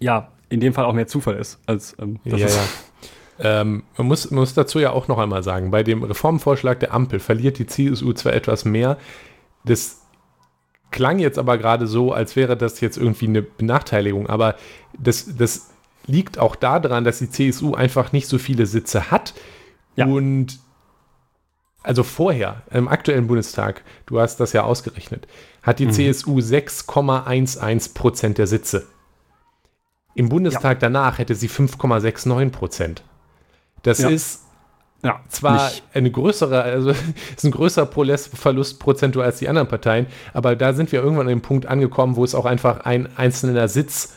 ja 0.00 0.28
in 0.50 0.60
dem 0.60 0.74
Fall 0.74 0.84
auch 0.84 0.92
mehr 0.92 1.06
Zufall 1.06 1.36
ist, 1.36 1.58
als 1.66 1.96
ähm, 1.98 2.20
das 2.24 2.40
ja, 2.40 2.46
ist. 2.46 2.56
Ja. 2.56 2.62
Ähm, 3.62 3.84
man, 3.96 4.06
muss, 4.06 4.30
man 4.30 4.40
muss 4.40 4.52
dazu 4.52 4.78
ja 4.78 4.90
auch 4.90 5.08
noch 5.08 5.18
einmal 5.18 5.42
sagen, 5.42 5.70
bei 5.70 5.82
dem 5.82 6.02
Reformvorschlag 6.02 6.78
der 6.80 6.92
Ampel 6.92 7.18
verliert 7.18 7.58
die 7.58 7.66
CSU 7.66 8.12
zwar 8.12 8.34
etwas 8.34 8.66
mehr, 8.66 8.98
das 9.64 10.01
klang 10.92 11.18
jetzt 11.18 11.38
aber 11.38 11.58
gerade 11.58 11.86
so, 11.86 12.12
als 12.12 12.36
wäre 12.36 12.56
das 12.56 12.80
jetzt 12.80 12.96
irgendwie 12.96 13.26
eine 13.26 13.42
Benachteiligung. 13.42 14.28
Aber 14.28 14.56
das, 14.96 15.36
das 15.36 15.70
liegt 16.06 16.38
auch 16.38 16.56
daran, 16.56 17.04
dass 17.04 17.18
die 17.18 17.30
CSU 17.30 17.74
einfach 17.74 18.12
nicht 18.12 18.28
so 18.28 18.38
viele 18.38 18.66
Sitze 18.66 19.10
hat. 19.10 19.34
Ja. 19.96 20.06
Und 20.06 20.58
also 21.82 22.04
vorher, 22.04 22.62
im 22.70 22.86
aktuellen 22.88 23.26
Bundestag, 23.26 23.82
du 24.06 24.20
hast 24.20 24.38
das 24.38 24.52
ja 24.52 24.62
ausgerechnet, 24.62 25.26
hat 25.62 25.80
die 25.80 25.86
mhm. 25.86 25.92
CSU 25.92 26.38
6,11 26.38 27.94
Prozent 27.94 28.38
der 28.38 28.46
Sitze. 28.46 28.86
Im 30.14 30.28
Bundestag 30.28 30.74
ja. 30.74 30.80
danach 30.80 31.18
hätte 31.18 31.34
sie 31.34 31.48
5,69 31.48 32.50
Prozent. 32.50 33.02
Das 33.82 33.98
ja. 33.98 34.10
ist 34.10 34.42
ja, 35.04 35.20
zwar 35.28 35.64
nicht. 35.64 35.82
eine 35.94 36.10
größere, 36.10 36.62
also 36.62 36.90
ist 37.36 37.44
ein 37.44 37.50
größerer 37.50 37.88
Verlust 37.88 38.78
prozentual 38.78 39.26
als 39.26 39.38
die 39.38 39.48
anderen 39.48 39.68
Parteien, 39.68 40.06
aber 40.32 40.54
da 40.56 40.72
sind 40.72 40.92
wir 40.92 41.02
irgendwann 41.02 41.26
an 41.26 41.30
dem 41.30 41.42
Punkt 41.42 41.66
angekommen, 41.66 42.16
wo 42.16 42.24
es 42.24 42.34
auch 42.34 42.44
einfach 42.44 42.80
ein 42.80 43.08
einzelner 43.16 43.68
Sitz, 43.68 44.14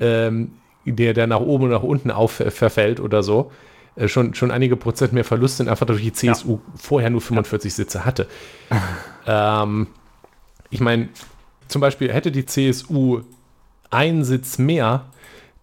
ähm, 0.00 0.52
der 0.84 1.14
da 1.14 1.26
nach 1.26 1.40
oben 1.40 1.64
und 1.64 1.70
nach 1.70 1.82
unten 1.82 2.10
auf, 2.10 2.32
verfällt 2.32 2.98
oder 2.98 3.22
so, 3.22 3.52
äh, 3.94 4.08
schon, 4.08 4.34
schon 4.34 4.50
einige 4.50 4.76
Prozent 4.76 5.12
mehr 5.12 5.24
Verlust 5.24 5.58
sind, 5.58 5.68
einfach 5.68 5.86
durch 5.86 6.02
die 6.02 6.12
CSU 6.12 6.54
ja. 6.54 6.72
vorher 6.76 7.10
nur 7.10 7.20
45 7.20 7.70
ja. 7.70 7.76
Sitze 7.76 8.04
hatte. 8.04 8.26
ähm, 9.26 9.88
ich 10.70 10.80
meine, 10.80 11.08
zum 11.68 11.80
Beispiel 11.80 12.12
hätte 12.12 12.32
die 12.32 12.46
CSU 12.46 13.22
einen 13.90 14.24
Sitz 14.24 14.58
mehr, 14.58 15.06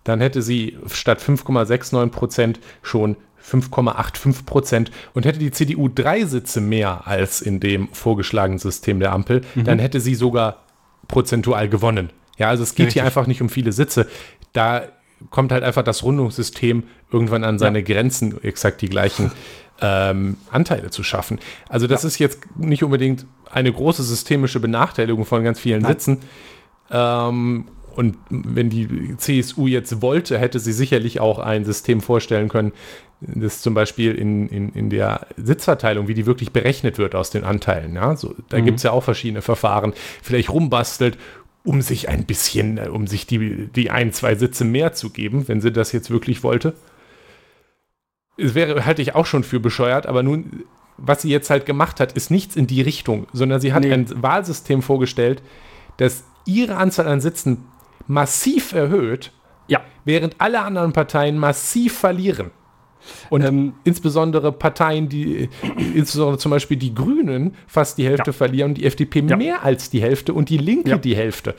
dann 0.03 0.21
hätte 0.21 0.41
sie 0.41 0.77
statt 0.91 1.19
5,69 1.19 2.09
Prozent 2.09 2.59
schon 2.81 3.17
5,85 3.49 4.45
Prozent. 4.45 4.91
Und 5.13 5.25
hätte 5.25 5.39
die 5.39 5.51
CDU 5.51 5.87
drei 5.87 6.25
Sitze 6.25 6.61
mehr 6.61 7.07
als 7.07 7.41
in 7.41 7.59
dem 7.59 7.89
vorgeschlagenen 7.93 8.59
System 8.59 8.99
der 8.99 9.11
Ampel, 9.11 9.41
mhm. 9.55 9.63
dann 9.63 9.79
hätte 9.79 9.99
sie 9.99 10.15
sogar 10.15 10.63
prozentual 11.07 11.69
gewonnen. 11.69 12.09
Ja, 12.37 12.49
also 12.49 12.63
es 12.63 12.75
geht 12.75 12.87
Richtig. 12.87 13.01
hier 13.01 13.05
einfach 13.05 13.27
nicht 13.27 13.41
um 13.41 13.49
viele 13.49 13.71
Sitze. 13.71 14.07
Da 14.53 14.83
kommt 15.29 15.51
halt 15.51 15.63
einfach 15.63 15.83
das 15.83 16.03
Rundungssystem 16.03 16.83
irgendwann 17.11 17.43
an 17.43 17.59
seine 17.59 17.79
ja. 17.79 17.85
Grenzen, 17.85 18.43
exakt 18.43 18.81
die 18.81 18.89
gleichen 18.89 19.31
ähm, 19.81 20.37
Anteile 20.51 20.89
zu 20.89 21.03
schaffen. 21.03 21.39
Also 21.69 21.87
das 21.87 22.03
ja. 22.03 22.07
ist 22.07 22.19
jetzt 22.19 22.39
nicht 22.57 22.83
unbedingt 22.83 23.25
eine 23.51 23.71
große 23.71 24.03
systemische 24.03 24.59
Benachteiligung 24.59 25.25
von 25.25 25.43
ganz 25.43 25.59
vielen 25.59 25.81
Nein. 25.81 25.93
Sitzen. 25.93 26.19
Ähm, 26.91 27.65
und 27.95 28.17
wenn 28.29 28.69
die 28.69 29.15
CSU 29.17 29.67
jetzt 29.67 30.01
wollte, 30.01 30.37
hätte 30.37 30.59
sie 30.59 30.73
sicherlich 30.73 31.21
auch 31.21 31.39
ein 31.39 31.63
System 31.63 32.01
vorstellen 32.01 32.49
können, 32.49 32.73
das 33.21 33.61
zum 33.61 33.73
Beispiel 33.73 34.13
in, 34.13 34.47
in, 34.49 34.69
in 34.69 34.89
der 34.89 35.27
Sitzverteilung, 35.37 36.07
wie 36.07 36.13
die 36.13 36.25
wirklich 36.25 36.51
berechnet 36.51 36.97
wird 36.97 37.15
aus 37.15 37.29
den 37.29 37.43
Anteilen. 37.43 37.95
Ja? 37.95 38.15
So, 38.15 38.35
da 38.49 38.57
mhm. 38.57 38.65
gibt 38.65 38.77
es 38.77 38.83
ja 38.83 38.91
auch 38.91 39.03
verschiedene 39.03 39.41
Verfahren, 39.41 39.93
vielleicht 40.21 40.49
rumbastelt, 40.49 41.17
um 41.63 41.81
sich 41.81 42.09
ein 42.09 42.25
bisschen, 42.25 42.77
um 42.89 43.07
sich 43.07 43.25
die, 43.25 43.67
die 43.67 43.89
ein, 43.89 44.13
zwei 44.13 44.35
Sitze 44.35 44.65
mehr 44.65 44.93
zu 44.93 45.09
geben, 45.09 45.47
wenn 45.47 45.61
sie 45.61 45.71
das 45.71 45.91
jetzt 45.91 46.11
wirklich 46.11 46.43
wollte. 46.43 46.75
Es 48.37 48.53
wäre, 48.53 48.85
halte 48.85 49.01
ich 49.01 49.15
auch 49.15 49.25
schon 49.25 49.43
für 49.43 49.59
bescheuert, 49.59 50.05
aber 50.05 50.21
nun, 50.21 50.65
was 50.97 51.23
sie 51.23 51.29
jetzt 51.29 51.49
halt 51.49 51.65
gemacht 51.65 51.99
hat, 51.99 52.13
ist 52.13 52.29
nichts 52.29 52.55
in 52.55 52.67
die 52.67 52.81
Richtung, 52.81 53.27
sondern 53.33 53.59
sie 53.61 53.73
hat 53.73 53.83
nee. 53.83 53.93
ein 53.93 54.21
Wahlsystem 54.21 54.81
vorgestellt, 54.81 55.41
das 55.97 56.23
ihre 56.45 56.77
Anzahl 56.77 57.07
an 57.07 57.21
Sitzen 57.21 57.65
massiv 58.07 58.73
erhöht, 58.73 59.31
ja. 59.67 59.81
während 60.03 60.39
alle 60.39 60.61
anderen 60.61 60.93
Parteien 60.93 61.39
massiv 61.39 61.97
verlieren. 61.97 62.51
Und 63.29 63.43
ähm, 63.43 63.73
insbesondere 63.83 64.51
Parteien, 64.51 65.09
die, 65.09 65.49
insbesondere 65.93 66.37
zum 66.37 66.51
Beispiel 66.51 66.77
die 66.77 66.93
Grünen, 66.93 67.55
fast 67.67 67.97
die 67.97 68.05
Hälfte 68.05 68.31
ja. 68.31 68.33
verlieren 68.33 68.73
die 68.73 68.85
FDP 68.85 69.23
ja. 69.27 69.37
mehr 69.37 69.63
als 69.63 69.89
die 69.89 70.01
Hälfte 70.01 70.33
und 70.33 70.49
die 70.49 70.57
Linke 70.57 70.91
ja. 70.91 70.97
die 70.97 71.15
Hälfte. 71.15 71.55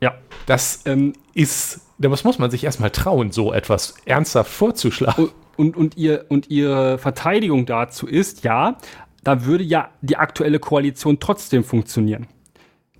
Ja. 0.00 0.14
Das 0.46 0.82
ähm, 0.86 1.12
ist, 1.34 1.80
das 1.98 2.24
muss 2.24 2.38
man 2.38 2.50
sich 2.50 2.64
erstmal 2.64 2.90
trauen, 2.90 3.32
so 3.32 3.52
etwas 3.52 3.94
ernsthaft 4.04 4.50
vorzuschlagen. 4.50 5.24
Und, 5.24 5.32
und, 5.56 5.76
und, 5.76 5.96
ihr, 5.96 6.24
und 6.28 6.50
ihre 6.50 6.98
Verteidigung 6.98 7.66
dazu 7.66 8.06
ist, 8.06 8.44
ja, 8.44 8.78
da 9.22 9.44
würde 9.44 9.64
ja 9.64 9.90
die 10.00 10.16
aktuelle 10.16 10.58
Koalition 10.58 11.20
trotzdem 11.20 11.64
funktionieren. 11.64 12.26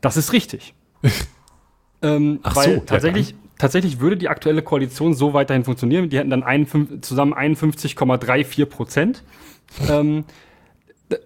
Das 0.00 0.16
ist 0.16 0.32
richtig. 0.32 0.74
Ähm, 2.02 2.40
Ach 2.42 2.56
weil 2.56 2.76
so, 2.76 2.80
tatsächlich, 2.80 3.30
ja, 3.30 3.36
tatsächlich 3.60 4.00
würde 4.00 4.16
die 4.16 4.28
aktuelle 4.28 4.62
Koalition 4.62 5.12
so 5.12 5.34
weiterhin 5.34 5.64
funktionieren. 5.64 6.08
Die 6.08 6.16
hätten 6.18 6.30
dann 6.30 6.42
ein, 6.42 6.66
zusammen 7.02 7.34
51,34 7.34 8.64
Prozent. 8.66 9.22
ähm, 9.88 10.24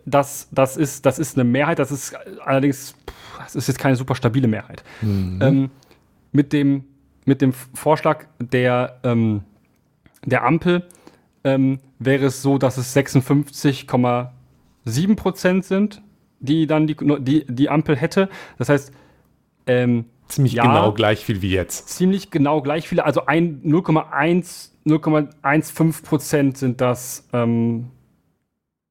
das, 0.04 0.48
das, 0.50 0.76
ist, 0.76 1.06
das 1.06 1.20
ist 1.20 1.36
eine 1.36 1.44
Mehrheit, 1.44 1.78
das 1.78 1.92
ist 1.92 2.16
allerdings, 2.44 2.94
das 3.38 3.54
ist 3.54 3.68
jetzt 3.68 3.78
keine 3.78 3.96
super 3.96 4.14
stabile 4.14 4.48
Mehrheit. 4.48 4.82
Mhm. 5.00 5.38
Ähm, 5.42 5.70
mit, 6.32 6.52
dem, 6.52 6.84
mit 7.24 7.40
dem 7.40 7.52
Vorschlag 7.52 8.26
der, 8.40 8.98
ähm, 9.04 9.44
der 10.24 10.44
Ampel 10.44 10.82
ähm, 11.44 11.78
wäre 11.98 12.26
es 12.26 12.42
so, 12.42 12.58
dass 12.58 12.76
es 12.78 12.96
56,7 12.96 15.16
Prozent 15.16 15.64
sind, 15.66 16.02
die 16.40 16.66
dann 16.66 16.88
die, 16.88 16.96
die, 17.20 17.46
die 17.46 17.68
Ampel 17.68 17.96
hätte. 17.96 18.28
Das 18.58 18.70
heißt, 18.70 18.92
ähm, 19.66 20.06
Ziemlich 20.34 20.54
ja, 20.54 20.64
genau 20.64 20.92
gleich 20.92 21.24
viel 21.24 21.42
wie 21.42 21.50
jetzt. 21.50 21.88
Ziemlich 21.90 22.32
genau 22.32 22.60
gleich 22.60 22.88
viele. 22.88 23.04
Also 23.04 23.22
0,1, 23.22 24.70
0,15 24.84 26.02
Prozent 26.02 26.58
sind 26.58 26.80
das 26.80 27.28
ähm, 27.32 27.90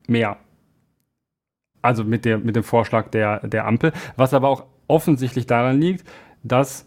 mehr. 0.08 0.38
Also 1.82 2.06
mit, 2.06 2.24
der, 2.24 2.38
mit 2.38 2.56
dem 2.56 2.64
Vorschlag 2.64 3.10
der, 3.10 3.46
der 3.46 3.68
Ampel. 3.68 3.92
Was 4.16 4.34
aber 4.34 4.48
auch 4.48 4.66
offensichtlich 4.88 5.46
daran 5.46 5.82
liegt, 5.82 6.08
dass 6.44 6.86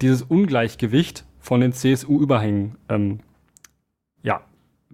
dieses 0.00 0.22
Ungleichgewicht 0.22 1.24
von 1.40 1.60
den 1.60 1.72
CSU-Überhängen 1.72 2.76
ähm, 2.88 3.18
ja, 4.22 4.42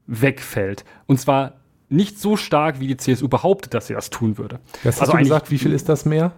wegfällt. 0.07 0.87
Und 1.07 1.21
zwar 1.21 1.61
nicht 1.91 2.19
so 2.19 2.39
stark, 2.39 2.81
wie 2.81 2.87
die 2.87 2.97
CSU 2.97 3.29
behauptet, 3.29 3.75
dass 3.75 3.89
sie 3.89 3.95
das 3.95 4.09
tun 4.09 4.39
würde. 4.39 4.61
Also 4.83 5.03
hast 5.03 5.13
du 5.13 5.19
gesagt, 5.19 5.51
wie 5.51 5.59
viel 5.59 5.75
ist 5.75 5.91
das 5.91 6.07
mehr? 6.07 6.33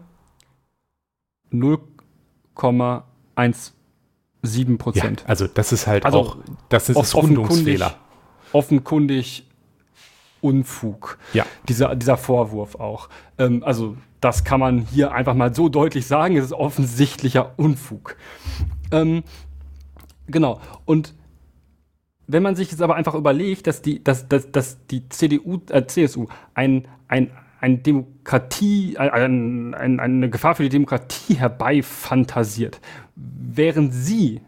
0,17 2.61 4.79
Prozent. 4.79 5.21
Ja, 5.23 5.27
also 5.27 5.47
das 5.47 5.73
ist 5.73 5.87
halt 5.87 6.05
also 6.05 6.19
auch, 6.19 6.37
das 6.69 6.89
ist 6.89 7.15
Rundungsfehler. 7.15 7.95
Offenkundig 8.53 9.47
Unfug. 10.41 11.19
Ja. 11.35 11.45
Dieser, 11.69 11.95
dieser 11.95 12.17
Vorwurf 12.17 12.75
auch. 12.77 13.09
Ähm, 13.39 13.63
also 13.63 13.97
das 14.21 14.45
kann 14.45 14.61
man 14.61 14.81
hier 14.81 15.13
einfach 15.13 15.35
mal 15.35 15.55
so 15.55 15.69
deutlich 15.69 16.07
sagen, 16.07 16.37
es 16.37 16.47
ist 16.47 16.53
offensichtlicher 16.53 17.53
Unfug. 17.57 18.17
Ähm, 18.91 19.23
genau. 20.27 20.61
Und 20.85 21.15
wenn 22.27 22.43
man 22.43 22.57
sich 22.57 22.71
jetzt 22.71 22.81
aber 22.81 22.95
einfach 22.95 23.15
überlegt, 23.15 23.67
dass 23.67 23.83
die, 23.83 24.03
dass, 24.03 24.29
dass, 24.29 24.51
dass 24.53 24.87
die 24.87 25.09
CDU, 25.09 25.61
äh, 25.69 25.87
CSU 25.87 26.29
ein, 26.55 26.89
ein, 27.09 27.31
ein 27.61 27.83
Demokratie, 27.83 28.97
ein, 28.97 29.75
ein, 29.75 30.01
eine 30.01 30.31
Gefahr 30.31 30.55
für 30.55 30.63
die 30.63 30.71
Demokratie 30.71 31.35
herbeifantasiert, 31.35 32.81
während 33.15 33.93
sie 33.93 34.41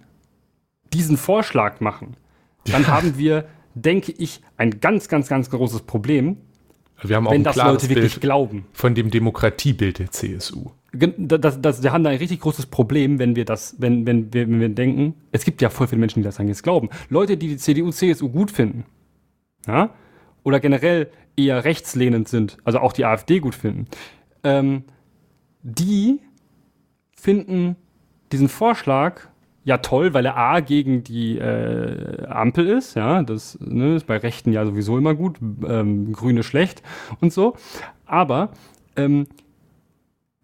diesen 0.93 1.17
Vorschlag 1.17 1.81
machen, 1.81 2.17
dann 2.65 2.83
ja. 2.83 2.89
haben 2.89 3.19
wir, 3.19 3.45
denke 3.75 4.13
ich, 4.13 4.41
ein 4.57 4.81
ganz, 4.81 5.09
ganz, 5.09 5.29
ganz 5.29 5.51
großes 5.51 5.83
Problem. 5.83 6.39
Wir 7.03 7.17
haben 7.17 7.27
auch 7.27 7.33
wenn 7.33 7.45
das 7.45 7.57
Leute 7.57 7.89
wirklich 7.89 8.15
Bild 8.15 8.21
glauben. 8.23 8.67
Von 8.73 8.95
dem 8.95 9.11
Demokratiebild 9.11 9.99
der 9.99 10.11
CSU. 10.11 10.71
Das, 10.93 11.61
das, 11.61 11.83
wir 11.83 11.93
haben 11.93 12.05
da 12.05 12.11
ein 12.11 12.19
richtig 12.19 12.41
großes 12.41 12.67
Problem, 12.67 13.19
wenn 13.19 13.35
wir 13.35 13.45
das, 13.45 13.77
wenn, 13.79 14.07
wenn, 14.07 14.33
wenn 14.33 14.61
wir 14.61 14.69
denken, 14.69 15.15
es 15.33 15.45
gibt 15.45 15.63
ja 15.63 15.71
voll 15.71 15.87
viele 15.87 16.01
Menschen, 16.01 16.21
die 16.21 16.25
das 16.25 16.39
eigentlich 16.39 16.63
glauben. 16.63 16.91
Leute, 17.09 17.37
die 17.37 17.49
die 17.49 17.57
CDU, 17.57 17.91
CSU 17.91 18.29
gut 18.29 18.51
finden, 18.51 18.85
ja, 19.67 19.91
oder 20.45 20.61
generell 20.61 21.11
eher 21.37 21.65
rechtslehnend 21.65 22.29
sind, 22.29 22.59
also 22.65 22.79
auch 22.79 22.93
die 22.93 23.05
AfD 23.05 23.41
gut 23.41 23.55
finden, 23.55 23.87
ähm, 24.45 24.85
die 25.63 26.21
finden 27.17 27.77
diesen 28.33 28.49
Vorschlag 28.49 29.29
ja 29.65 29.79
toll, 29.79 30.13
weil 30.13 30.27
er 30.27 30.37
A 30.37 30.61
gegen 30.61 31.05
die 31.05 31.39
äh, 31.39 32.27
Ampel 32.27 32.69
ist, 32.69 32.95
ja, 32.95 33.23
das 33.23 33.59
ne, 33.61 33.95
ist 33.95 34.07
bei 34.07 34.17
Rechten 34.17 34.53
ja 34.53 34.67
sowieso 34.67 34.99
immer 34.99 35.15
gut, 35.15 35.39
ähm, 35.41 36.13
Grüne 36.13 36.43
schlecht 36.43 36.83
und 37.21 37.33
so, 37.33 37.57
aber 38.07 38.51
ähm, 38.97 39.29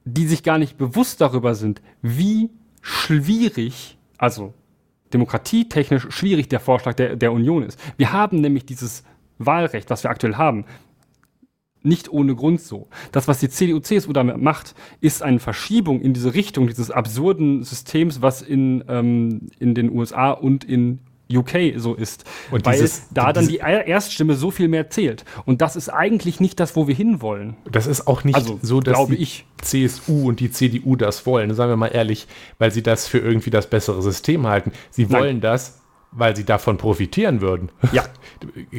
die 0.05 0.26
sich 0.26 0.42
gar 0.42 0.59
nicht 0.59 0.78
bewusst 0.78 1.20
darüber 1.20 1.55
sind, 1.55 1.82
wie 2.01 2.51
schwierig, 2.80 3.99
also 4.16 4.55
demokratietechnisch 5.12 6.07
schwierig 6.11 6.49
der 6.49 6.61
Vorschlag 6.61 6.94
der, 6.94 7.16
der 7.16 7.32
Union 7.32 7.62
ist. 7.62 7.80
Wir 7.96 8.12
haben 8.12 8.40
nämlich 8.40 8.66
dieses 8.66 9.03
Wahlrecht, 9.39 9.91
was 9.91 10.03
wir 10.03 10.11
aktuell 10.11 10.36
haben, 10.36 10.64
nicht 11.82 12.09
ohne 12.11 12.34
Grund 12.34 12.61
so. 12.61 12.89
Das, 13.12 13.28
was 13.28 13.39
die 13.39 13.49
CDU, 13.49 13.80
CSU 13.80 14.12
damit 14.12 14.39
macht, 14.39 14.74
ist 15.01 15.22
eine 15.22 15.39
Verschiebung 15.39 16.01
in 16.01 16.12
diese 16.12 16.34
Richtung 16.34 16.66
dieses 16.66 16.91
absurden 16.91 17.62
Systems, 17.62 18.20
was 18.20 18.43
in, 18.43 18.84
ähm, 18.89 19.49
in 19.59 19.74
den 19.74 19.91
USA 19.91 20.30
und 20.32 20.64
in 20.64 21.01
UK 21.30 21.74
so 21.76 21.95
ist. 21.95 22.24
Und 22.51 22.64
weil 22.64 22.74
dieses, 22.74 23.09
da 23.12 23.32
dann 23.32 23.49
die 23.49 23.59
Erststimme 23.59 24.34
so 24.34 24.51
viel 24.51 24.68
mehr 24.68 24.91
zählt. 24.91 25.24
Und 25.45 25.61
das 25.61 25.76
ist 25.76 25.89
eigentlich 25.91 26.41
nicht 26.41 26.59
das, 26.59 26.74
wo 26.74 26.89
wir 26.89 26.95
hinwollen. 26.95 27.57
Das 27.70 27.86
ist 27.86 28.07
auch 28.07 28.24
nicht 28.24 28.36
also, 28.36 28.59
so, 28.62 28.80
dass 28.80 28.95
glaube 28.95 29.14
ich. 29.14 29.45
CSU 29.61 30.28
und 30.28 30.41
die 30.41 30.51
CDU 30.51 30.97
das 30.97 31.26
wollen. 31.26 31.53
Sagen 31.55 31.70
wir 31.70 31.76
mal 31.76 31.89
ehrlich, 31.89 32.26
weil 32.59 32.70
sie 32.70 32.82
das 32.82 33.07
für 33.07 33.18
irgendwie 33.18 33.51
das 33.51 33.68
bessere 33.68 34.01
System 34.03 34.47
halten. 34.47 34.72
Sie 34.91 35.11
wollen 35.11 35.36
Nein. 35.36 35.41
das, 35.41 35.80
weil 36.11 36.34
sie 36.34 36.44
davon 36.44 36.76
profitieren 36.76 37.40
würden. 37.40 37.70
Ja. 37.92 38.04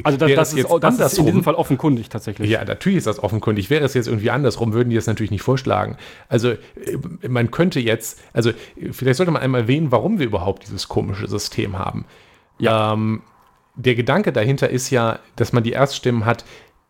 Also 0.04 0.18
das, 0.18 0.32
das, 0.34 0.54
ist, 0.54 0.70
das 0.80 1.00
ist, 1.00 1.18
in 1.18 1.26
diesem 1.26 1.44
Fall 1.44 1.56
offenkundig 1.56 2.08
tatsächlich. 2.08 2.50
Ja, 2.50 2.64
natürlich 2.64 3.00
ist 3.00 3.08
das 3.08 3.22
offenkundig. 3.22 3.70
Wäre 3.70 3.84
es 3.84 3.94
jetzt 3.94 4.08
irgendwie 4.08 4.30
andersrum, 4.30 4.72
würden 4.72 4.90
die 4.90 4.96
das 4.96 5.06
natürlich 5.06 5.32
nicht 5.32 5.42
vorschlagen. 5.42 5.98
Also 6.30 6.52
äh, 6.52 6.58
man 7.28 7.52
könnte 7.52 7.82
jetzt, 7.82 8.22
also 8.32 8.52
vielleicht 8.92 9.18
sollte 9.18 9.34
man 9.34 9.42
einmal 9.42 9.62
erwähnen, 9.62 9.92
warum 9.92 10.18
wir 10.18 10.26
überhaupt 10.26 10.64
dieses 10.64 10.88
komische 10.88 11.28
System 11.28 11.78
haben. 11.78 12.06
Ja. 12.58 12.94
Ähm, 12.94 13.22
der 13.76 13.96
Gedanke 13.96 14.32
dahinter 14.32 14.70
ist 14.70 14.92
ja, 14.92 15.20
dass 15.36 15.52
man 15.52 15.64
die 15.64 15.72
Erststimmen 15.74 16.26
hat, 16.26 16.46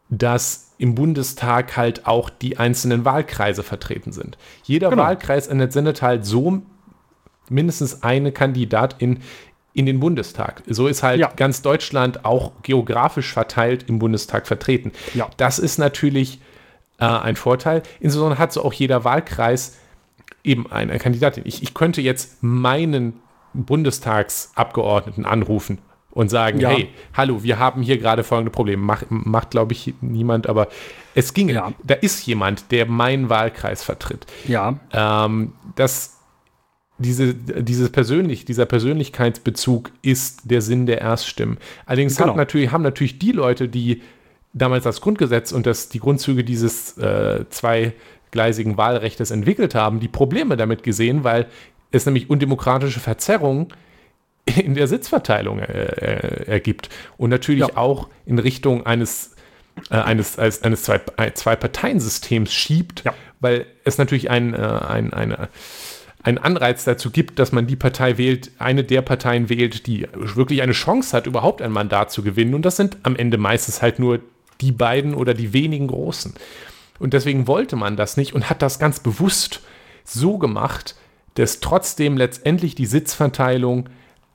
dass 0.10 0.76
im 0.78 0.96
Bundestag 0.96 1.76
halt 1.76 2.06
auch 2.08 2.30
die 2.30 2.58
einzelnen 2.58 3.04
Wahlkreise 3.04 3.64
vertreten 3.64 4.12
sind. 4.12 4.38
Jeder 4.64 4.90
genau. 4.90 5.04
Wahlkreis 5.04 5.46
sendet 5.46 6.02
halt 6.04 6.26
so 6.26 6.62
mindestens 7.50 8.04
eine 8.04 8.32
Kandidatin 8.32 9.20
in 9.80 9.86
den 9.86 10.02
Bundestag. 10.02 10.62
So 10.68 10.88
ist 10.88 11.04
halt 11.04 11.22
ja. 11.22 11.32
ganz 11.34 11.62
Deutschland 11.62 12.26
auch 12.26 12.52
geografisch 12.64 13.32
verteilt 13.32 13.86
im 13.88 13.98
Bundestag 13.98 14.46
vertreten. 14.46 14.92
Ja. 15.14 15.30
Das 15.38 15.58
ist 15.58 15.78
natürlich 15.78 16.42
äh, 17.00 17.06
ein 17.06 17.38
Vorteil. 17.38 17.82
Insbesondere 18.02 18.40
hat 18.40 18.52
so 18.52 18.66
auch 18.66 18.74
jeder 18.74 19.06
Wahlkreis 19.06 19.78
eben 20.44 20.70
eine 20.70 21.00
Kandidatin. 21.00 21.44
Ich, 21.46 21.64
ich 21.64 21.74
könnte 21.74 22.02
jetzt 22.02 22.44
meinen 22.44 23.22
Bundestagsabgeordneten 23.54 25.26
anrufen 25.26 25.78
und 26.12 26.28
sagen, 26.28 26.60
ja. 26.60 26.72
hey, 26.72 26.90
hallo, 27.14 27.42
wir 27.44 27.58
haben 27.58 27.82
hier 27.82 28.00
gerade 28.00 28.26
folgende 28.26 28.52
Probleme. 28.52 28.84
Mach, 28.84 29.04
macht, 29.08 29.52
glaube 29.52 29.72
ich, 29.72 29.94
niemand, 30.02 30.48
aber 30.48 30.68
es 31.16 31.34
ging. 31.34 31.48
Ja. 31.48 31.72
Da 31.84 31.94
ist 31.94 32.26
jemand, 32.26 32.70
der 32.74 32.86
meinen 32.86 33.30
Wahlkreis 33.30 33.82
vertritt. 33.82 34.26
Ja. 34.46 34.78
Ähm, 34.92 35.54
das 35.76 36.19
diese, 37.00 37.34
diese 37.34 37.90
persönlich, 37.90 38.46
dieser 38.46 38.66
Persönlichkeitsbezug 38.66 39.92
ist 40.02 40.42
der 40.44 40.62
Sinn 40.62 40.86
der 40.86 41.02
Erststimmen. 41.02 41.58
Allerdings 41.86 42.16
Genau. 42.18 42.36
natürlich, 42.36 42.72
haben 42.72 42.84
natürlich 42.84 43.18
die 43.20 43.32
Leute, 43.32 43.68
die 43.70 44.02
damals 44.54 44.84
das 44.84 45.02
Grundgesetz 45.02 45.52
und 45.52 45.66
das, 45.66 45.90
die 45.90 46.00
Grundzüge 46.00 46.44
dieses 46.44 46.98
äh, 46.98 47.46
zweigleisigen 47.50 48.78
Wahlrechtes 48.78 49.32
entwickelt 49.32 49.76
haben, 49.76 50.00
die 50.00 50.08
Probleme 50.08 50.58
damit 50.58 50.84
gesehen, 50.84 51.24
weil 51.24 51.48
es 51.92 52.06
nämlich 52.06 52.30
undemokratische 52.30 53.00
Verzerrungen 53.00 53.68
in 54.46 54.74
der 54.76 54.88
Sitzverteilung 54.88 55.60
äh, 55.60 55.64
äh, 55.86 56.46
ergibt 56.52 56.90
und 57.18 57.30
natürlich 57.30 57.68
Ja. 57.70 57.78
auch 57.78 58.10
in 58.26 58.40
Richtung 58.40 58.86
eines 58.86 59.36
äh, 59.92 59.96
eines, 59.96 60.38
eines, 60.38 60.62
eines 60.64 60.84
zwei, 60.84 61.00
ein- 61.16 61.36
Zwei-Parteien-Systems 61.36 62.52
schiebt, 62.52 63.04
Ja. 63.06 63.14
weil 63.40 63.66
es 63.86 63.98
natürlich 63.98 64.30
ein, 64.30 64.54
äh, 64.54 64.58
ein, 64.58 65.14
eine, 65.14 65.48
einen 66.22 66.38
Anreiz 66.38 66.84
dazu 66.84 67.12
gibt, 67.12 67.40
dass 67.40 67.52
man 67.52 67.68
die 67.68 67.76
Partei 67.76 68.18
wählt, 68.18 68.52
eine 68.60 68.84
der 68.84 69.02
Parteien 69.02 69.50
wählt, 69.50 69.88
die 69.88 70.08
wirklich 70.14 70.62
eine 70.62 70.74
Chance 70.74 71.16
hat, 71.16 71.28
überhaupt 71.28 71.62
ein 71.62 71.72
Mandat 71.72 72.12
zu 72.12 72.24
gewinnen. 72.24 72.54
Und 72.54 72.64
das 72.64 72.76
sind 72.76 72.98
am 73.04 73.16
Ende 73.16 73.38
meistens 73.38 73.82
halt 73.82 74.00
nur 74.00 74.20
die 74.60 74.72
beiden 74.72 75.14
oder 75.14 75.34
die 75.34 75.54
wenigen 75.54 75.88
Großen. 75.88 76.34
Und 77.00 77.14
deswegen 77.14 77.48
wollte 77.48 77.78
man 77.78 77.96
das 77.96 78.18
nicht 78.18 78.34
und 78.34 78.50
hat 78.50 78.62
das 78.62 78.80
ganz 78.80 79.00
bewusst 79.00 79.62
so 80.04 80.38
gemacht, 80.38 80.96
dass 81.36 81.62
trotzdem 81.62 82.18
letztendlich 82.18 82.76
die 82.76 82.86
Sitzverteilung 82.86 83.88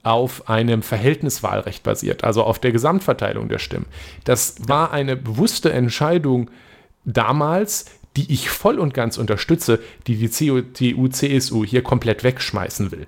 auf 0.03 0.49
einem 0.49 0.83
Verhältniswahlrecht 0.83 1.83
basiert, 1.83 2.25
also 2.25 2.45
auf 2.45 2.59
der 2.59 2.73
Gesamtverteilung 2.73 3.49
der 3.49 3.59
Stimmen. 3.59 3.87
Das 4.25 4.57
war 4.67 4.93
eine 4.93 5.17
bewusste 5.17 5.73
Entscheidung 5.73 6.51
damals, 7.05 7.87
die 8.17 8.33
ich 8.33 8.49
voll 8.49 8.79
und 8.79 8.95
ganz 8.95 9.19
unterstütze, 9.19 9.81
die 10.07 10.17
die 10.17 10.31
CDU, 10.31 11.09
CSU 11.09 11.65
hier 11.65 11.83
komplett 11.83 12.23
wegschmeißen 12.23 12.93
will. 12.93 13.07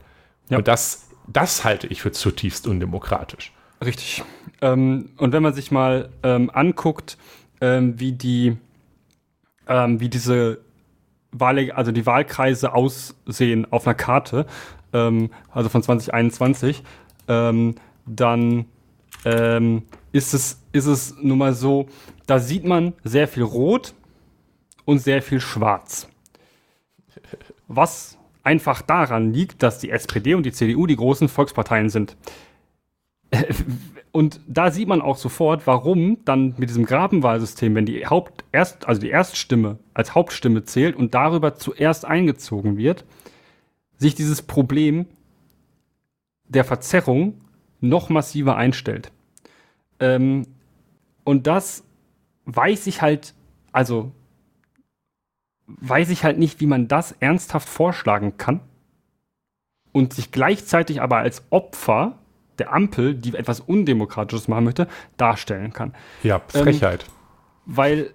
Ja. 0.49 0.59
Und 0.59 0.69
das, 0.69 1.09
das 1.27 1.65
halte 1.65 1.87
ich 1.87 2.03
für 2.03 2.13
zutiefst 2.13 2.67
undemokratisch. 2.67 3.53
Richtig. 3.85 4.25
Ähm, 4.61 5.11
und 5.17 5.33
wenn 5.33 5.43
man 5.43 5.55
sich 5.55 5.71
mal 5.71 6.09
ähm, 6.23 6.51
anguckt, 6.53 7.19
ähm, 7.61 8.01
wie 8.01 8.13
die, 8.13 8.57
ähm, 9.69 10.01
wie 10.01 10.09
diese 10.09 10.59
Wahl, 11.31 11.71
also 11.73 11.93
die 11.93 12.07
Wahlkreise 12.07 12.73
aussehen 12.73 13.71
auf 13.71 13.87
einer 13.87 13.95
Karte, 13.95 14.47
ähm, 14.93 15.31
also 15.53 15.69
von 15.69 15.83
2021, 15.83 16.83
ähm, 17.29 17.75
dann 18.07 18.67
ist 20.13 20.35
es, 20.35 20.63
ist 20.71 20.87
es 20.87 21.17
nun 21.21 21.39
mal 21.39 21.53
so, 21.53 21.89
da 22.29 22.39
sieht 22.39 22.65
man 22.65 22.93
sehr 23.03 23.27
viel 23.27 23.43
Rot 23.43 23.93
und 24.87 25.01
sehr 25.01 25.21
viel 25.21 25.41
Schwarz. 25.41 26.09
Was 27.69 28.17
einfach 28.43 28.81
daran 28.81 29.35
liegt, 29.35 29.63
dass 29.63 29.81
die 29.81 29.91
SPD 29.91 30.35
und 30.35 30.47
die 30.47 30.53
CDU 30.53 30.87
die 30.87 30.97
großen 30.97 31.29
Volksparteien 31.29 31.91
sind. 31.91 32.17
Und 34.13 34.41
da 34.47 34.71
sieht 34.71 34.89
man 34.89 35.03
auch 35.03 35.17
sofort, 35.17 35.67
warum 35.67 36.25
dann 36.25 36.55
mit 36.57 36.71
diesem 36.71 36.87
Grabenwahlsystem, 36.87 37.75
wenn 37.75 37.85
die 37.85 38.07
Haupt 38.07 38.45
erst, 38.53 38.89
also 38.89 39.01
die 39.01 39.11
Erststimme 39.11 39.79
als 39.93 40.15
Hauptstimme 40.15 40.65
zählt 40.65 40.97
und 40.97 41.13
darüber 41.13 41.57
zuerst 41.57 42.07
eingezogen 42.07 42.79
wird, 42.79 43.05
sich 43.99 44.15
dieses 44.15 44.43
Problem 44.43 45.07
der 46.49 46.65
Verzerrung 46.65 47.41
noch 47.81 48.09
massiver 48.09 48.57
einstellt. 48.57 49.11
Ähm, 50.01 50.47
und 51.25 51.47
das 51.47 51.85
weiß 52.47 52.87
ich 52.87 53.03
halt, 53.03 53.35
also 53.73 54.13
weiß 55.67 56.11
ich 56.11 56.25
halt 56.25 56.39
nicht, 56.39 56.61
wie 56.61 56.67
man 56.67 56.89
das 56.89 57.13
ernsthaft 57.21 57.69
vorschlagen 57.69 58.37
kann 58.37 58.61
und 59.93 60.13
sich 60.13 60.31
gleichzeitig 60.31 61.01
aber 61.01 61.19
als 61.19 61.45
Opfer 61.51 62.19
der 62.59 62.73
Ampel, 62.73 63.15
die 63.15 63.35
etwas 63.35 63.61
Undemokratisches 63.61 64.49
machen 64.49 64.65
möchte, 64.65 64.89
darstellen 65.17 65.73
kann. 65.73 65.95
Ja, 66.23 66.41
Frechheit. 66.49 67.05
Weil 67.67 68.11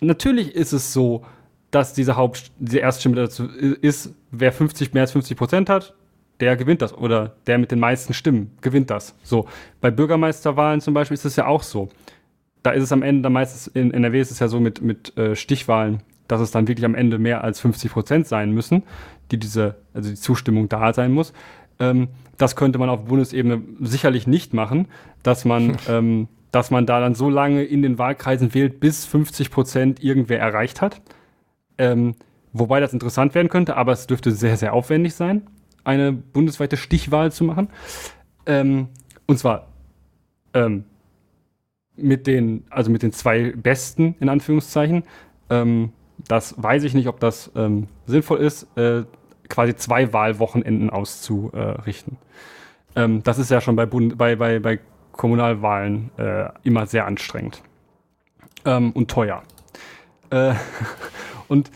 natürlich 0.00 0.54
ist 0.54 0.72
es 0.72 0.92
so, 0.92 1.24
dass 1.70 1.94
diese 1.94 2.16
Haupt 2.16 2.52
diese 2.58 2.78
Erststimme 2.78 3.16
dazu 3.16 3.46
ist, 3.46 4.14
wer 4.30 4.52
50 4.52 4.92
mehr 4.92 5.02
als 5.02 5.12
50 5.12 5.36
Prozent 5.36 5.68
hat, 5.70 5.94
der 6.40 6.56
gewinnt 6.56 6.82
das 6.82 6.92
oder 6.92 7.36
der 7.46 7.58
mit 7.58 7.70
den 7.70 7.80
meisten 7.80 8.14
Stimmen 8.14 8.50
gewinnt 8.60 8.90
das. 8.90 9.14
So 9.22 9.48
bei 9.80 9.90
Bürgermeisterwahlen 9.90 10.80
zum 10.80 10.92
Beispiel 10.92 11.14
ist 11.14 11.24
es 11.24 11.36
ja 11.36 11.46
auch 11.46 11.62
so. 11.62 11.88
Da 12.62 12.72
ist 12.72 12.82
es 12.82 12.92
am 12.92 13.02
Ende 13.02 13.22
dann 13.22 13.32
meistens 13.32 13.68
in 13.68 13.92
NRW 13.92 14.20
ist 14.20 14.30
es 14.30 14.38
ja 14.38 14.48
so 14.48 14.60
mit 14.60 14.82
mit 14.82 15.16
äh, 15.16 15.34
Stichwahlen, 15.34 16.02
dass 16.32 16.40
es 16.40 16.50
dann 16.50 16.66
wirklich 16.66 16.84
am 16.86 16.94
Ende 16.94 17.18
mehr 17.18 17.44
als 17.44 17.60
50 17.60 17.92
Prozent 17.92 18.26
sein 18.26 18.52
müssen, 18.52 18.82
die 19.30 19.38
diese 19.38 19.76
also 19.94 20.08
die 20.10 20.16
Zustimmung 20.16 20.68
da 20.68 20.92
sein 20.92 21.12
muss. 21.12 21.32
Ähm, 21.78 22.08
das 22.38 22.56
könnte 22.56 22.78
man 22.78 22.88
auf 22.88 23.04
Bundesebene 23.04 23.62
sicherlich 23.80 24.26
nicht 24.26 24.54
machen, 24.54 24.88
dass 25.22 25.44
man 25.44 25.76
ähm, 25.88 26.28
dass 26.52 26.70
man 26.70 26.86
da 26.86 27.00
dann 27.00 27.14
so 27.14 27.30
lange 27.30 27.64
in 27.64 27.82
den 27.82 27.98
Wahlkreisen 27.98 28.54
wählt, 28.54 28.78
bis 28.78 29.06
50 29.06 29.50
Prozent 29.50 30.04
irgendwer 30.04 30.38
erreicht 30.38 30.82
hat. 30.82 31.00
Ähm, 31.78 32.14
wobei 32.52 32.78
das 32.78 32.92
interessant 32.92 33.34
werden 33.34 33.48
könnte, 33.48 33.76
aber 33.76 33.92
es 33.92 34.06
dürfte 34.06 34.30
sehr, 34.30 34.58
sehr 34.58 34.74
aufwendig 34.74 35.14
sein, 35.14 35.46
eine 35.82 36.12
bundesweite 36.12 36.76
Stichwahl 36.76 37.32
zu 37.32 37.44
machen. 37.44 37.68
Ähm, 38.44 38.88
und 39.26 39.38
zwar 39.38 39.68
ähm, 40.52 40.84
mit 41.96 42.26
den, 42.26 42.64
also 42.68 42.90
mit 42.90 43.02
den 43.02 43.12
zwei 43.12 43.52
Besten, 43.52 44.14
in 44.20 44.28
Anführungszeichen. 44.28 45.04
Ähm, 45.48 45.92
das 46.28 46.54
weiß 46.62 46.84
ich 46.84 46.94
nicht, 46.94 47.08
ob 47.08 47.20
das 47.20 47.50
ähm, 47.54 47.88
sinnvoll 48.06 48.38
ist, 48.38 48.66
äh, 48.76 49.04
quasi 49.48 49.76
zwei 49.76 50.12
Wahlwochenenden 50.12 50.90
auszurichten. 50.90 52.16
Ähm, 52.96 53.22
das 53.22 53.38
ist 53.38 53.50
ja 53.50 53.60
schon 53.60 53.76
bei, 53.76 53.86
Bund 53.86 54.16
bei, 54.18 54.36
bei, 54.36 54.58
bei 54.58 54.80
Kommunalwahlen 55.12 56.10
äh, 56.16 56.48
immer 56.62 56.86
sehr 56.86 57.06
anstrengend 57.06 57.62
ähm, 58.64 58.92
und 58.92 59.10
teuer. 59.10 59.42
Äh, 60.30 60.54
und 61.48 61.70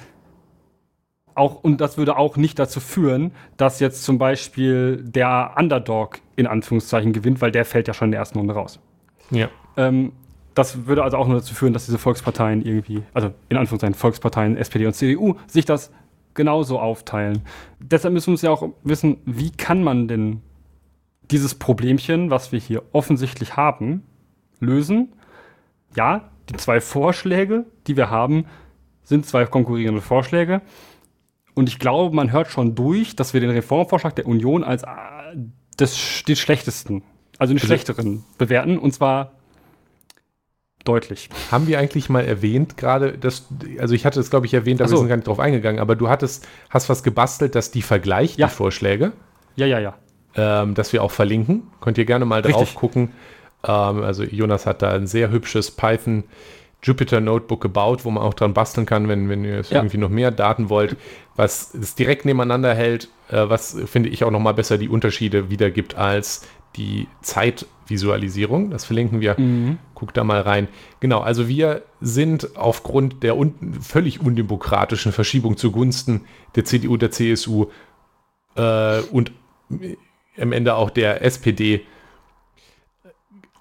auch, 1.34 1.62
und 1.62 1.82
das 1.82 1.98
würde 1.98 2.16
auch 2.16 2.38
nicht 2.38 2.58
dazu 2.58 2.80
führen, 2.80 3.32
dass 3.58 3.78
jetzt 3.78 4.04
zum 4.04 4.16
Beispiel 4.16 5.02
der 5.02 5.54
Underdog 5.58 6.20
in 6.34 6.46
Anführungszeichen 6.46 7.12
gewinnt, 7.12 7.42
weil 7.42 7.52
der 7.52 7.66
fällt 7.66 7.88
ja 7.88 7.94
schon 7.94 8.06
in 8.06 8.12
der 8.12 8.20
ersten 8.20 8.38
Runde 8.38 8.54
raus. 8.54 8.80
Ja. 9.30 9.50
Ähm, 9.76 10.12
das 10.56 10.86
würde 10.86 11.04
also 11.04 11.18
auch 11.18 11.28
nur 11.28 11.36
dazu 11.36 11.54
führen, 11.54 11.74
dass 11.74 11.84
diese 11.84 11.98
Volksparteien 11.98 12.64
irgendwie, 12.64 13.02
also 13.12 13.30
in 13.50 13.58
Anführungszeichen 13.58 13.94
Volksparteien, 13.94 14.56
SPD 14.56 14.86
und 14.86 14.94
CDU, 14.94 15.34
sich 15.46 15.66
das 15.66 15.92
genauso 16.32 16.80
aufteilen. 16.80 17.42
Deshalb 17.78 18.14
müssen 18.14 18.28
wir 18.28 18.32
uns 18.32 18.42
ja 18.42 18.50
auch 18.50 18.70
wissen, 18.82 19.18
wie 19.26 19.50
kann 19.50 19.84
man 19.84 20.08
denn 20.08 20.40
dieses 21.30 21.54
Problemchen, 21.56 22.30
was 22.30 22.52
wir 22.52 22.58
hier 22.58 22.82
offensichtlich 22.92 23.58
haben, 23.58 24.02
lösen? 24.58 25.12
Ja, 25.94 26.30
die 26.48 26.56
zwei 26.56 26.80
Vorschläge, 26.80 27.66
die 27.86 27.98
wir 27.98 28.08
haben, 28.08 28.46
sind 29.02 29.26
zwei 29.26 29.44
konkurrierende 29.44 30.00
Vorschläge. 30.00 30.62
Und 31.54 31.68
ich 31.68 31.78
glaube, 31.78 32.16
man 32.16 32.32
hört 32.32 32.48
schon 32.48 32.74
durch, 32.74 33.14
dass 33.14 33.34
wir 33.34 33.42
den 33.42 33.50
Reformvorschlag 33.50 34.16
der 34.16 34.26
Union 34.26 34.64
als 34.64 34.84
äh, 34.84 34.86
das, 35.76 36.22
den 36.26 36.36
schlechtesten, 36.36 37.02
also 37.38 37.52
den 37.52 37.58
schlechteren 37.58 38.24
bewerten. 38.38 38.78
Und 38.78 38.92
zwar 38.92 39.35
deutlich. 40.86 41.28
Haben 41.50 41.66
wir 41.66 41.78
eigentlich 41.78 42.08
mal 42.08 42.24
erwähnt, 42.24 42.76
gerade 42.76 43.18
das, 43.18 43.46
also 43.78 43.94
ich 43.94 44.06
hatte 44.06 44.20
es, 44.20 44.30
glaube 44.30 44.46
ich, 44.46 44.54
erwähnt, 44.54 44.80
aber 44.80 44.88
so. 44.88 44.94
wir 44.96 44.98
sind 45.00 45.08
gar 45.08 45.16
nicht 45.16 45.26
drauf 45.28 45.40
eingegangen, 45.40 45.80
aber 45.80 45.96
du 45.96 46.08
hattest, 46.08 46.46
hast 46.70 46.88
was 46.88 47.02
gebastelt, 47.02 47.54
dass 47.54 47.70
die 47.70 47.82
vergleicht, 47.82 48.38
Ja. 48.38 48.46
die 48.46 48.52
Vorschläge, 48.54 49.12
Ja, 49.56 49.66
ja, 49.66 49.78
ja. 49.80 49.94
ähm, 50.36 50.74
dass 50.74 50.92
wir 50.92 51.02
auch 51.02 51.10
verlinken. 51.10 51.64
Könnt 51.80 51.98
ihr 51.98 52.04
gerne 52.04 52.24
mal 52.24 52.42
drauf 52.42 52.60
Richtig. 52.62 52.76
gucken. 52.76 53.12
Ähm, 53.66 54.02
also 54.02 54.22
Jonas 54.24 54.66
hat 54.66 54.82
da 54.82 54.92
ein 54.92 55.06
sehr 55.06 55.30
hübsches 55.30 55.70
Python 55.70 56.24
Jupyter 56.82 57.20
Notebook 57.20 57.60
gebaut, 57.62 58.04
wo 58.04 58.10
man 58.10 58.22
auch 58.22 58.34
dran 58.34 58.52
basteln 58.54 58.86
kann, 58.86 59.08
wenn, 59.08 59.28
wenn 59.28 59.44
ihr 59.44 59.62
Ja. 59.62 59.78
irgendwie 59.78 59.96
noch 59.98 60.10
mehr 60.10 60.30
Daten 60.30 60.68
wollt, 60.68 60.96
was 61.34 61.74
es 61.74 61.94
direkt 61.96 62.24
nebeneinander 62.26 62.74
hält, 62.74 63.08
äh, 63.30 63.48
was 63.48 63.76
finde 63.86 64.08
ich 64.10 64.22
auch 64.24 64.30
noch 64.30 64.38
mal 64.40 64.52
besser 64.52 64.78
die 64.78 64.88
Unterschiede 64.88 65.50
wiedergibt 65.50 65.96
als 65.96 66.46
die 66.76 67.08
Zeitvisualisierung. 67.86 68.70
Das 68.70 68.84
verlinken 68.84 69.20
wir. 69.20 69.36
Guckt 69.94 70.16
da 70.16 70.24
mal 70.24 70.40
rein. 70.40 70.68
Genau, 71.00 71.20
also 71.20 71.48
wir 71.48 71.82
sind 72.00 72.56
aufgrund 72.56 73.22
der 73.22 73.36
un 73.36 73.54
völlig 73.80 74.20
undemokratischen 74.20 75.12
Verschiebung 75.12 75.56
zugunsten 75.56 76.22
der 76.54 76.64
CDU, 76.64 76.96
der 76.96 77.10
CSU 77.10 77.66
äh, 78.56 79.00
und 79.12 79.32
am 80.38 80.52
Ende 80.52 80.74
auch 80.74 80.90
der 80.90 81.22
SPD 81.22 81.82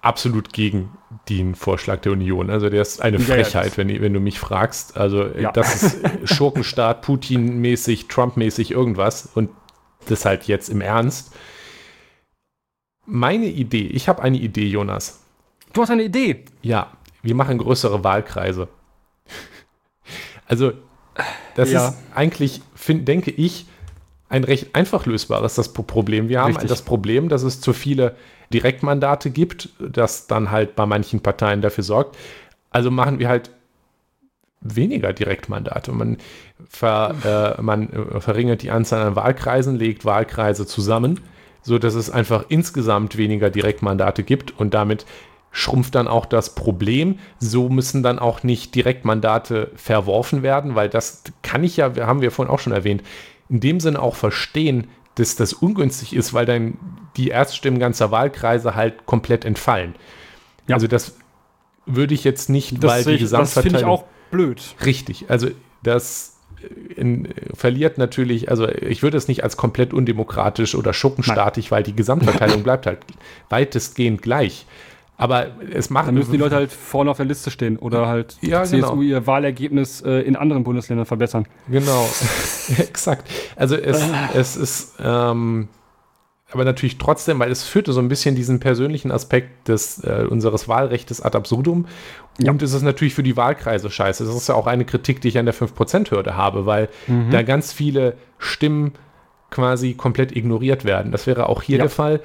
absolut 0.02 0.52
gegen 0.52 0.90
den 1.28 1.54
Vorschlag 1.54 2.00
der 2.00 2.12
Union. 2.12 2.50
Also 2.50 2.68
der 2.68 2.82
ist 2.82 3.00
eine 3.00 3.16
Ja, 3.18 3.24
Frechheit, 3.24 3.76
wenn, 3.78 3.88
wenn 4.00 4.12
du 4.12 4.20
mich 4.20 4.38
fragst. 4.38 4.96
Also 4.96 5.22
äh, 5.24 5.42
Ja. 5.42 5.52
das 5.52 5.82
ist 5.82 6.00
Schurkenstaat, 6.34 7.02
Putin-mäßig, 7.02 8.06
Trump-mäßig 8.08 8.70
irgendwas 8.72 9.28
und 9.34 9.50
das 10.08 10.24
halt 10.24 10.44
jetzt 10.44 10.68
im 10.68 10.80
Ernst. 10.80 11.34
Meine 13.06 13.46
Idee, 13.46 13.86
ich 13.86 14.08
habe 14.08 14.22
eine 14.22 14.36
Idee, 14.36 14.66
Jonas. 14.66 15.20
Du 15.72 15.82
hast 15.82 15.90
eine 15.90 16.04
Idee. 16.04 16.44
Ja, 16.62 16.90
wir 17.22 17.34
machen 17.34 17.58
größere 17.58 18.02
Wahlkreise. 18.04 18.68
Also, 20.46 20.72
das 21.54 21.70
Ja. 21.70 21.88
ist 21.88 21.98
eigentlich, 22.14 22.60
find, 22.74 23.06
denke 23.08 23.30
ich, 23.30 23.66
ein 24.28 24.44
recht 24.44 24.74
einfach 24.74 25.06
lösbares 25.06 25.54
das 25.54 25.72
Problem. 25.72 26.28
Wir 26.28 26.40
haben 26.40 26.52
Richtig. 26.52 26.68
das 26.68 26.82
Problem, 26.82 27.28
dass 27.28 27.42
es 27.42 27.60
zu 27.60 27.72
viele 27.72 28.16
Direktmandate 28.52 29.30
gibt, 29.30 29.68
das 29.78 30.26
dann 30.26 30.50
halt 30.50 30.74
bei 30.76 30.84
manchen 30.86 31.20
Parteien 31.20 31.62
dafür 31.62 31.84
sorgt. 31.84 32.16
Also 32.70 32.90
machen 32.90 33.18
wir 33.18 33.28
halt 33.28 33.50
weniger 34.60 35.12
Direktmandate. 35.12 35.92
Man, 35.92 36.18
ver, 36.68 37.56
äh, 37.58 37.62
man 37.62 37.92
äh, 37.92 38.20
verringert 38.20 38.62
die 38.62 38.70
Anzahl 38.70 39.06
an 39.06 39.16
Wahlkreisen, 39.16 39.76
legt 39.76 40.04
Wahlkreise 40.04 40.66
zusammen, 40.66 41.20
so 41.66 41.78
dass 41.78 41.94
es 41.94 42.10
einfach 42.10 42.44
insgesamt 42.48 43.16
weniger 43.16 43.50
Direktmandate 43.50 44.22
gibt 44.22 44.58
und 44.58 44.72
damit 44.72 45.04
schrumpft 45.50 45.94
dann 45.94 46.06
auch 46.06 46.26
das 46.26 46.54
Problem. 46.54 47.18
So 47.38 47.68
müssen 47.68 48.02
dann 48.02 48.18
auch 48.18 48.42
nicht 48.42 48.74
Direktmandate 48.74 49.72
verworfen 49.74 50.42
werden, 50.42 50.74
weil 50.74 50.88
das 50.88 51.24
kann 51.42 51.64
ich 51.64 51.76
ja, 51.78 51.92
haben 52.06 52.20
wir 52.20 52.30
vorhin 52.30 52.52
auch 52.54 52.60
schon 52.60 52.72
erwähnt, 52.72 53.02
in 53.48 53.60
dem 53.60 53.80
Sinne 53.80 54.00
auch 54.00 54.14
verstehen, 54.16 54.86
dass 55.16 55.34
das 55.34 55.52
ungünstig 55.54 56.14
ist, 56.14 56.34
weil 56.34 56.46
dann 56.46 56.78
die 57.16 57.28
Erststimmen 57.28 57.80
ganzer 57.80 58.10
Wahlkreise 58.10 58.74
halt 58.74 59.06
komplett 59.06 59.44
entfallen. 59.44 59.94
Ja. 60.68 60.76
Also 60.76 60.86
das 60.86 61.16
würde 61.86 62.14
ich 62.14 62.22
jetzt 62.22 62.48
nicht, 62.50 62.72
weil 62.74 62.80
Das, 62.80 62.98
die 62.98 63.02
sehe 63.04 63.14
ich- 63.16 63.20
das 63.22 63.52
finde 63.54 63.68
ich 63.68 63.72
Gesamtverteilung 63.72 63.90
auch 63.90 64.04
blöd. 64.30 64.62
Richtig, 64.84 65.24
also 65.30 65.48
das 65.82 66.35
in, 66.96 67.28
verliert 67.54 67.98
natürlich, 67.98 68.50
also 68.50 68.68
ich 68.68 69.02
würde 69.02 69.16
es 69.16 69.28
nicht 69.28 69.44
als 69.44 69.56
komplett 69.56 69.92
undemokratisch 69.92 70.74
oder 70.74 70.92
schurkenstaatig, 70.92 71.70
weil 71.70 71.82
die 71.82 71.94
Gesamtverteilung 71.94 72.62
bleibt 72.62 72.86
halt 72.86 72.98
weitestgehend 73.48 74.22
gleich. 74.22 74.66
Aber 75.18 75.46
es 75.72 75.88
macht 75.88 76.08
Dann 76.08 76.14
müssen 76.14 76.32
die 76.32 76.36
Leute 76.36 76.56
halt 76.56 76.70
vorne 76.70 77.10
auf 77.10 77.16
der 77.16 77.24
Liste 77.24 77.50
stehen 77.50 77.78
oder 77.78 78.06
halt 78.06 78.36
Ja, 78.42 78.64
CSU 78.64 78.76
genau. 78.76 79.02
ihr 79.02 79.26
Wahlergebnis 79.26 80.02
äh, 80.02 80.20
in 80.20 80.36
anderen 80.36 80.62
Bundesländern 80.62 81.06
verbessern. 81.06 81.46
Genau, 81.68 82.06
exakt. 82.78 83.30
Also 83.56 83.76
es, 83.76 84.02
es 84.34 84.56
ist, 84.56 84.94
ähm, 85.02 85.68
aber 86.52 86.64
natürlich 86.64 86.98
trotzdem, 86.98 87.38
weil 87.40 87.50
es 87.50 87.64
führte 87.64 87.92
so 87.92 88.00
ein 88.00 88.08
bisschen 88.08 88.36
diesen 88.36 88.60
persönlichen 88.60 89.10
Aspekt 89.10 89.66
des, 89.68 89.98
äh, 90.04 90.26
unseres 90.28 90.68
Wahlrechts 90.68 91.20
ad 91.20 91.36
absurdum. 91.36 91.86
Ja. 92.38 92.52
Und 92.52 92.62
es 92.62 92.72
ist 92.72 92.82
natürlich 92.82 93.14
für 93.14 93.22
die 93.24 93.36
Wahlkreise 93.36 93.90
scheiße. 93.90 94.24
Das 94.24 94.34
ist 94.34 94.48
ja 94.48 94.54
auch 94.54 94.66
eine 94.68 94.84
Kritik, 94.84 95.20
die 95.20 95.28
ich 95.28 95.38
an 95.38 95.46
der 95.46 95.54
5%-Hürde 95.54 96.36
habe, 96.36 96.64
weil 96.66 96.88
Mhm. 97.08 97.30
da 97.30 97.42
ganz 97.42 97.72
viele 97.72 98.16
Stimmen 98.38 98.92
quasi 99.50 99.94
komplett 99.94 100.36
ignoriert 100.36 100.84
werden. 100.84 101.10
Das 101.12 101.26
wäre 101.26 101.48
auch 101.48 101.62
hier 101.62 101.78
Ja. 101.78 101.84
der 101.84 101.90
Fall. 101.90 102.20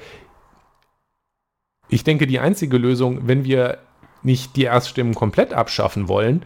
Ich 1.88 2.04
denke, 2.04 2.26
die 2.26 2.38
einzige 2.38 2.78
Lösung, 2.78 3.26
wenn 3.26 3.44
wir 3.44 3.78
nicht 4.22 4.56
die 4.56 4.64
Erststimmen 4.64 5.14
komplett 5.14 5.52
abschaffen 5.52 6.08
wollen, 6.08 6.44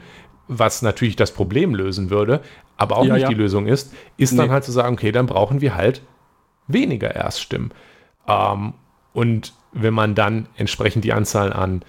was 0.49 0.81
natürlich 0.83 1.17
das 1.17 1.31
Problem 1.33 1.75
lösen 1.75 2.09
würde, 2.11 2.41
aber 2.77 2.97
auch 2.97 3.05
Ja, 3.05 3.15
nicht 3.15 3.29
die 3.29 3.35
Lösung 3.35 3.67
ist, 3.67 3.93
ist 4.17 4.39
dann 4.39 4.47
Nee. 4.47 4.53
halt 4.53 4.65
zu 4.65 4.73
sagen, 4.73 4.95
okay, 4.95 5.13
dann 5.13 5.27
brauchen 5.27 5.61
wir 5.61 5.75
halt 5.75 6.03
weniger 6.69 7.15
Erststimmen. 7.15 7.73
Ähm, 8.29 8.75
und 9.13 9.53
wenn 9.73 9.95
man 9.95 10.15
dann 10.15 10.49
entsprechend 10.57 11.05
die 11.05 11.13
Anzahl 11.13 11.53
an 11.53 11.83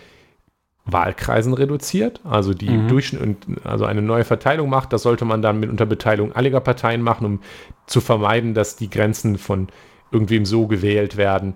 Wahlkreisen 0.86 1.54
reduziert, 1.54 2.22
also 2.24 2.54
die 2.54 2.70
Mhm. 2.78 2.88
Durchschnitt, 2.88 3.38
also 3.66 3.86
eine 3.86 4.02
neue 4.02 4.24
Verteilung 4.24 4.70
macht, 4.70 4.94
das 4.94 5.02
sollte 5.04 5.26
man 5.26 5.42
dann 5.42 5.60
mit 5.60 5.70
Unterbeteiligung 5.70 6.32
einiger 6.34 6.62
Parteien 6.62 7.02
machen, 7.02 7.26
um 7.26 7.40
zu 7.88 8.00
vermeiden, 8.00 8.54
dass 8.54 8.78
die 8.78 8.90
Grenzen 8.90 9.38
von 9.38 9.68
irgendwem 10.12 10.46
so 10.46 10.68
gewählt 10.68 11.18
werden, 11.18 11.56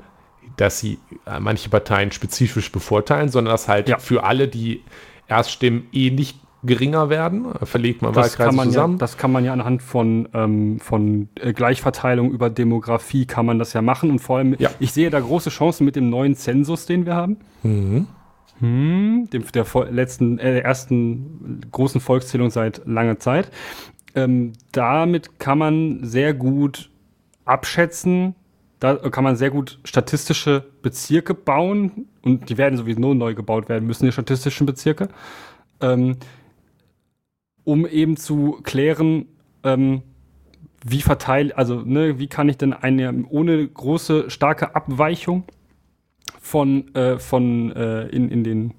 dass 0.58 0.80
sie 0.80 1.00
äh, 1.26 1.40
manche 1.40 1.70
Parteien 1.70 2.12
spezifisch 2.12 2.72
bevorteilen, 2.74 3.30
sondern 3.30 3.54
dass 3.54 3.70
halt 3.70 3.88
Ja. 3.88 4.00
für 4.00 4.24
alle 4.26 4.50
die 4.50 4.84
Erststimmen 5.28 5.88
eh 5.94 6.10
nicht 6.12 6.38
geringer 6.64 7.10
werden, 7.10 7.46
verlegt 7.64 8.02
man 8.02 8.14
Das 8.14 8.38
Wahlkreise 8.38 8.56
man 8.56 8.68
ja, 8.68 8.74
zusammen. 8.74 8.98
das 8.98 9.18
kann 9.18 9.32
man 9.32 9.44
ja 9.44 9.54
anhand 9.54 9.82
von, 9.82 10.28
ähm, 10.34 10.80
von 10.80 11.30
äh, 11.40 11.54
Gleichverteilung 11.54 12.32
über 12.32 12.50
Demografie 12.50 13.26
kann 13.26 13.46
man 13.46 13.58
das 13.60 13.74
ja 13.74 13.82
machen. 13.82 14.10
Und 14.12 14.20
vor 14.20 14.38
allem, 14.38 14.56
Ja. 14.60 14.70
ich 14.80 14.94
sehe 14.94 15.10
da 15.10 15.20
große 15.20 15.50
Chancen 15.50 15.86
mit 15.86 15.96
dem 15.96 16.10
neuen 16.10 16.36
Zensus, 16.36 16.86
den 16.86 17.06
wir 17.06 17.16
haben. 17.16 17.38
Mhm. 17.64 18.08
Hm, 18.60 19.28
dem, 19.34 19.44
der 19.54 19.66
letzten, 19.90 20.38
äh, 20.38 20.60
ersten 20.60 21.62
großen 21.72 22.00
Volkszählung 22.00 22.52
seit 22.52 22.82
langer 22.86 23.18
Zeit. 23.18 23.50
Ähm, 24.14 24.54
damit 24.72 25.40
kann 25.40 25.58
man 25.58 26.00
sehr 26.04 26.34
gut 26.36 26.90
abschätzen, 27.46 28.36
da 28.80 28.96
kann 28.96 29.24
man 29.24 29.36
sehr 29.36 29.50
gut 29.52 29.80
statistische 29.84 30.64
Bezirke 30.82 31.34
bauen 31.34 32.08
und 32.24 32.50
die 32.50 32.58
werden 32.58 32.78
sowieso 32.78 33.14
neu 33.14 33.34
gebaut 33.34 33.70
werden 33.70 33.86
müssen, 33.88 34.06
die 34.06 34.12
statistischen 34.12 34.66
Bezirke, 34.66 35.10
ähm, 35.82 36.18
um 37.64 37.86
eben 37.86 38.18
zu 38.18 38.60
klären, 38.64 39.26
ähm, 39.64 40.02
wie 40.84 41.02
verteile, 41.02 41.56
also 41.58 41.82
ne, 41.82 42.18
wie 42.20 42.28
kann 42.28 42.50
ich 42.50 42.58
denn 42.58 42.74
eine 42.74 43.26
ohne 43.30 43.68
große 43.68 44.30
starke 44.30 44.76
Abweichung 44.76 45.44
von, 46.40 46.94
äh, 46.96 47.20
von 47.20 47.72
äh, 47.76 48.08
in, 48.08 48.30
in 48.30 48.44
den, 48.44 48.74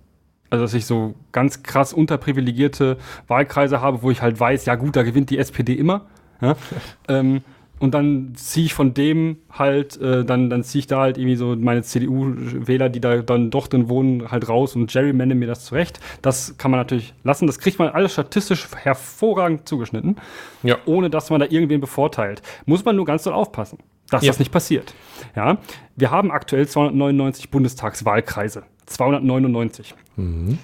also 0.51 0.65
dass 0.65 0.75
ich 0.75 0.85
so 0.85 1.15
ganz 1.31 1.63
krass 1.63 1.93
unterprivilegierte 1.93 2.99
Wahlkreise 3.29 3.81
habe, 3.81 4.03
wo 4.03 4.11
ich 4.11 4.21
halt 4.21 4.39
weiß, 4.39 4.67
ja 4.67 4.75
gut, 4.75 4.97
da 4.97 5.03
gewinnt 5.03 5.31
die 5.31 5.39
SPD 5.39 5.75
immer. 5.75 6.07
Ja? 6.41 6.57
ähm, 7.09 7.43
und 7.83 7.93
dann 7.93 8.33
ziehe 8.35 8.65
ich 8.67 8.75
von 8.75 8.95
dem 8.95 9.39
halt, 9.51 10.01
äh, 10.01 10.25
dann, 10.25 10.49
dann 10.49 10.63
ziehe 10.65 10.81
ich 10.81 10.87
da 10.87 11.01
halt 11.01 11.19
irgendwie 11.19 11.37
so 11.37 11.55
meine 11.57 11.83
CDU-Wähler, 11.83 12.89
die 12.89 13.01
da 13.01 13.19
dann 13.23 13.51
doch 13.51 13.67
drin 13.67 13.89
wohnen, 13.89 14.31
halt 14.31 14.49
raus 14.49 14.75
und 14.77 14.91
gerrymande 14.91 15.35
mir 15.35 15.47
das 15.49 15.65
zurecht. 15.67 16.01
Das 16.23 16.57
kann 16.59 16.71
man 16.71 16.79
natürlich 16.81 17.13
lassen. 17.25 17.47
Das 17.47 17.59
kriegt 17.59 17.79
man 17.79 17.89
alles 17.89 18.13
statistisch 18.13 18.69
hervorragend 18.75 19.69
zugeschnitten, 19.69 20.17
Ja. 20.63 20.77
ohne 20.87 21.11
dass 21.11 21.29
man 21.31 21.41
da 21.41 21.47
irgendwen 21.51 21.81
bevorteilt. 21.81 22.41
Muss 22.67 22.85
man 22.85 22.97
nur 22.97 23.05
ganz 23.05 23.25
doll 23.25 23.35
aufpassen, 23.35 23.79
dass 24.11 24.23
Ja. 24.23 24.29
das 24.31 24.39
nicht 24.39 24.53
passiert. 24.53 24.95
Ja, 25.37 25.59
wir 25.97 26.11
haben 26.11 26.31
aktuell 26.31 26.67
299 26.69 27.51
Bundestagswahlkreise. 27.51 28.63
299. 28.87 29.95
Mhm. 30.17 30.59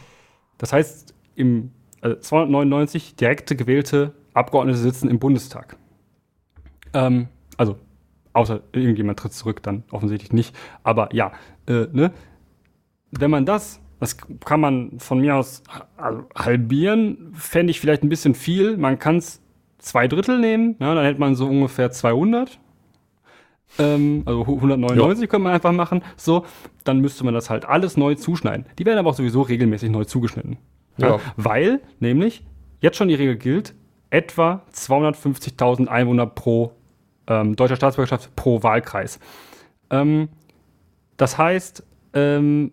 Das 0.59 0.73
heißt, 0.73 1.15
im 1.35 1.71
äh, 2.03 2.17
299 2.21 3.17
direkte 3.17 3.57
gewählte 3.57 4.13
Abgeordnete 4.35 4.79
sitzen 4.79 5.09
im 5.09 5.19
Bundestag. 5.19 5.77
Ähm, 6.93 7.29
also, 7.57 7.77
außer 8.33 8.61
irgendjemand 8.73 9.19
tritt 9.19 9.33
zurück, 9.33 9.63
dann 9.63 9.85
offensichtlich 9.91 10.33
nicht. 10.33 10.55
Aber 10.83 11.15
ja, 11.15 11.33
äh, 11.67 11.87
ne? 11.93 12.13
Wenn 13.11 13.31
man 13.31 13.47
das, 13.47 13.81
das 14.01 14.17
kann 14.45 14.61
man 14.61 14.99
von 14.99 15.21
mir 15.21 15.37
aus 15.37 15.63
also 15.97 16.25
halbieren, 16.35 17.33
fände 17.35 17.71
ich 17.71 17.81
vielleicht 17.81 18.03
ein 18.03 18.09
bisschen 18.09 18.35
viel. 18.35 18.77
Man 18.77 18.99
kann 18.99 19.17
es 19.17 19.41
zwei 19.79 20.09
Drittel 20.09 20.39
nehmen, 20.39 20.77
ja, 20.79 20.95
dann 20.95 21.05
hätte 21.05 21.21
man 21.21 21.35
so 21.35 21.47
ungefähr 21.47 21.91
200. 21.91 22.59
Ähm, 23.79 24.23
also 24.25 24.41
199 24.41 25.29
könnte 25.29 25.45
man 25.45 25.53
einfach 25.53 25.73
machen. 25.73 26.03
So, 26.17 26.45
dann 26.85 27.01
müsste 27.01 27.25
man 27.25 27.35
das 27.35 27.51
halt 27.51 27.65
alles 27.65 27.97
neu 27.97 28.15
zuschneiden. 28.15 28.67
Die 28.79 28.87
werden 28.87 28.99
aber 28.99 29.11
auch 29.11 29.15
sowieso 29.15 29.43
regelmäßig 29.43 29.91
neu 29.91 30.05
zugeschnitten. 30.05 30.59
Ja. 30.97 31.11
Ja. 31.11 31.21
Weil 31.37 31.81
nämlich 32.01 32.45
jetzt 32.81 32.97
schon 32.97 33.09
die 33.09 33.15
Regel 33.15 33.37
gilt, 33.37 33.75
etwa 34.11 34.65
250.000 34.73 35.87
Einwohner 35.87 36.27
pro 36.27 36.73
ähm, 37.29 37.55
deutscher 37.55 37.77
Staatsbürgerschaft 37.77 38.35
pro 38.35 38.63
Wahlkreis. 38.63 39.21
Ähm, 39.91 40.29
das 41.17 41.39
heißt, 41.39 41.85
ähm, 42.15 42.73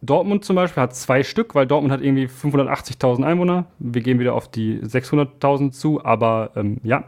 Dortmund 0.00 0.44
zum 0.44 0.56
Beispiel 0.56 0.82
hat 0.82 0.96
zwei 0.96 1.22
Stück, 1.22 1.54
weil 1.54 1.66
Dortmund 1.66 1.92
hat 1.92 2.00
irgendwie 2.00 2.26
580.000 2.26 3.24
Einwohner. 3.24 3.66
Wir 3.78 4.02
gehen 4.02 4.18
wieder 4.18 4.34
auf 4.34 4.50
die 4.50 4.80
600.000 4.80 5.70
zu, 5.70 6.04
aber 6.04 6.50
ähm, 6.56 6.78
ja, 6.82 7.04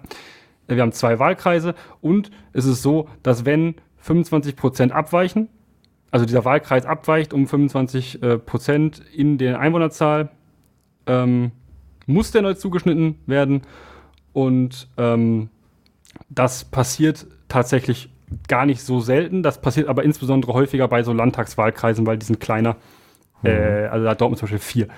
wir 0.69 0.81
haben 0.81 0.93
zwei 0.93 1.19
Wahlkreise 1.19 1.75
und 2.01 2.31
es 2.53 2.65
ist 2.65 2.83
so, 2.83 3.09
dass 3.23 3.45
wenn 3.45 3.75
25 3.99 4.55
Prozent 4.55 4.93
abweichen, 4.93 5.49
also 6.11 6.25
dieser 6.25 6.45
Wahlkreis 6.45 6.87
abweicht 6.87 7.33
um 7.33 7.49
25 7.49 8.23
äh, 8.23 8.39
Prozent 8.39 9.03
in 9.13 9.39
der 9.39 9.59
Einwohnerzahl, 9.59 10.31
ähm, 11.07 11.51
muss 12.07 12.31
der 12.31 12.43
neu 12.43 12.55
zugeschnitten 12.55 13.19
werden 13.27 13.63
und 14.33 14.89
ähm, 14.97 15.49
das 16.29 16.65
passiert 16.65 17.27
tatsächlich 17.49 18.11
gar 18.49 18.67
nicht 18.67 18.83
so 18.83 19.01
selten. 19.01 19.43
Das 19.43 19.61
passiert 19.61 19.89
aber 19.89 20.03
insbesondere 20.03 20.53
häufiger 20.55 20.89
bei 20.89 21.03
so 21.03 21.13
Landtagswahlkreisen, 21.13 22.07
weil 22.07 22.19
die 22.19 22.27
sind 22.27 22.41
kleiner. 22.41 22.77
Äh, 23.43 23.87
also 23.87 24.05
da 24.05 24.11
hat 24.11 24.21
Dortmund 24.21 24.39
zum 24.39 24.47
Beispiel 24.47 24.59
vier. 24.59 24.89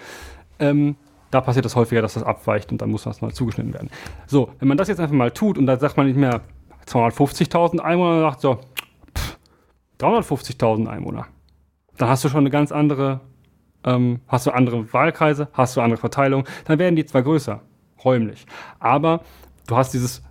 Ähm, 0.59 0.97
da 1.31 1.41
passiert 1.41 1.65
das 1.65 1.77
häufiger, 1.77 2.03
dass 2.03 2.15
das 2.15 2.23
abweicht 2.23 2.71
und 2.73 2.81
dann 2.81 2.91
muss 2.91 3.03
das 3.03 3.21
neu 3.21 3.31
zugeschnitten 3.31 3.75
werden. 3.75 3.91
So, 4.27 4.51
wenn 4.59 4.69
man 4.69 4.79
das 4.79 4.89
jetzt 4.89 5.01
einfach 5.01 5.15
mal 5.15 5.31
tut 5.31 5.59
und 5.59 5.67
da 5.67 5.79
sagt 5.79 5.97
man 5.97 6.07
nicht 6.07 6.17
mehr 6.17 6.41
250.000 6.87 7.81
Einwohner, 7.81 8.21
sagt 8.21 8.41
so, 8.41 8.61
pff, 9.17 9.39
350.000 10.01 10.87
Einwohner, 10.87 11.27
dann 11.99 12.09
hast 12.09 12.25
du 12.25 12.29
schon 12.29 12.41
eine 12.41 12.51
ganz 12.51 12.71
andere, 12.71 13.21
ähm, 13.85 14.21
hast 14.29 14.47
du 14.47 14.53
andere 14.53 14.93
Wahlkreise, 14.93 15.49
hast 15.53 15.77
du 15.77 15.81
andere 15.81 15.99
Verteilung, 15.99 16.45
dann 16.65 16.79
werden 16.79 16.95
die 16.95 17.05
zwar 17.05 17.23
größer, 17.23 17.61
räumlich, 18.05 18.47
aber 18.79 19.21
du 19.67 19.77
hast 19.77 19.95
dieses 19.95 20.23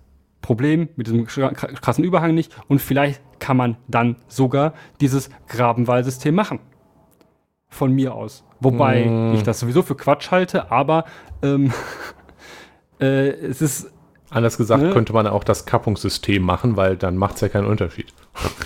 Problem 0.46 0.88
mit 0.94 1.08
diesem 1.08 1.24
kra- 1.26 1.52
krassen 1.52 2.04
Überhang 2.04 2.32
nicht 2.34 2.56
und 2.68 2.80
vielleicht 2.80 3.20
kann 3.40 3.56
man 3.56 3.76
dann 3.88 4.14
sogar 4.28 4.74
dieses 5.00 5.28
Grabenwahlsystem 5.48 6.32
machen. 6.34 6.60
Von 7.68 7.92
mir 7.92 8.14
aus. 8.14 8.44
Wobei 8.60 9.06
Mm. 9.06 9.34
ich 9.34 9.42
das 9.42 9.58
sowieso 9.58 9.82
für 9.82 9.96
Quatsch 9.96 10.30
halte, 10.30 10.70
aber 10.70 11.04
ähm, 11.42 11.72
äh, 13.00 13.28
es 13.30 13.60
ist 13.60 13.92
Anders 14.30 14.56
gesagt 14.56 14.82
Ne? 14.82 14.90
könnte 14.90 15.12
man 15.12 15.26
auch 15.26 15.44
das 15.44 15.66
Kappungssystem 15.66 16.42
machen, 16.42 16.76
weil 16.76 16.96
dann 16.96 17.16
macht 17.16 17.36
es 17.36 17.40
ja 17.42 17.48
keinen 17.48 17.66
Unterschied. 17.66 18.12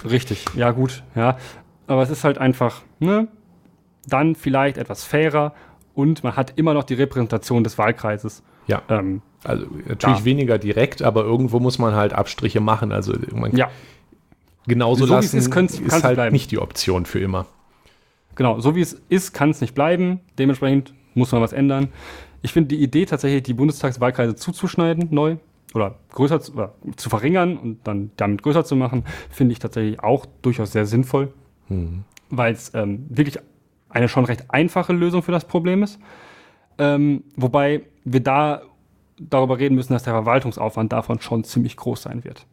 Richtig, 0.04 0.44
ja 0.54 0.70
gut, 0.70 1.02
ja. 1.14 1.36
Aber 1.86 2.02
es 2.02 2.10
ist 2.10 2.24
halt 2.24 2.38
einfach, 2.38 2.82
ne? 2.98 3.28
Dann 4.06 4.34
vielleicht 4.34 4.78
etwas 4.78 5.04
fairer 5.04 5.52
und 5.94 6.24
man 6.24 6.36
hat 6.36 6.54
immer 6.56 6.72
noch 6.74 6.84
die 6.84 6.94
Repräsentation 6.94 7.62
des 7.64 7.76
Wahlkreises. 7.78 8.42
Ja, 8.66 8.80
Ähm, 8.88 9.20
also 9.44 9.66
natürlich 9.88 10.18
Da. 10.20 10.24
weniger 10.24 10.58
direkt, 10.58 11.02
aber 11.02 11.24
irgendwo 11.24 11.60
muss 11.60 11.78
man 11.78 11.94
halt 11.94 12.12
Abstriche 12.12 12.60
machen. 12.60 12.92
Also 12.92 13.14
man 13.32 13.54
ja, 13.56 13.70
genauso 14.66 15.06
So 15.06 15.14
wie 15.14 15.18
es 15.18 15.24
lassen 15.26 15.38
ist, 15.38 15.50
könnt's- 15.50 15.80
kann's 15.88 16.04
halt 16.04 16.16
bleiben. 16.16 16.32
nicht 16.32 16.50
die 16.50 16.58
Option 16.58 17.06
für 17.06 17.18
immer. 17.20 17.46
genau. 18.34 18.60
So 18.60 18.74
wie 18.74 18.80
es 18.80 19.00
ist, 19.08 19.32
kann 19.32 19.50
es 19.50 19.60
nicht 19.60 19.74
bleiben. 19.74 20.20
Dementsprechend 20.38 20.94
muss 21.14 21.32
man 21.32 21.40
was 21.42 21.52
ändern. 21.52 21.88
Ich 22.42 22.52
finde 22.52 22.68
die 22.74 22.82
Idee 22.82 23.04
tatsächlich, 23.06 23.42
die 23.42 23.52
Bundestagswahlkreise 23.54 24.34
zuzuschneiden, 24.34 25.08
neu 25.10 25.36
oder 25.74 25.96
größer 26.12 26.40
zu, 26.40 26.54
oder 26.54 26.74
zu 26.96 27.08
verringern 27.10 27.56
und 27.56 27.78
dann 27.86 28.10
damit 28.16 28.42
größer 28.42 28.64
zu 28.64 28.76
machen, 28.76 29.04
finde 29.30 29.52
ich 29.52 29.58
tatsächlich 29.58 30.00
auch 30.00 30.26
durchaus 30.42 30.72
sehr 30.72 30.86
sinnvoll. 30.86 31.32
weil 32.30 32.52
es 32.52 32.72
ähm, 32.74 33.06
wirklich 33.08 33.38
eine 33.90 34.08
schon 34.08 34.24
recht 34.24 34.50
einfache 34.50 34.92
Lösung 34.92 35.22
für 35.22 35.32
das 35.32 35.44
Problem 35.44 35.82
ist. 35.82 35.98
Ähm, 36.78 37.24
wobei 37.36 37.82
wir 38.04 38.20
da 38.20 38.62
darüber 39.28 39.58
reden 39.58 39.74
müssen, 39.74 39.92
dass 39.92 40.02
der 40.02 40.14
Verwaltungsaufwand 40.14 40.92
davon 40.92 41.20
schon 41.20 41.44
ziemlich 41.44 41.76
groß 41.76 42.02
sein 42.02 42.24
wird. 42.24 42.46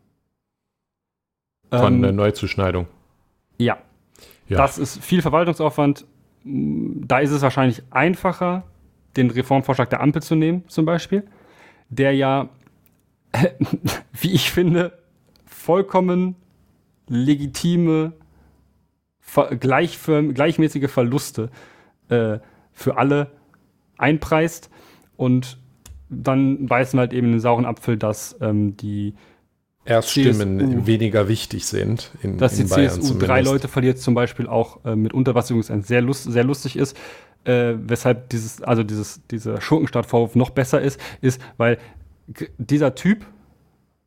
Von 1.71 1.95
Ähm, 1.95 2.01
der 2.01 2.11
Neuzuschneidung. 2.11 2.87
ja, 3.57 3.77
Ja. 4.47 4.57
das 4.57 4.77
ist 4.77 5.03
viel 5.03 5.21
Verwaltungsaufwand. 5.21 6.05
Da 6.43 7.19
ist 7.19 7.31
es 7.31 7.41
wahrscheinlich 7.41 7.83
einfacher, 7.89 8.63
den 9.17 9.29
Reformvorschlag 9.31 9.89
der 9.89 10.01
Ampel 10.01 10.21
zu 10.21 10.35
nehmen, 10.35 10.63
zum 10.67 10.85
Beispiel, 10.85 11.27
der 11.89 12.13
ja, 12.13 12.49
wie 14.13 14.31
ich 14.31 14.51
finde, 14.51 14.97
vollkommen 15.45 16.35
legitime, 17.07 18.13
gleichmäßige 19.59 20.89
Verluste 20.89 21.49
äh, 22.09 22.39
für 22.71 22.97
alle 22.97 23.31
einpreist. 23.97 24.69
Und 25.17 25.57
dann 26.09 26.67
beißen 26.67 26.97
wir 26.97 27.01
halt 27.01 27.13
eben 27.13 27.31
den 27.31 27.39
sauren 27.39 27.65
Apfel, 27.65 27.97
dass 27.97 28.35
ähm, 28.41 28.77
die 28.77 29.13
Erststimmen 29.85 30.59
CSU. 30.59 30.87
weniger 30.87 31.27
wichtig 31.27 31.65
sind 31.65 32.11
in, 32.21 32.37
dass 32.37 32.55
die 32.55 32.63
in 32.63 32.69
Bayern 32.69 32.89
CSU 32.89 33.13
drei 33.13 33.25
zumindest. 33.25 33.51
Leute 33.51 33.67
verliert, 33.67 33.99
zum 33.99 34.13
Beispiel 34.13 34.47
auch 34.47 34.83
äh, 34.85 34.95
mitunter, 34.95 35.35
was 35.35 35.49
übrigens 35.49 35.71
ein 35.71 35.83
sehr, 35.83 36.01
lust, 36.01 36.31
sehr 36.31 36.43
lustig 36.43 36.75
ist, 36.75 36.97
äh, 37.45 37.75
weshalb 37.77 38.29
dieses, 38.29 38.61
also 38.61 38.83
dieses, 38.83 39.25
dieser 39.27 39.61
Schurkenstaatvorwurf 39.61 40.35
noch 40.35 40.49
besser 40.49 40.81
ist, 40.81 40.99
ist, 41.21 41.41
weil 41.55 41.77
dieser 42.57 42.95
Typ, 42.95 43.25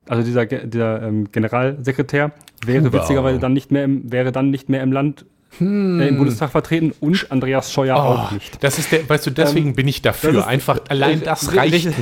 also 0.06 0.22
dieser, 0.22 0.44
dieser 0.44 1.02
ähm, 1.02 1.30
Generalsekretär, 1.32 2.32
wäre 2.64 2.84
Huber. 2.84 2.92
witzigerweise 2.92 3.38
dann 3.38 3.54
nicht 3.54 3.70
mehr 3.70 3.84
im, 3.84 4.12
wäre 4.12 4.32
dann 4.32 4.50
nicht 4.50 4.68
mehr 4.68 4.82
im 4.82 4.92
Land, 4.92 5.24
äh, 5.60 6.08
im 6.08 6.16
Bundestag 6.18 6.50
vertreten 6.50 6.92
und 7.00 7.30
Andreas 7.30 7.72
Scheuer 7.72 7.96
auch 7.96 8.20
Hm. 8.22 8.28
Oh, 8.30 8.34
nicht. 8.34 8.62
das 8.62 8.78
ist 8.78 8.92
der, 8.92 9.08
weißt 9.08 9.26
du, 9.26 9.30
deswegen 9.30 9.74
bin 9.74 9.88
ich 9.88 10.02
dafür. 10.02 10.30
Ähm, 10.30 10.34
das 10.36 10.44
ist- 10.44 10.50
Einfach 10.50 10.80
allein 10.88 11.22
äh, 11.22 11.24
das 11.24 11.48
äh, 11.52 11.58
reicht. 11.58 11.86
äh, 11.86 11.92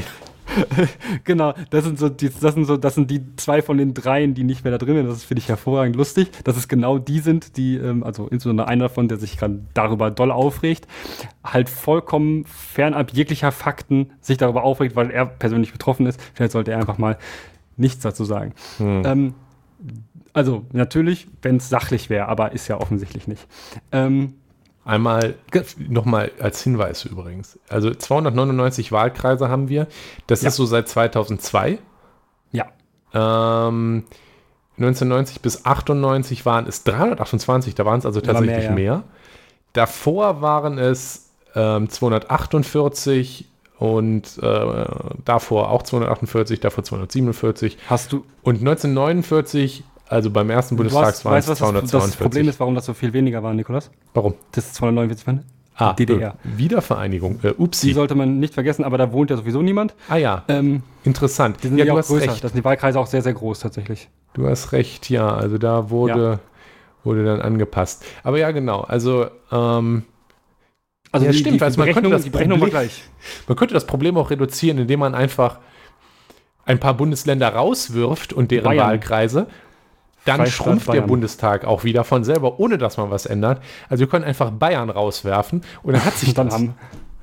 Genau, 1.25 1.53
das 1.71 1.85
sind 1.85 1.99
so 1.99 2.09
die, 2.09 2.31
das 2.31 2.55
sind 2.55 2.65
so, 2.65 2.77
das 2.79 2.95
sind 2.95 3.11
die 3.11 3.21
zwei 3.37 3.61
von 3.61 3.77
den 3.77 3.93
dreien, 3.95 4.33
die 4.35 4.45
nicht 4.45 4.65
mehr 4.65 4.71
da 4.71 4.79
drin 4.79 4.97
sind. 4.97 5.07
Das 5.07 5.23
finde 5.25 5.41
ich 5.43 5.49
hervorragend 5.49 5.95
lustig, 5.97 6.31
dass 6.45 6.57
es 6.57 6.69
genau 6.69 6.99
die 6.99 7.19
sind, 7.21 7.57
die, 7.59 7.77
ähm, 7.77 8.03
also 8.03 8.29
insbesondere 8.29 8.67
einer 8.67 8.85
davon, 8.85 9.09
der 9.09 9.19
sich 9.19 9.37
gerade 9.37 9.61
darüber 9.75 10.11
doll 10.11 10.31
aufregt, 10.31 10.87
halt 11.45 11.69
vollkommen 11.69 12.45
fernab 12.47 13.13
jeglicher 13.13 13.53
Fakten 13.53 14.11
sich 14.23 14.39
darüber 14.39 14.65
aufregt, 14.65 14.97
weil 14.97 15.11
er 15.11 15.27
persönlich 15.27 15.73
betroffen 15.73 16.07
ist. 16.07 16.19
Vielleicht 16.35 16.53
sollte 16.53 16.71
er 16.73 16.79
einfach 16.79 16.99
mal 16.99 17.19
nichts 17.77 18.03
dazu 18.03 18.25
sagen. 18.25 18.55
Ähm, 18.81 19.35
also 20.39 20.65
natürlich, 20.73 21.27
wenn 21.43 21.57
es 21.57 21.69
sachlich 21.69 22.09
wäre, 22.11 22.29
aber 22.29 22.53
ist 22.53 22.69
ja 22.69 22.81
offensichtlich 22.81 23.27
nicht. 23.29 23.47
Ähm, 23.93 24.35
Einmal 24.85 25.35
nochmal 25.89 26.31
als 26.41 26.63
Hinweis 26.63 27.05
übrigens. 27.05 27.59
Also 27.69 27.93
299 27.93 28.91
Wahlkreise 28.91 29.51
haben 29.51 29.69
wir. 29.69 29.87
Das 30.27 30.41
Ja. 30.41 30.49
ist 30.49 30.57
so 30.57 30.65
seit 30.65 30.89
2002. 30.89 31.79
ja, 32.53 32.67
Ähm, 33.13 34.05
1990 34.79 35.43
bis 35.43 35.67
98 35.67 36.47
waren 36.47 36.67
es 36.67 36.85
328, 36.85 37.75
da 37.75 37.85
waren 37.85 37.99
es 37.99 38.07
also 38.07 38.21
tatsächlich 38.23 38.57
mehr, 38.67 38.73
mehr, 38.73 38.85
ja. 38.85 39.03
Davor 39.75 40.41
waren 40.41 40.79
es 40.79 41.33
ähm, 41.55 41.91
248 41.91 43.45
und 43.79 44.39
äh, 44.43 44.85
davor 45.25 45.71
auch 45.71 45.83
248, 45.83 46.61
davor 46.61 46.85
247 46.85 47.77
hast 47.91 48.13
du, 48.13 48.25
und 48.43 48.61
1949, 48.61 49.85
also 50.09 50.31
beim 50.31 50.51
ersten 50.51 50.77
Bundestag 50.77 51.25
waren 51.25 51.39
es 51.39 51.47
du, 51.47 51.51
was 51.53 51.59
das, 51.59 51.59
das 51.59 51.59
242. 51.59 52.19
Problem 52.21 52.49
ist, 52.49 52.61
warum 52.61 52.75
das 52.75 52.87
so 52.87 52.95
viel 52.95 53.13
weniger 53.13 53.43
war, 53.43 53.53
Nikolas? 53.55 53.91
Warum? 54.15 54.35
Das 54.53 54.67
ist 54.67 54.75
249 54.77 55.27
waren. 55.27 55.45
Ah, 55.81 55.93
DDR. 55.93 56.31
Äh, 56.31 56.59
Wiedervereinigung. 56.59 57.37
Äh, 57.45 57.51
Die 57.53 57.55
upsi. 57.63 57.93
sollte 57.93 58.17
man 58.17 58.41
nicht 58.41 58.53
vergessen, 58.55 58.85
aber 58.85 58.99
da 58.99 59.13
wohnt 59.13 59.31
ja 59.31 59.37
sowieso 59.37 59.63
niemand. 59.63 59.95
Ah 60.09 60.17
ja, 60.17 60.43
Ähm, 60.49 60.83
interessant. 61.05 61.59
die 61.63 61.69
sind 61.69 61.79
ja, 61.79 61.85
ja 61.85 61.93
du 61.93 61.95
auch 61.95 61.99
hast 61.99 62.09
größer. 62.09 62.33
recht. 62.33 62.43
Das 62.43 62.51
sind 62.53 62.61
die 62.61 62.65
Wahlkreise 62.65 62.99
auch 62.99 63.07
sehr, 63.07 63.23
sehr 63.23 63.35
groß 63.35 63.61
tatsächlich. 63.61 64.09
Du 64.35 64.49
hast 64.49 64.73
recht, 64.73 65.09
ja. 65.09 65.33
Also 65.33 65.57
da 65.57 65.89
wurde, 65.91 66.41
wurde 67.05 67.25
dann 67.25 67.41
angepasst. 67.41 68.05
Aber 68.25 68.39
ja, 68.39 68.51
genau. 68.51 68.81
Also 68.81 69.27
ähm, 69.53 70.03
Also 71.13 71.27
Ja, 71.27 71.33
die, 71.33 71.39
stimmt, 71.39 71.61
die, 71.61 71.65
also 71.65 71.79
man 71.81 71.93
könnte 71.93 72.11
das 72.11 72.23
die 72.25 72.31
Problem- 72.31 72.61
gleich. 72.71 73.05
man 73.47 73.57
könnte 73.57 73.75
das 73.75 73.87
Problem 73.87 74.17
auch 74.17 74.31
reduzieren, 74.31 74.79
indem 74.79 74.99
man 74.99 75.15
einfach 75.15 75.59
ein 76.65 76.81
paar 76.81 76.95
Bundesländer 76.95 77.49
rauswirft 77.51 78.33
und 78.33 78.51
deren 78.51 78.65
Bayern. 78.65 78.87
Wahlkreise. 78.89 79.47
Dann 80.29 80.37
Freistaat 80.41 80.67
schrumpft 80.67 80.87
der 80.89 80.93
Bayern. 80.93 81.07
Bundestag 81.07 81.65
auch 81.65 81.85
wieder 81.85 82.05
von 82.05 82.25
selber, 82.25 82.59
ohne 82.61 82.79
dass 82.79 82.97
man 82.97 83.11
was 83.11 83.27
ändert. 83.27 83.63
Also 83.89 84.01
wir 84.03 84.09
können 84.09 84.25
einfach 84.25 84.51
Bayern 84.51 84.91
rauswerfen 84.91 85.63
und 85.83 85.93
dann 85.95 86.05
hat 86.05 86.15
sich 86.15 86.35
Dann, 86.35 86.47
das. 86.49 86.55
haben, 86.55 86.75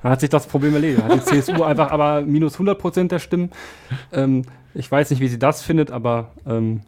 dann 0.04 0.12
hat 0.12 0.20
sich 0.20 0.30
das 0.30 0.48
Problem 0.48 0.74
erledigt. 0.74 1.02
Dann 1.02 1.10
hat 1.20 1.32
die 1.32 1.42
CSU 1.42 1.64
einfach 1.64 1.92
aber 1.92 2.22
minus 2.22 2.54
100 2.54 2.78
Prozent 2.78 3.12
der 3.12 3.20
Stimmen. 3.20 3.52
Ähm, 4.12 4.44
ich 4.74 4.92
weiß 4.92 5.10
nicht, 5.10 5.20
wie 5.20 5.28
sie 5.28 5.40
das 5.40 5.62
findet, 5.62 5.92
aber 5.92 6.32
ähm, 6.46 6.82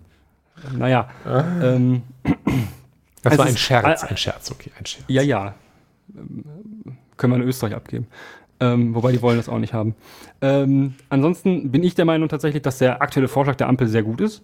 naja. 0.78 1.10
Ähm, 1.62 2.02
das 3.24 3.38
war 3.38 3.46
ein 3.46 3.54
ist- 3.54 3.60
Scherz, 3.60 4.04
ein 4.04 4.18
Scherz, 4.18 4.52
okay, 4.52 4.72
ein 4.78 4.86
Scherz. 4.86 5.06
ja, 5.08 5.22
ja. 5.22 5.54
Ähm, 6.16 6.44
können 7.18 7.34
wir 7.34 7.38
in 7.42 7.48
Österreich 7.48 7.74
abgeben. 7.76 8.08
Ähm, 8.60 8.96
wobei 8.96 9.12
die 9.12 9.22
wollen 9.22 9.38
das 9.38 9.50
auch 9.50 9.60
nicht 9.60 9.74
haben. 9.74 9.94
Ähm, 10.42 10.96
ansonsten 11.10 11.72
bin 11.72 11.84
ich 11.84 11.94
der 11.96 12.06
Meinung 12.06 12.28
tatsächlich, 12.30 12.64
dass 12.64 12.78
der 12.80 13.02
aktuelle 13.02 13.28
Vorschlag 13.28 13.56
der 13.56 13.68
Ampel 13.68 13.88
sehr 13.88 14.02
gut 14.04 14.20
ist. 14.22 14.42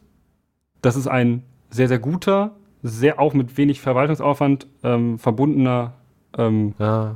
Das 0.82 0.96
ist 0.96 1.08
ein 1.08 1.44
sehr, 1.74 1.88
sehr 1.88 2.00
guter, 2.00 2.56
sehr 2.82 3.20
auch 3.20 3.34
mit 3.34 3.58
wenig 3.58 3.82
Verwaltungsaufwand 3.82 4.68
ähm, 4.84 5.18
verbundener, 5.18 5.94
ähm, 6.38 6.74
Ja. 6.78 7.16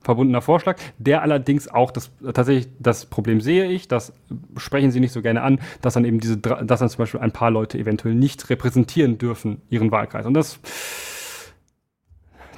verbundener 0.00 0.42
Vorschlag, 0.42 0.78
der 0.98 1.22
allerdings 1.22 1.68
auch 1.68 1.90
das 1.90 2.10
tatsächlich 2.34 2.68
das 2.78 3.06
Problem 3.06 3.40
sehe 3.40 3.66
ich, 3.66 3.88
das 3.88 4.12
sprechen 4.56 4.90
Sie 4.90 5.00
nicht 5.00 5.12
so 5.12 5.22
gerne 5.22 5.42
an, 5.42 5.60
dass 5.80 5.94
dann 5.94 6.04
eben 6.04 6.20
diese, 6.20 6.38
dass 6.38 6.80
dann 6.80 6.88
zum 6.88 6.98
Beispiel 6.98 7.20
ein 7.20 7.32
paar 7.32 7.50
Leute 7.50 7.78
eventuell 7.78 8.14
nicht 8.14 8.50
repräsentieren 8.50 9.18
dürfen 9.18 9.62
ihren 9.70 9.90
Wahlkreis. 9.90 10.26
Und 10.26 10.34
das 10.34 10.58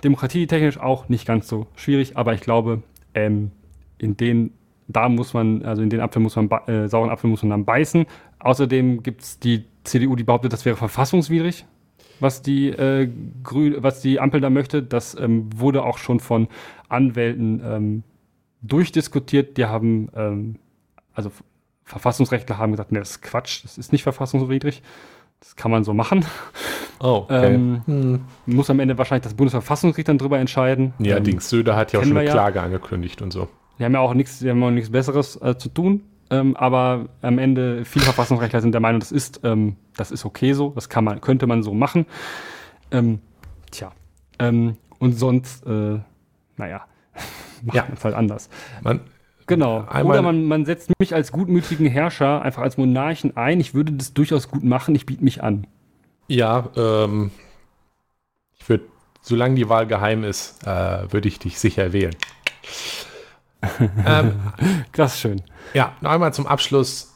demokratietechnisch 0.02 0.78
auch 0.78 1.08
nicht 1.08 1.26
ganz 1.26 1.48
so 1.48 1.66
schwierig, 1.76 2.16
aber 2.16 2.34
ich 2.34 2.40
glaube, 2.40 2.82
ähm, 3.14 3.50
in 3.98 4.16
den 4.16 4.52
da 4.88 5.08
muss 5.08 5.34
man, 5.34 5.64
also 5.64 5.82
in 5.82 5.90
den 5.90 6.00
Apfel 6.00 6.20
muss 6.20 6.36
man, 6.36 6.50
äh, 6.66 6.88
sauren 6.88 7.10
Apfel 7.10 7.30
muss 7.30 7.42
man 7.42 7.50
dann 7.50 7.64
beißen. 7.64 8.06
Außerdem 8.38 9.02
gibt 9.02 9.22
es 9.22 9.38
die 9.38 9.64
CDU, 9.84 10.16
die 10.16 10.24
behauptet, 10.24 10.52
das 10.52 10.64
wäre 10.64 10.76
verfassungswidrig, 10.76 11.64
was 12.20 12.42
die, 12.42 12.68
äh, 12.68 13.08
Grün, 13.42 13.76
was 13.78 14.00
die 14.00 14.20
Ampel 14.20 14.40
da 14.40 14.50
möchte. 14.50 14.82
Das 14.82 15.18
ähm, 15.18 15.48
wurde 15.54 15.84
auch 15.84 15.98
schon 15.98 16.20
von 16.20 16.48
Anwälten 16.88 17.62
ähm, 17.64 18.02
durchdiskutiert. 18.62 19.56
Die 19.56 19.66
haben, 19.66 20.08
ähm, 20.14 20.56
also 21.14 21.30
Verfassungsrechtler 21.84 22.58
haben 22.58 22.72
gesagt, 22.72 22.92
nee, 22.92 22.98
das 22.98 23.12
ist 23.12 23.22
Quatsch, 23.22 23.64
das 23.64 23.78
ist 23.78 23.92
nicht 23.92 24.02
verfassungswidrig. 24.02 24.82
Das 25.40 25.56
kann 25.56 25.70
man 25.70 25.84
so 25.84 25.92
machen. 25.92 26.24
Oh, 27.00 27.24
okay. 27.24 27.54
Ähm, 27.54 27.82
hm. 27.86 28.20
Muss 28.46 28.70
am 28.70 28.80
Ende 28.80 28.96
wahrscheinlich 28.96 29.24
das 29.24 29.34
Bundesverfassungsgericht 29.34 30.08
dann 30.08 30.18
drüber 30.18 30.38
entscheiden. 30.38 30.94
Ja, 30.98 31.18
ähm, 31.18 31.24
Dings 31.24 31.50
Söder 31.50 31.76
hat 31.76 31.92
ja 31.92 32.00
auch 32.00 32.04
schon 32.04 32.12
eine 32.12 32.20
wir 32.20 32.26
ja. 32.26 32.32
Klage 32.32 32.62
angekündigt 32.62 33.20
und 33.20 33.30
so. 33.30 33.48
Die 33.78 33.84
haben 33.84 33.92
ja 33.94 34.00
auch 34.00 34.14
nichts, 34.14 34.38
die 34.38 34.50
haben 34.50 34.62
auch 34.62 34.70
nichts 34.70 34.90
Besseres 34.90 35.40
äh, 35.42 35.56
zu 35.58 35.68
tun. 35.68 36.02
Ähm, 36.30 36.56
aber 36.56 37.06
am 37.22 37.38
Ende, 37.38 37.84
viele 37.84 38.04
Verfassungsrechtler 38.04 38.60
sind 38.60 38.72
der 38.72 38.80
Meinung, 38.80 39.00
das 39.00 39.12
ist, 39.12 39.40
ähm, 39.44 39.76
das 39.96 40.10
ist 40.10 40.24
okay 40.24 40.52
so, 40.54 40.70
das 40.70 40.88
kann 40.88 41.04
man, 41.04 41.20
könnte 41.20 41.46
man 41.46 41.62
so 41.62 41.74
machen. 41.74 42.06
Ähm, 42.90 43.20
tja. 43.70 43.92
Ähm, 44.38 44.76
und 44.98 45.12
sonst, 45.18 45.66
äh, 45.66 45.98
naja, 46.56 46.86
macht 47.62 47.76
Ja. 47.76 47.82
man 47.84 47.92
es 47.94 48.04
halt 48.04 48.14
anders. 48.14 48.48
Man, 48.82 49.00
Genau. 49.46 49.86
Oder 50.02 50.22
man, 50.22 50.44
man 50.46 50.64
setzt 50.64 50.90
mich 50.98 51.14
als 51.14 51.30
gutmütigen 51.30 51.86
Herrscher 51.86 52.40
einfach 52.40 52.62
als 52.62 52.78
Monarchen 52.78 53.36
ein. 53.36 53.60
Ich 53.60 53.74
würde 53.74 53.92
das 53.92 54.14
durchaus 54.14 54.48
gut 54.48 54.64
machen, 54.64 54.94
ich 54.94 55.04
biete 55.04 55.22
mich 55.22 55.42
an. 55.42 55.66
ja, 56.28 56.70
ähm, 56.76 57.30
ich 58.58 58.66
würde, 58.70 58.84
solange 59.20 59.56
die 59.56 59.68
Wahl 59.68 59.86
geheim 59.86 60.24
ist, 60.24 60.66
äh, 60.66 61.12
würde 61.12 61.28
ich 61.28 61.38
dich 61.38 61.58
sicher 61.58 61.92
wählen. 61.92 62.16
Ähm, 64.06 64.32
Das 64.92 65.14
ist 65.14 65.20
schön. 65.20 65.42
Ja, 65.74 65.92
noch 66.00 66.10
einmal 66.10 66.32
zum 66.34 66.46
Abschluss. 66.46 67.10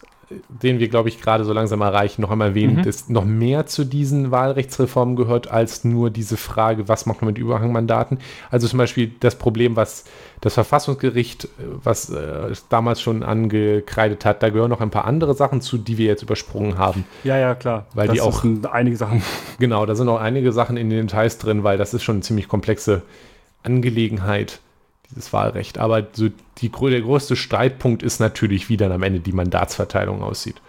den 0.50 0.78
wir, 0.78 0.88
glaube 0.88 1.08
ich, 1.08 1.22
gerade 1.22 1.42
so 1.46 1.54
langsam 1.54 1.80
erreichen, 1.80 2.20
noch 2.20 2.30
einmal 2.30 2.48
erwähnen, 2.48 2.76
Mhm. 2.76 2.82
dass 2.82 3.08
noch 3.08 3.24
mehr 3.24 3.64
zu 3.64 3.84
diesen 3.86 4.30
Wahlrechtsreformen 4.30 5.16
gehört, 5.16 5.50
als 5.50 5.84
nur 5.84 6.10
diese 6.10 6.36
Frage, 6.36 6.86
was 6.86 7.06
macht 7.06 7.22
man 7.22 7.28
mit 7.28 7.38
Überhangmandaten. 7.38 8.18
Also 8.50 8.68
zum 8.68 8.78
Beispiel 8.78 9.10
das 9.20 9.36
Problem, 9.36 9.74
was 9.74 10.04
das 10.42 10.52
Verfassungsgericht, 10.52 11.44
äh, 11.44 11.48
was 11.82 12.10
äh, 12.10 12.18
es 12.50 12.68
damals 12.68 13.00
schon 13.00 13.22
angekreidet 13.22 14.26
hat, 14.26 14.42
da 14.42 14.50
gehören 14.50 14.68
noch 14.68 14.82
ein 14.82 14.90
paar 14.90 15.06
andere 15.06 15.32
Sachen 15.34 15.62
zu, 15.62 15.78
die 15.78 15.96
wir 15.96 16.04
jetzt 16.04 16.22
übersprungen 16.22 16.76
haben. 16.76 17.06
Ja, 17.24 17.38
ja, 17.38 17.54
klar. 17.54 17.86
Weil 17.94 18.08
die 18.08 18.20
auch- 18.20 18.42
sind 18.42 18.66
einige 18.66 18.98
Sachen. 18.98 19.22
Genau, 19.58 19.86
da 19.86 19.94
sind 19.94 20.10
auch 20.10 20.20
einige 20.20 20.52
Sachen 20.52 20.76
in 20.76 20.90
den 20.90 21.06
Details 21.06 21.38
drin, 21.38 21.64
weil 21.64 21.78
das 21.78 21.94
ist 21.94 22.02
schon 22.02 22.16
eine 22.16 22.22
ziemlich 22.22 22.48
komplexe 22.48 23.00
Angelegenheit, 23.62 24.60
dieses 25.10 25.32
Wahlrecht. 25.32 25.78
Aber 25.78 26.06
so 26.12 26.28
die, 26.58 26.70
der 26.70 27.00
größte 27.00 27.36
Streitpunkt 27.36 28.02
ist 28.02 28.20
natürlich, 28.20 28.68
wie 28.68 28.76
dann 28.76 28.92
am 28.92 29.02
Ende 29.02 29.20
die 29.20 29.32
Mandatsverteilung 29.32 30.22
aussieht. 30.22 30.60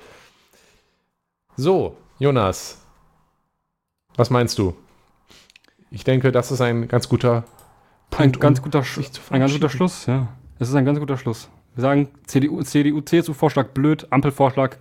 So, 1.56 1.98
Jonas, 2.20 2.82
was 4.16 4.30
meinst 4.30 4.58
du? 4.58 4.76
Ich 5.92 6.04
denke, 6.04 6.32
das 6.32 6.52
ist 6.52 6.62
ein 6.62 6.88
ganz 6.88 7.10
guter 7.10 7.44
Ein 8.12 8.32
Punkt, 8.32 8.40
ganz 8.40 8.60
um 8.60 8.66
guter, 8.66 8.84
ein 9.30 9.40
ganz 9.40 9.54
guter. 9.54 9.70
Schluss, 9.70 10.06
ja. 10.06 10.28
Es 10.60 10.70
ist 10.70 10.76
ein 10.76 10.86
ganz 10.86 11.00
guter 11.00 11.18
Schluss. 11.18 11.50
Wir 11.76 11.82
sagen 11.82 12.10
CDU, 12.28 12.62
CDU, 12.64 13.02
CSU-Vorschlag 13.02 13.70
blöd, 13.70 14.08
Ampelvorschlag 14.10 14.78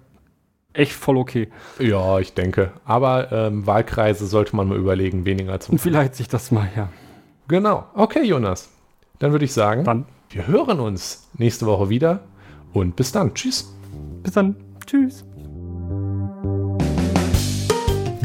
echt 0.73 0.93
voll 0.93 1.17
okay. 1.17 1.49
Ja, 1.79 2.19
ich 2.19 2.35
denke. 2.35 2.73
Aber 2.85 3.33
ähm, 3.33 3.67
Wahlkreise 3.67 4.27
sollte 4.27 4.55
man 4.57 4.69
mal 4.69 4.79
überlegen, 4.79 5.25
weniger 5.25 5.59
zu 5.61 5.73
Und 5.73 5.79
vielleicht 5.79 6.15
sich 6.15 6.29
das 6.29 6.51
mal, 6.51 6.69
ja. 6.77 6.89
Genau. 7.49 7.87
Okay, 7.95 8.25
Jonas. 8.25 8.69
Dann 9.19 9.33
würde 9.33 9.45
ich 9.45 9.53
sagen, 9.53 9.85
Dann, 9.85 10.07
wir 10.31 10.47
hören 10.47 10.81
uns 10.81 11.29
nächste 11.37 11.67
Woche 11.67 11.89
wieder 11.89 12.21
und 12.73 12.97
bis 12.97 13.13
dann. 13.13 13.35
Tschüss. 13.35 13.73
bis 14.23 14.33
dann. 14.33 14.57
Tschüss. 14.87 15.25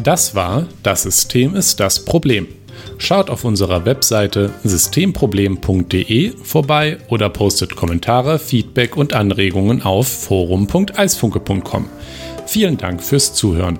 Das 0.03 0.35
war 0.35 0.67
Das 0.83 1.03
System 1.03 1.55
ist 1.55 1.79
das 1.79 2.03
Problem. 2.03 2.47
Schaut 2.97 3.29
auf 3.29 3.43
unserer 3.43 3.85
Webseite 3.85 4.51
systemproblem.de 4.63 6.33
vorbei 6.43 6.97
oder 7.07 7.29
postet 7.29 7.75
Kommentare, 7.75 8.39
Feedback 8.39 8.97
und 8.97 9.13
Anregungen 9.13 9.81
auf 9.81 10.07
forum.eisfunke.com. 10.07 11.89
Vielen 12.45 12.77
Dank 12.77 13.01
fürs 13.01 13.33
Zuhören. 13.33 13.79